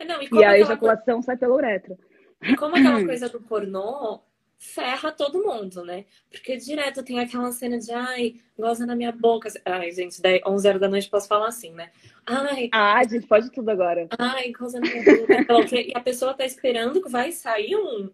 [0.05, 1.27] Não, e, e a ejaculação coisa...
[1.27, 1.97] sai pela uretra.
[2.43, 4.21] E como aquela coisa do pornô,
[4.61, 6.05] ferra todo mundo, né?
[6.31, 9.49] Porque direto tem aquela cena de, ai, goza na minha boca.
[9.65, 11.91] Ai, gente, 10, 11 horas da noite posso falar assim, né?
[12.27, 12.69] Ai.
[12.70, 14.07] Ah, a gente pode tudo agora.
[14.19, 15.81] Ai, goza na minha boca.
[15.81, 18.11] e a pessoa tá esperando que vai sair um,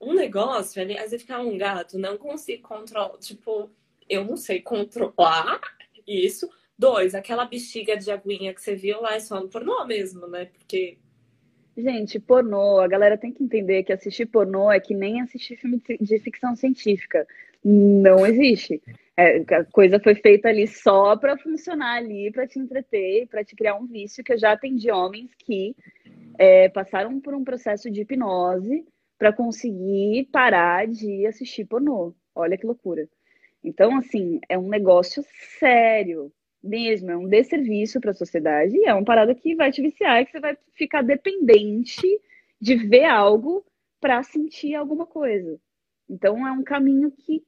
[0.00, 0.96] um negócio ali.
[0.96, 3.18] Aí você fica um gato, não consigo controlar.
[3.18, 3.70] Tipo,
[4.08, 5.60] eu não sei controlar
[6.06, 6.48] isso.
[6.78, 10.46] Dois, aquela bexiga de aguinha que você viu lá é só no pornô mesmo, né?
[10.46, 10.96] Porque
[11.76, 15.80] Gente, pornô, a galera tem que entender que assistir pornô é que nem assistir filme
[16.00, 17.26] de ficção científica.
[17.64, 18.82] Não existe.
[19.16, 23.54] É, a coisa foi feita ali só para funcionar ali, para te entreter, para te
[23.54, 25.74] criar um vício, que eu já atendi homens que
[26.38, 28.84] é, passaram por um processo de hipnose
[29.18, 32.14] para conseguir parar de assistir pornô.
[32.34, 33.08] Olha que loucura.
[33.64, 35.24] Então, assim, é um negócio
[35.58, 36.32] sério
[36.62, 40.24] mesmo, é um desserviço para a sociedade e é uma parada que vai te viciar
[40.24, 42.06] que você vai ficar dependente
[42.60, 43.64] de ver algo
[44.00, 45.58] para sentir alguma coisa.
[46.08, 47.42] Então é um caminho que,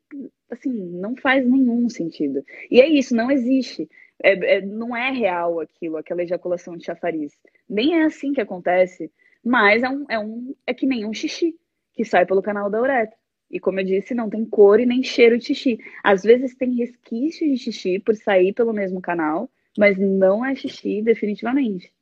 [0.50, 2.42] assim, não faz nenhum sentido.
[2.70, 3.88] E é isso, não existe.
[4.22, 7.32] É, é, não é real aquilo, aquela ejaculação de chafariz.
[7.68, 9.12] Nem é assim que acontece,
[9.44, 11.54] mas é, um, é, um, é que nem um xixi
[11.92, 13.16] que sai pelo canal da uretra.
[13.55, 15.78] E como eu disse, não tem cor e nem cheiro de xixi.
[16.02, 19.48] Às vezes tem resquício de xixi por sair pelo mesmo canal,
[19.78, 21.94] mas não é xixi definitivamente.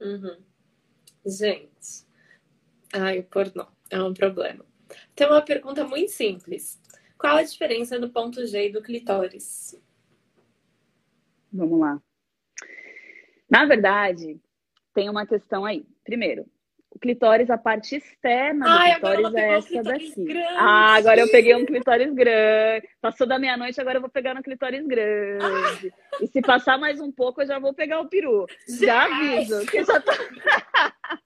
[0.00, 0.36] Uhum.
[1.24, 2.04] Gente,
[2.92, 4.66] ai, o pornô é um problema.
[5.14, 6.82] Tem uma pergunta muito simples.
[7.16, 9.80] Qual a diferença do ponto G e do clitóris?
[11.52, 12.02] Vamos lá.
[13.48, 14.40] Na verdade,
[14.92, 15.86] tem uma questão aí.
[16.02, 16.44] Primeiro,
[17.02, 20.24] clitóris, a parte externa do Ai, clitóris é essa daqui.
[20.24, 20.56] Grande.
[20.56, 22.88] Ah, agora eu peguei um clitóris grande.
[23.00, 25.92] Passou da meia-noite, agora eu vou pegar no clitóris grande.
[25.92, 26.18] Ah.
[26.22, 28.46] E se passar mais um pouco, eu já vou pegar o peru.
[28.80, 30.12] Já aviso, que já tá.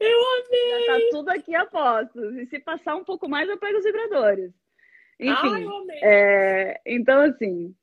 [0.00, 0.86] Eu amei!
[0.86, 2.36] Já tá tudo aqui a postos.
[2.36, 4.52] E se passar um pouco mais, eu pego os vibradores.
[5.18, 5.54] Enfim.
[5.54, 6.00] Ai, eu amei.
[6.04, 6.80] É...
[6.86, 7.74] Então, assim,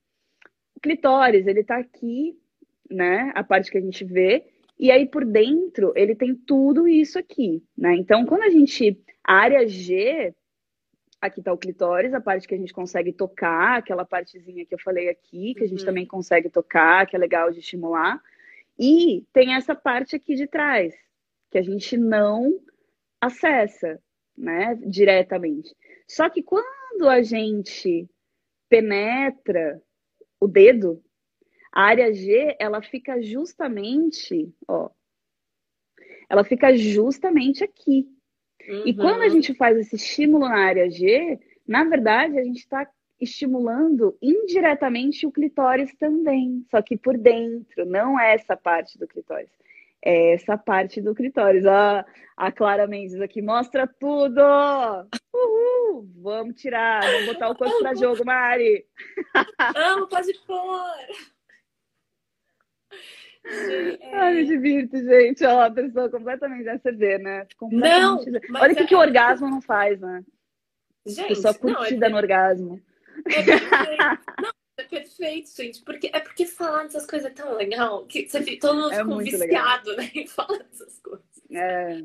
[0.77, 2.39] o clitóris, ele tá aqui,
[2.89, 3.33] né?
[3.35, 4.47] A parte que a gente vê.
[4.77, 7.95] E aí por dentro ele tem tudo isso aqui, né?
[7.95, 10.33] Então quando a gente a área G
[11.21, 14.79] aqui está o clitóris, a parte que a gente consegue tocar, aquela partezinha que eu
[14.79, 15.85] falei aqui, que a gente uhum.
[15.85, 18.21] também consegue tocar, que é legal de estimular.
[18.77, 20.93] E tem essa parte aqui de trás,
[21.49, 22.59] que a gente não
[23.19, 23.99] acessa,
[24.37, 25.75] né, diretamente.
[26.07, 28.07] Só que quando a gente
[28.69, 29.81] penetra
[30.39, 31.01] o dedo,
[31.75, 34.89] a área G, ela fica justamente, ó,
[36.29, 38.07] ela fica justamente aqui.
[38.67, 38.83] Uhum.
[38.87, 41.37] E quando a gente faz esse estímulo na área G,
[41.67, 42.89] na verdade, a gente está
[43.19, 49.51] estimulando indiretamente o clitóris também, só que por dentro, não é essa parte do clitóris.
[50.01, 51.65] É essa parte do clitóris.
[51.65, 52.05] Ó,
[52.37, 54.41] a Clara Mendes aqui mostra tudo!
[55.33, 56.07] Uhul!
[56.21, 58.85] Vamos tirar, vamos botar o corpo para jogo, Mari!
[59.75, 61.34] Amo, pode pôr!
[63.45, 64.15] É...
[64.15, 65.45] Ai, me divirto, gente.
[65.45, 67.47] Ó, a pessoa completamente ACV, né?
[67.57, 68.49] Completamente...
[68.49, 68.87] Não, Olha o que, é...
[68.87, 70.23] que o orgasmo não faz, né?
[71.05, 72.09] Gente, pessoa curtida não, é...
[72.09, 72.81] no orgasmo.
[73.27, 74.03] É perfeito.
[74.41, 75.83] não, é perfeito, gente.
[75.83, 79.17] Porque, é porque falar dessas coisas é tão legal que você, todo mundo é ficou
[79.19, 80.05] viciado, legal.
[80.05, 80.11] né?
[80.15, 81.25] Em falar dessas coisas.
[81.51, 82.03] É.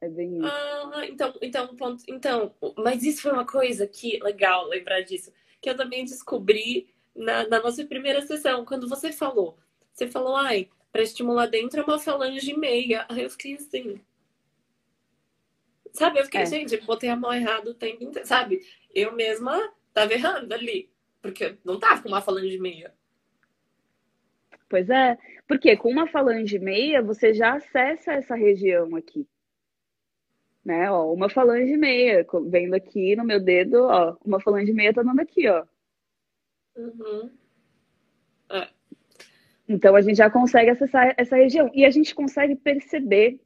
[0.00, 0.46] É bem isso.
[0.46, 5.30] Ah, então, então, ponto, então, mas isso foi uma coisa que legal lembrar disso,
[5.60, 9.58] que eu também descobri na, na nossa primeira sessão, quando você falou
[10.00, 13.04] você falou, ai, para estimular dentro é uma falange meia.
[13.08, 14.00] Aí eu fiquei assim.
[15.92, 16.46] Sabe, eu fiquei, é.
[16.46, 18.26] gente, botei a mão errada o tempo inteiro.
[18.26, 18.60] Sabe,
[18.94, 20.90] eu mesma tava errando ali.
[21.20, 22.94] Porque não tava com uma falange meia.
[24.70, 29.28] Pois é, porque com uma falange meia você já acessa essa região aqui.
[30.64, 35.02] Né, ó, uma falange meia, vendo aqui no meu dedo, ó, uma falange meia tá
[35.02, 35.66] dando aqui, ó.
[36.76, 37.30] Uhum.
[38.50, 38.79] É.
[39.70, 43.38] Então a gente já consegue acessar essa região e a gente consegue perceber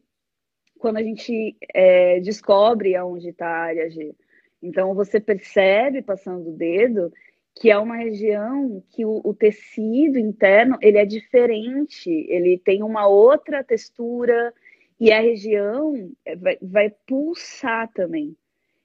[0.79, 4.15] quando a gente é, descobre aonde está a área G.
[4.63, 7.13] Então você percebe passando o dedo
[7.55, 13.07] que é uma região que o, o, tecido interno ele é diferente, ele tem uma
[13.07, 14.53] outra textura
[14.99, 18.35] e a região é, vai, vai pulsar também.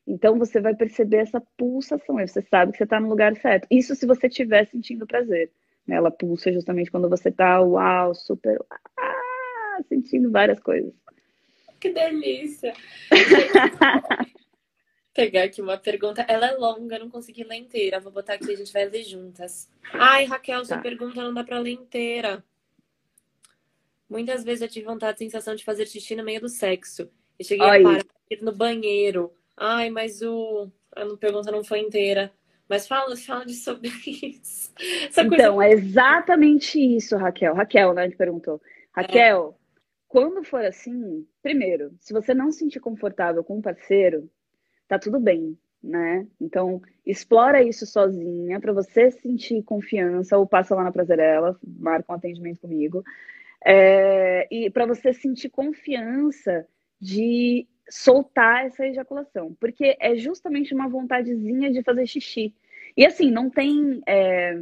[0.05, 3.65] Então você vai perceber essa pulsação, você sabe que você está no lugar certo.
[3.71, 5.49] Isso se você estiver sentindo prazer.
[5.95, 8.59] Ela pulsa justamente quando você tá, uau, super,
[8.97, 10.93] ah, sentindo várias coisas.
[11.79, 12.73] Que delícia!
[15.19, 16.25] pegar aqui uma pergunta.
[16.27, 17.99] Ela é longa, não consegui ler inteira.
[17.99, 19.69] Vou botar aqui, a gente vai ler juntas.
[19.91, 20.81] Ai, Raquel, sua tá.
[20.81, 22.43] pergunta não dá pra ler inteira.
[24.09, 27.09] Muitas vezes eu tive vontade, sensação de fazer xixi no meio do sexo.
[27.37, 27.79] E cheguei Oi.
[27.79, 28.05] a parar
[28.41, 29.33] no banheiro.
[29.57, 30.71] Ai, mas o.
[30.95, 32.31] A pergunta não foi inteira.
[32.69, 34.71] Mas fala, fala de sobre isso.
[35.07, 35.65] Essa então, coisa...
[35.65, 37.55] é exatamente isso, Raquel.
[37.55, 38.05] Raquel, né?
[38.05, 38.61] Ele perguntou.
[38.95, 39.79] Raquel, é.
[40.07, 44.29] quando for assim, primeiro, se você não se sentir confortável com um parceiro,
[44.87, 46.27] tá tudo bem, né?
[46.39, 52.15] Então, explora isso sozinha para você sentir confiança ou passa lá na Prazerela, marca um
[52.15, 53.03] atendimento comigo.
[53.65, 56.67] É, e para você sentir confiança
[57.01, 62.53] de soltar essa ejaculação, porque é justamente uma vontadezinha de fazer xixi.
[62.95, 64.01] E assim, não tem.
[64.07, 64.61] É,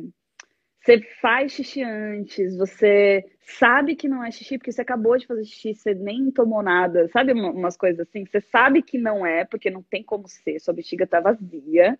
[0.79, 5.43] você faz xixi antes, você sabe que não é xixi, porque você acabou de fazer
[5.43, 8.25] xixi, você nem tomou nada, sabe umas coisas assim?
[8.25, 11.97] Você sabe que não é, porque não tem como ser, sua bexiga tá vazia.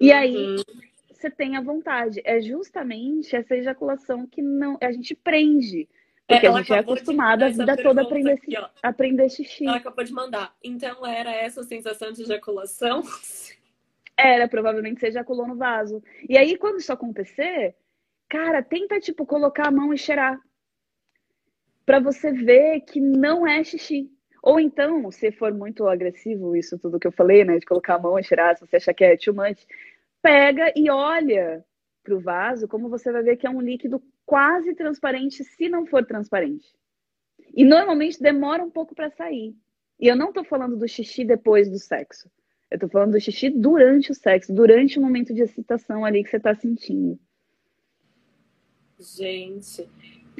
[0.00, 0.16] E uhum.
[0.16, 0.56] aí
[1.10, 2.20] você tem a vontade.
[2.24, 5.88] É justamente essa ejaculação que não a gente prende.
[6.26, 9.66] Porque é, a gente é acostumada a vida toda a aprender, aqui, aprender xixi.
[9.66, 10.54] Ela acabou de mandar.
[10.62, 13.02] Então era essa sensação de ejaculação?
[14.16, 16.02] Era, provavelmente você ejaculou no vaso.
[16.28, 17.76] E aí, quando isso acontecer,
[18.28, 20.40] cara, tenta, tipo, colocar a mão e cheirar.
[21.84, 24.10] Pra você ver que não é xixi.
[24.42, 27.58] Ou então, se for muito agressivo, isso tudo que eu falei, né?
[27.58, 29.66] De colocar a mão e cheirar, se você achar que é too much,
[30.22, 31.64] pega e olha
[32.02, 36.04] pro vaso, como você vai ver que é um líquido quase transparente, se não for
[36.04, 36.68] transparente.
[37.54, 39.54] E normalmente demora um pouco para sair.
[39.98, 42.28] E eu não estou falando do xixi depois do sexo.
[42.70, 46.30] Eu estou falando do xixi durante o sexo, durante o momento de excitação ali que
[46.30, 47.18] você está sentindo.
[48.98, 49.88] Gente.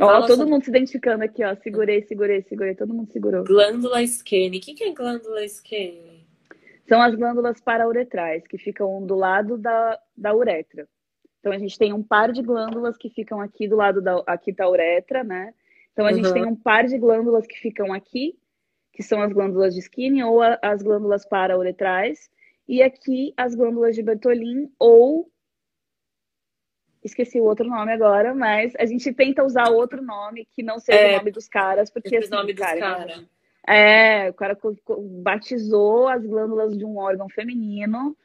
[0.00, 1.54] Ó, todo mundo se identificando aqui, ó.
[1.54, 2.74] Segurei, segurei, segurei.
[2.74, 3.44] Todo mundo segurou.
[3.44, 4.58] Glândula esquene.
[4.58, 6.26] O que, que é glândula esquene?
[6.88, 10.88] São as glândulas parauretrais, que ficam do lado da, da uretra.
[11.44, 14.50] Então a gente tem um par de glândulas que ficam aqui do lado da aqui
[14.50, 15.52] da uretra, né?
[15.92, 16.16] Então a uhum.
[16.16, 18.34] gente tem um par de glândulas que ficam aqui,
[18.94, 22.30] que são as glândulas de Skinner ou a, as glândulas parauretrais,
[22.66, 25.30] e aqui as glândulas de Bertolin ou
[27.02, 30.98] esqueci o outro nome agora, mas a gente tenta usar outro nome que não seja
[30.98, 33.28] é, o nome dos caras, porque assim, nome cara, dos cara.
[33.68, 34.58] É, o cara
[35.22, 38.16] batizou as glândulas de um órgão feminino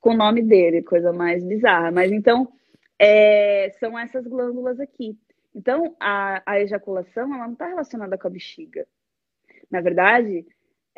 [0.00, 1.90] com o nome dele, coisa mais bizarra.
[1.90, 2.52] Mas então,
[2.98, 5.18] é, são essas glândulas aqui.
[5.54, 8.86] Então, a, a ejaculação, ela não está relacionada com a bexiga.
[9.70, 10.46] Na verdade,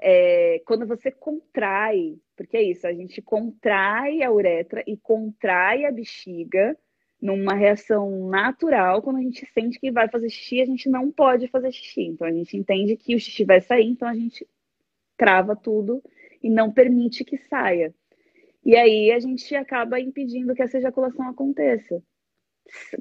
[0.00, 5.92] é, quando você contrai, porque é isso, a gente contrai a uretra e contrai a
[5.92, 6.76] bexiga
[7.20, 11.48] numa reação natural, quando a gente sente que vai fazer xixi, a gente não pode
[11.48, 12.02] fazer xixi.
[12.02, 14.46] Então a gente entende que o xixi vai sair, então a gente
[15.16, 16.02] trava tudo
[16.40, 17.92] e não permite que saia.
[18.68, 22.02] E aí a gente acaba impedindo que essa ejaculação aconteça.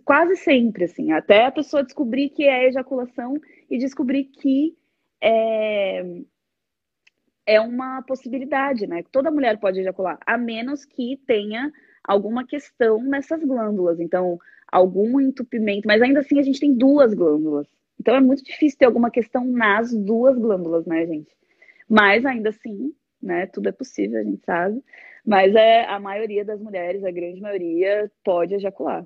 [0.05, 3.33] Quase sempre, assim, até a pessoa descobrir que é ejaculação
[3.69, 4.77] e descobrir que
[5.21, 6.21] é,
[7.45, 9.03] é uma possibilidade, né?
[9.11, 11.69] Toda mulher pode ejacular, a menos que tenha
[12.01, 13.99] alguma questão nessas glândulas.
[13.99, 14.39] Então,
[14.71, 17.67] algum entupimento, mas ainda assim a gente tem duas glândulas.
[17.99, 21.35] Então é muito difícil ter alguma questão nas duas glândulas, né, gente?
[21.89, 24.81] Mas ainda assim, né, tudo é possível, a gente sabe.
[25.27, 29.05] Mas é a maioria das mulheres, a grande maioria, pode ejacular.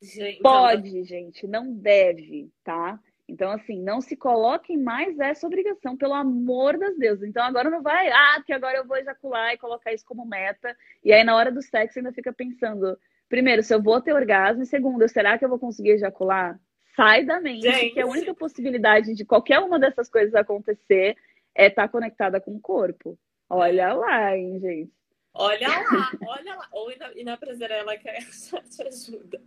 [0.00, 3.00] Gente, pode, gente, não deve, tá?
[3.28, 7.24] Então, assim, não se coloquem mais essa obrigação, pelo amor das Deus.
[7.24, 10.76] Então, agora não vai, ah, porque agora eu vou ejacular e colocar isso como meta.
[11.04, 12.96] E aí, na hora do sexo, ainda fica pensando,
[13.28, 16.56] primeiro, se eu vou ter orgasmo, e segundo, será que eu vou conseguir ejacular?
[16.94, 17.94] Sai da mente, gente.
[17.94, 21.16] que a única possibilidade de qualquer uma dessas coisas acontecer
[21.52, 23.18] é estar tá conectada com o corpo.
[23.50, 24.96] Olha lá, hein, gente.
[25.38, 26.68] Olha lá, olha lá.
[26.72, 29.42] Ou e na, e na prazerela que já te ajuda.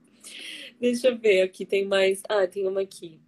[0.79, 2.21] Deixa eu ver, aqui tem mais.
[2.29, 3.19] Ah, tem uma aqui.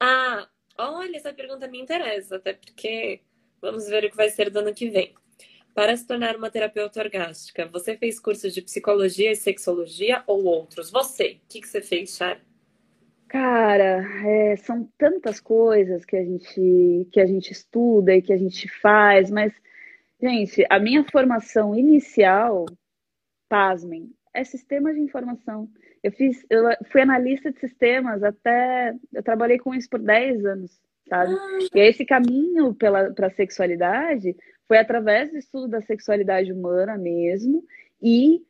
[0.00, 3.20] Ah, olha, essa pergunta me interessa, até porque
[3.60, 5.12] vamos ver o que vai ser do ano que vem.
[5.74, 10.90] Para se tornar uma terapeuta orgástica, você fez cursos de psicologia e sexologia ou outros?
[10.90, 12.40] Você, o que, que você fez, Char?
[13.28, 18.38] Cara, é, são tantas coisas que a gente que a gente estuda e que a
[18.38, 19.52] gente faz, mas
[20.20, 22.66] Gente, a minha formação inicial,
[23.48, 25.68] pasmem, é sistema de informação.
[26.02, 30.80] Eu fiz, eu fui analista de sistemas até, eu trabalhei com isso por 10 anos,
[31.08, 31.34] sabe?
[31.74, 34.36] E esse caminho pela para a sexualidade
[34.66, 37.64] foi através do estudo da sexualidade humana mesmo,
[38.02, 38.42] e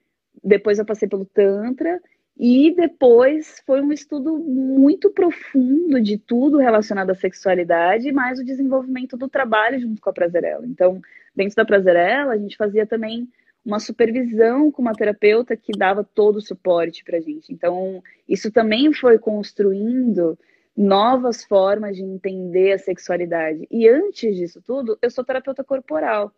[0.42, 2.00] depois eu passei pelo tantra
[2.38, 9.16] e depois foi um estudo muito profundo de tudo relacionado à sexualidade, mais o desenvolvimento
[9.16, 10.64] do trabalho junto com a Prazerela.
[10.64, 11.00] Então,
[11.34, 13.28] dentro da Prazerela, a gente fazia também
[13.64, 17.52] uma supervisão com uma terapeuta que dava todo o suporte para a gente.
[17.52, 20.38] Então, isso também foi construindo
[20.76, 23.66] novas formas de entender a sexualidade.
[23.70, 26.32] E antes disso tudo, eu sou terapeuta corporal.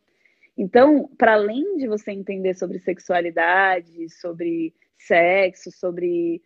[0.57, 6.43] Então, para além de você entender sobre sexualidade, sobre sexo, sobre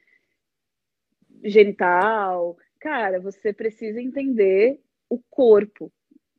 [1.43, 5.93] genital, cara, você precisa entender o corpo.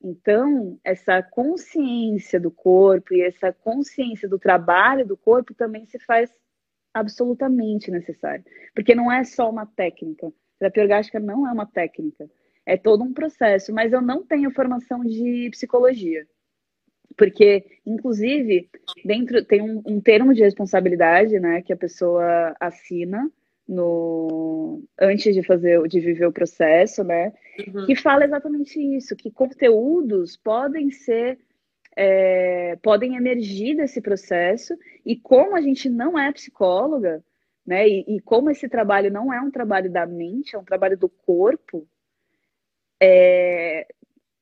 [0.07, 6.31] Então, essa consciência do corpo e essa consciência do trabalho do corpo também se faz
[6.93, 8.45] absolutamente necessário.
[8.75, 10.31] Porque não é só uma técnica.
[10.59, 12.29] Terapia orgástica não é uma técnica.
[12.67, 13.73] É todo um processo.
[13.73, 16.27] Mas eu não tenho formação de psicologia.
[17.17, 18.69] Porque, inclusive,
[19.03, 23.27] dentro tem um, um termo de responsabilidade, né, que a pessoa assina
[23.67, 27.33] no antes de fazer de viver o processo, né?
[27.57, 27.85] Uhum.
[27.85, 31.39] Que fala exatamente isso, que conteúdos podem ser
[31.95, 37.23] é, podem emergir desse processo e como a gente não é psicóloga,
[37.65, 37.87] né?
[37.87, 41.07] E, e, como esse trabalho não é um trabalho da mente, é um trabalho do
[41.07, 41.87] corpo,
[43.01, 43.87] é,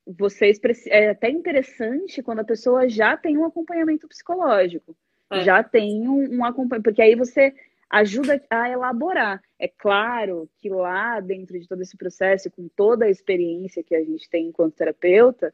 [0.06, 4.96] vocês é até interessante quando a pessoa já tem um acompanhamento psicológico,
[5.32, 5.44] é.
[5.44, 7.54] já tem um, um acompanhamento, porque aí você
[7.94, 9.40] ajuda a elaborar.
[9.60, 14.04] É claro que lá dentro de todo esse processo, com toda a experiência que a
[14.04, 15.54] gente tem enquanto terapeuta,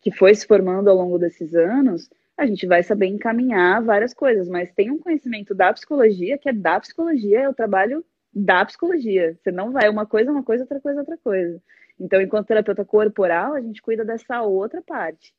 [0.00, 4.48] que foi se formando ao longo desses anos, a gente vai saber encaminhar várias coisas,
[4.48, 9.36] mas tem um conhecimento da psicologia que é da psicologia, é o trabalho da psicologia.
[9.42, 11.60] Você não vai uma coisa, uma coisa, outra coisa, outra coisa.
[11.98, 15.34] Então, enquanto terapeuta corporal, a gente cuida dessa outra parte.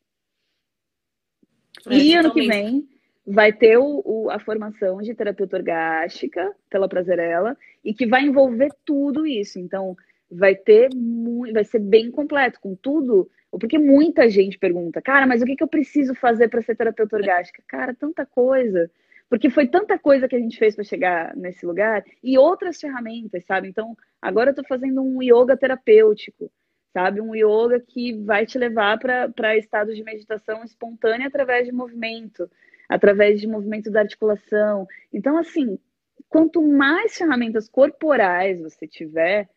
[1.87, 2.87] É, e ano que vem
[3.25, 8.69] vai ter o, o, a formação de terapeuta orgástica pela Prazerela e que vai envolver
[8.85, 9.59] tudo isso.
[9.59, 9.95] Então,
[10.29, 15.41] vai ter muito, vai ser bem completo com tudo, porque muita gente pergunta, cara, mas
[15.41, 17.61] o que, que eu preciso fazer para ser terapeuta orgástica?
[17.67, 18.89] Cara, tanta coisa.
[19.29, 23.45] Porque foi tanta coisa que a gente fez para chegar nesse lugar e outras ferramentas,
[23.45, 23.69] sabe?
[23.69, 26.51] Então, agora eu estou fazendo um yoga terapêutico,
[26.93, 27.21] sabe?
[27.21, 32.49] Um yoga que vai te levar para estados de meditação espontânea através de movimento
[32.91, 34.85] através de movimento da articulação.
[35.13, 35.79] Então, assim,
[36.27, 39.49] quanto mais ferramentas corporais você tiver,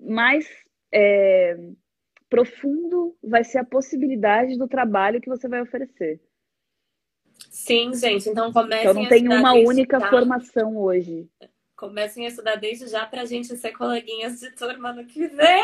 [0.00, 0.48] mais
[0.90, 1.58] é,
[2.30, 6.18] profundo vai ser a possibilidade do trabalho que você vai oferecer.
[7.50, 8.30] Sim, gente.
[8.30, 11.28] Então comecem então, não tem uma única formação hoje.
[11.76, 15.62] Comecem a estudar desde já para a gente ser coleguinhas de turma no que vem.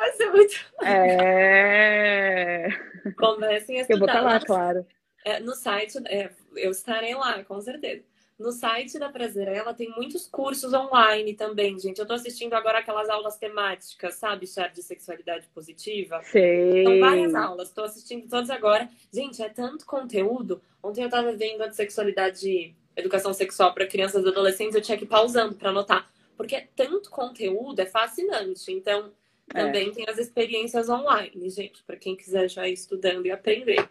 [0.00, 0.54] Vai ser muito.
[0.82, 2.68] É.
[3.16, 3.94] Comecem a estudar.
[3.94, 4.84] Eu vou estar lá, claro.
[5.24, 8.04] É, no site, é, eu estarei lá, com certeza.
[8.40, 11.98] No site da Prazerela tem muitos cursos online também, gente.
[11.98, 16.22] Eu tô assistindo agora aquelas aulas temáticas, sabe, Char de sexualidade positiva?
[16.22, 16.84] Sei.
[16.84, 18.88] São várias aulas, tô assistindo todas agora.
[19.12, 20.62] Gente, é tanto conteúdo.
[20.82, 24.96] Ontem eu tava vendo a de sexualidade, educação sexual para crianças e adolescentes, eu tinha
[24.96, 26.10] que ir pausando para anotar.
[26.34, 28.72] Porque é tanto conteúdo, é fascinante.
[28.72, 29.12] Então,
[29.54, 29.64] é.
[29.66, 29.92] também é.
[29.92, 33.86] tem as experiências online, gente, para quem quiser já ir estudando e aprender.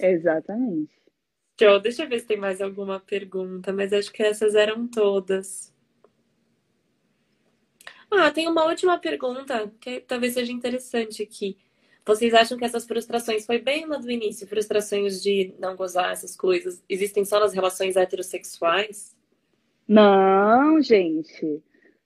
[0.00, 1.00] Exatamente.
[1.60, 1.78] Show.
[1.78, 5.74] Deixa eu ver se tem mais alguma pergunta, mas acho que essas eram todas.
[8.10, 11.58] Ah, tem uma última pergunta que talvez seja interessante aqui.
[12.04, 16.34] Vocês acham que essas frustrações foi bem lá do início, frustrações de não gozar essas
[16.34, 19.14] coisas, existem só nas relações heterossexuais?
[19.86, 21.62] Não, gente.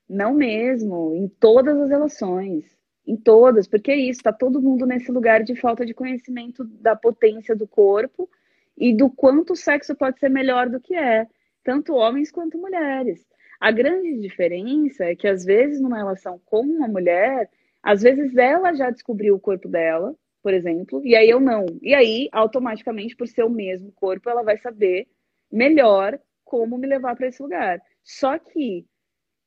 [0.09, 2.74] Não mesmo, em todas as relações.
[3.07, 6.97] Em todas, porque é isso, está todo mundo nesse lugar de falta de conhecimento da
[6.97, 8.29] potência do corpo
[8.77, 11.27] e do quanto o sexo pode ser melhor do que é,
[11.63, 13.27] tanto homens quanto mulheres.
[13.61, 17.51] A grande diferença é que, às vezes, numa relação com uma mulher,
[17.83, 21.67] às vezes ela já descobriu o corpo dela, por exemplo, e aí eu não.
[21.83, 25.07] E aí, automaticamente, por ser o mesmo corpo, ela vai saber
[25.51, 27.81] melhor como me levar para esse lugar.
[28.03, 28.87] Só que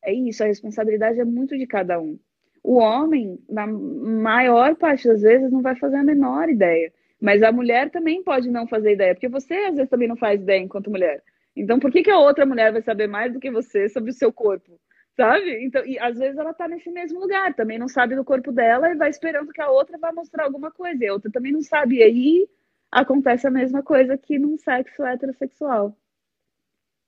[0.04, 2.20] é isso, a responsabilidade é muito de cada um.
[2.68, 6.92] O homem, na maior parte das vezes, não vai fazer a menor ideia.
[7.18, 10.42] Mas a mulher também pode não fazer ideia, porque você às vezes também não faz
[10.42, 11.24] ideia enquanto mulher.
[11.56, 14.14] Então, por que, que a outra mulher vai saber mais do que você sobre o
[14.14, 14.78] seu corpo?
[15.16, 15.64] Sabe?
[15.64, 18.90] Então, e às vezes ela tá nesse mesmo lugar, também não sabe do corpo dela
[18.92, 21.02] e vai esperando que a outra vá mostrar alguma coisa.
[21.02, 22.00] E a outra também não sabe.
[22.00, 22.50] E aí
[22.92, 25.96] acontece a mesma coisa que num sexo heterossexual.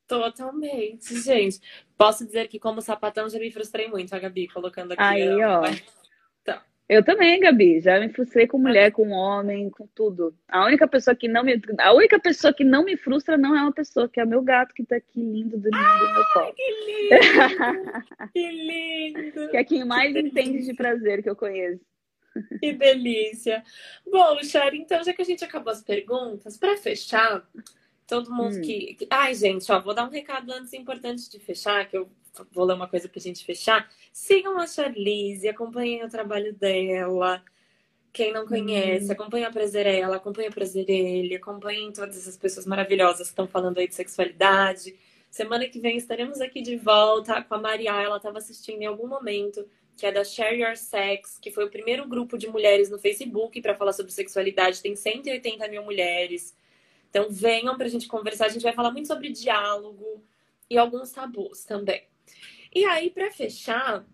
[0.09, 1.59] Totalmente, gente.
[1.95, 5.03] Posso dizer que como sapatão já me frustrei muito, a Gabi, colocando aqui.
[5.03, 5.61] Aí, ó.
[6.41, 6.59] Então.
[6.89, 10.35] Eu também, Gabi, já me frustrei com mulher, com homem, com tudo.
[10.47, 13.61] A única pessoa que não me, a única pessoa que não me frustra não é
[13.61, 16.53] uma pessoa, que é o meu gato que tá aqui lindo dormindo no meu colo.
[16.55, 18.31] Que lindo!
[18.33, 19.49] que lindo!
[19.51, 20.71] Que é quem mais que entende delícia.
[20.71, 21.85] de prazer que eu conheço.
[22.59, 23.63] Que delícia!
[24.11, 27.47] Bom, Char, então já que a gente acabou as perguntas, para fechar,
[28.09, 28.61] Todo mundo hum.
[28.61, 32.09] que, Ai, gente, ó, vou dar um recado antes importante de fechar, que eu
[32.51, 33.87] vou ler uma coisa pra gente fechar.
[34.11, 37.43] Sigam a Charlize, acompanhem o trabalho dela.
[38.11, 39.11] Quem não conhece, Uhum.
[39.11, 43.87] acompanha a Prazerela, acompanha a Prazerele, acompanhem todas essas pessoas maravilhosas que estão falando aí
[43.87, 44.95] de sexualidade.
[45.29, 47.91] Semana que vem estaremos aqui de volta com a Maria.
[48.01, 49.63] Ela estava assistindo em algum momento,
[49.95, 53.61] que é da Share Your Sex, que foi o primeiro grupo de mulheres no Facebook
[53.61, 54.81] para falar sobre sexualidade.
[54.81, 56.55] Tem 180 mil mulheres.
[57.09, 58.45] Então venham para a gente conversar.
[58.45, 60.23] A gente vai falar muito sobre diálogo
[60.69, 62.03] e alguns tabus também.
[62.73, 64.05] E aí, para fechar,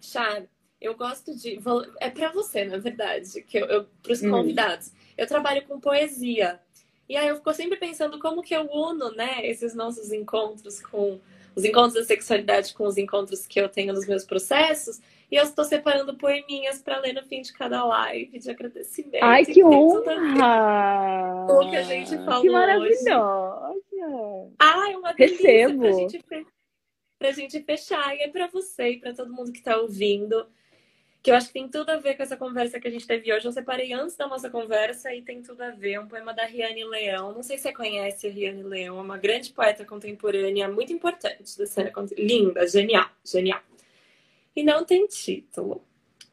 [0.00, 0.44] Char,
[0.80, 1.58] eu gosto de.
[2.00, 4.30] É para você, na verdade, que eu, eu para os Hum.
[4.30, 4.92] convidados.
[5.16, 6.60] Eu trabalho com poesia.
[7.08, 11.20] E aí eu fico sempre pensando como que eu uno, né, esses nossos encontros com
[11.54, 15.00] os encontros da sexualidade com os encontros que eu tenho nos meus processos.
[15.34, 19.18] E eu estou separando poeminhas para ler no fim de cada live de agradecimento.
[19.20, 20.14] Ai, que honra!
[21.50, 22.52] o que a gente falou Que hoje.
[22.52, 23.74] maravilhosa!
[24.60, 25.80] Ah, é uma delícia Recebo.
[25.80, 26.46] pra gente, fe-
[27.18, 28.14] pra gente fechar.
[28.16, 30.46] E é pra você e pra todo mundo que tá ouvindo.
[31.20, 33.32] Que eu acho que tem tudo a ver com essa conversa que a gente teve
[33.32, 33.44] hoje.
[33.44, 35.94] Eu separei antes da nossa conversa e tem tudo a ver.
[35.94, 37.32] É um poema da Riane Leão.
[37.32, 38.98] Não sei se você conhece a Riane Leão.
[38.98, 43.60] É uma grande poeta contemporânea, muito importante da cena Linda, genial, genial.
[44.54, 45.84] E não tem título.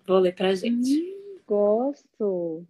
[0.05, 0.99] Vou ler pra gente.
[0.99, 2.67] Hum, gosto.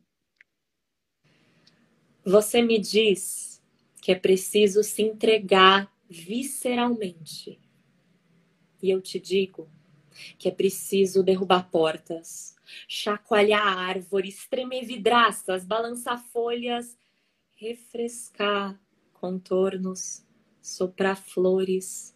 [2.23, 3.61] Você me diz
[4.01, 7.59] que é preciso se entregar visceralmente.
[8.81, 9.69] E eu te digo
[10.37, 12.55] que é preciso derrubar portas,
[12.87, 16.97] chacoalhar árvores, tremer vidraças, balançar folhas,
[17.55, 18.79] refrescar
[19.13, 20.25] contornos,
[20.61, 22.15] soprar flores,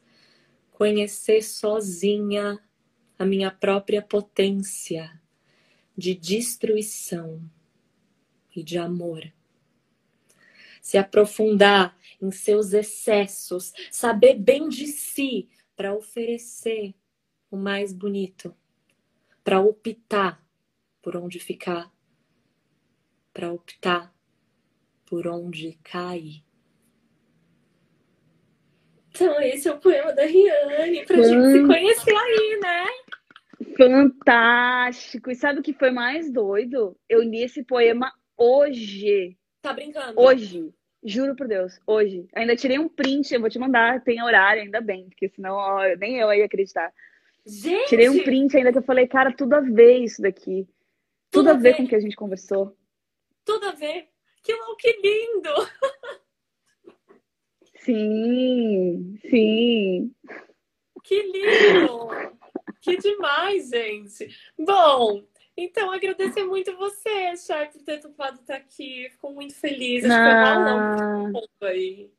[0.72, 2.60] conhecer sozinha
[3.18, 5.20] a minha própria potência
[5.98, 7.42] de destruição
[8.56, 9.32] e de amor
[10.86, 16.94] se aprofundar em seus excessos, saber bem de si para oferecer
[17.50, 18.56] o mais bonito,
[19.44, 20.46] para optar
[21.02, 21.92] por onde ficar,
[23.34, 24.14] para optar
[25.08, 26.44] por onde cair.
[29.10, 32.86] Então, esse é o poema da Riane, pra gente se conhecer aí, né?
[33.78, 35.32] Fantástico!
[35.32, 36.98] E sabe o que foi mais doido?
[37.08, 39.38] Eu li esse poema hoje.
[39.62, 40.20] Tá brincando?
[40.20, 40.74] Hoje.
[41.04, 42.28] Juro por Deus, hoje.
[42.34, 45.84] Ainda tirei um print, eu vou te mandar, tem horário, ainda bem, porque senão ó,
[46.00, 46.92] nem eu ia acreditar.
[47.46, 47.90] Gente!
[47.90, 50.68] Tirei um print ainda que eu falei, cara, tudo a ver isso daqui.
[51.30, 52.76] Tudo, a ver com o que a gente conversou.
[53.44, 54.08] Tudo a ver.
[54.42, 55.50] Que, que lindo!
[57.82, 60.12] Sim, sim.
[61.04, 62.35] Que lindo!
[62.86, 64.28] Que demais, gente!
[64.58, 65.24] Bom,
[65.58, 69.10] então agradecer muito você, Chay, por ter topado estar aqui.
[69.12, 70.06] Fico muito feliz.
[70.06, 72.12] Acho que Ah, ponto aí.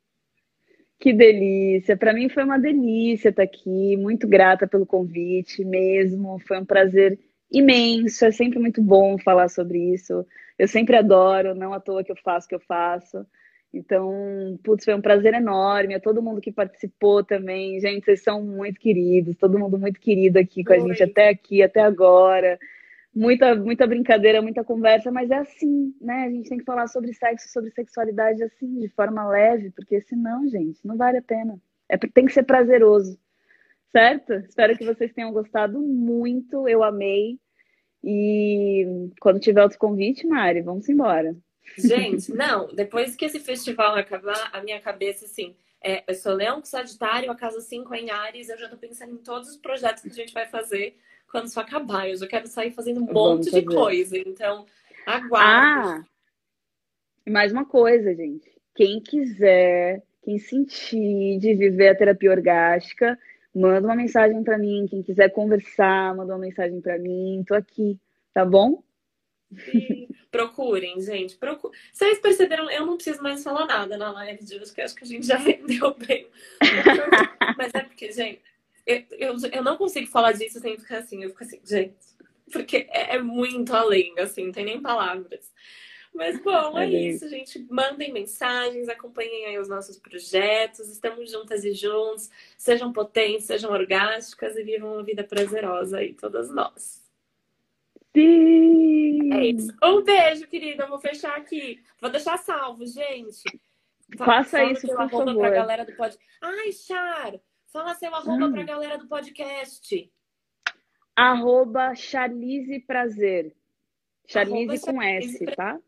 [0.99, 1.95] que delícia.
[1.95, 3.95] Para mim foi uma delícia estar aqui.
[3.95, 6.37] Muito grata pelo convite mesmo.
[6.39, 7.17] Foi um prazer
[7.49, 8.25] imenso.
[8.25, 10.25] É sempre muito bom falar sobre isso.
[10.57, 13.25] Eu sempre adoro, não à toa que eu faço o que eu faço.
[13.73, 15.95] Então, putz, foi um prazer enorme.
[15.95, 17.79] A todo mundo que participou também.
[17.79, 19.35] Gente, vocês são muito queridos.
[19.37, 22.57] Todo mundo muito querido aqui com a gente até aqui, até agora.
[23.13, 26.25] Muita, muita brincadeira, muita conversa, mas é assim, né?
[26.25, 30.47] A gente tem que falar sobre sexo, sobre sexualidade assim, de forma leve, porque senão,
[30.47, 31.59] gente, não vale a pena.
[31.89, 33.17] É, tem que ser prazeroso,
[33.91, 34.33] certo?
[34.33, 36.67] Espero que vocês tenham gostado muito.
[36.67, 37.39] Eu amei.
[38.03, 41.35] E quando tiver outro convite, Mari, vamos embora.
[41.77, 46.59] Gente, não, depois que esse festival acabar, a minha cabeça, assim, é, eu sou Leão
[46.59, 49.57] com Sagitário, a casa 5 é em Ares, eu já tô pensando em todos os
[49.57, 50.97] projetos que a gente vai fazer
[51.31, 52.09] quando isso acabar.
[52.09, 54.65] Eu já quero sair fazendo um monte de coisa, então
[55.05, 56.03] aguardo.
[56.03, 56.05] Ah,
[57.25, 58.49] e mais uma coisa, gente.
[58.73, 63.19] Quem quiser, quem sentir de viver a terapia orgástica,
[63.53, 64.87] manda uma mensagem para mim.
[64.89, 67.43] Quem quiser conversar, manda uma mensagem para mim.
[67.45, 67.99] Tô aqui,
[68.33, 68.81] tá bom?
[69.55, 70.07] Sim.
[70.29, 71.35] Procurem, gente.
[71.37, 71.71] Procu...
[71.91, 72.69] Vocês perceberam?
[72.69, 75.25] Eu não preciso mais falar nada na live de hoje, que acho que a gente
[75.25, 76.27] já rendeu bem.
[77.57, 78.41] Mas é porque, gente,
[78.85, 81.23] eu, eu, eu não consigo falar disso sem ficar assim.
[81.23, 81.95] Eu fico assim, gente,
[82.51, 85.51] porque é, é muito além, assim, não tem nem palavras.
[86.13, 87.59] Mas, bom, é, É isso, gente.
[87.69, 90.89] Mandem mensagens, acompanhem aí os nossos projetos.
[90.89, 92.29] Estamos juntas e juntos.
[92.57, 97.06] Sejam potentes, sejam orgásticas e vivam uma vida prazerosa aí, todas nós.
[98.15, 99.33] Sim!
[99.33, 99.71] É isso.
[99.83, 100.83] Um beijo, querida.
[100.83, 101.81] Eu vou fechar aqui.
[102.01, 103.43] Vou deixar salvo, gente.
[104.17, 105.39] Fa- Faça fala isso, por arroba favor.
[105.41, 106.25] pra galera do podcast.
[106.41, 107.33] Ai, Char,
[107.71, 108.51] fala seu arroba Hum.
[108.53, 110.11] pra galera do podcast.
[111.15, 113.53] Arroba Charlize Prazer.
[114.27, 115.79] Charlize com Charlize S, tá?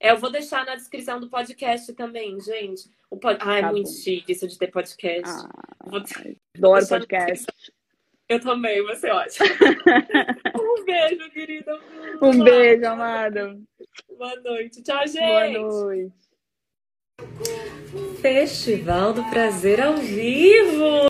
[0.00, 2.90] É, eu vou deixar na descrição do podcast também, gente.
[3.10, 3.38] O pod...
[3.40, 3.92] Ah, é Tá muito bom.
[3.94, 5.30] chique isso de ter podcast.
[5.46, 5.96] Ah,
[6.56, 7.46] Adoro podcast.
[8.28, 9.46] Eu também, vai ser ótimo.
[10.58, 11.78] um beijo, querida.
[12.20, 13.56] Um beijo, amada.
[14.18, 14.82] Boa noite.
[14.82, 15.20] Tchau, gente.
[15.20, 16.12] Boa noite.
[18.20, 20.84] Festival do Prazer ao vivo.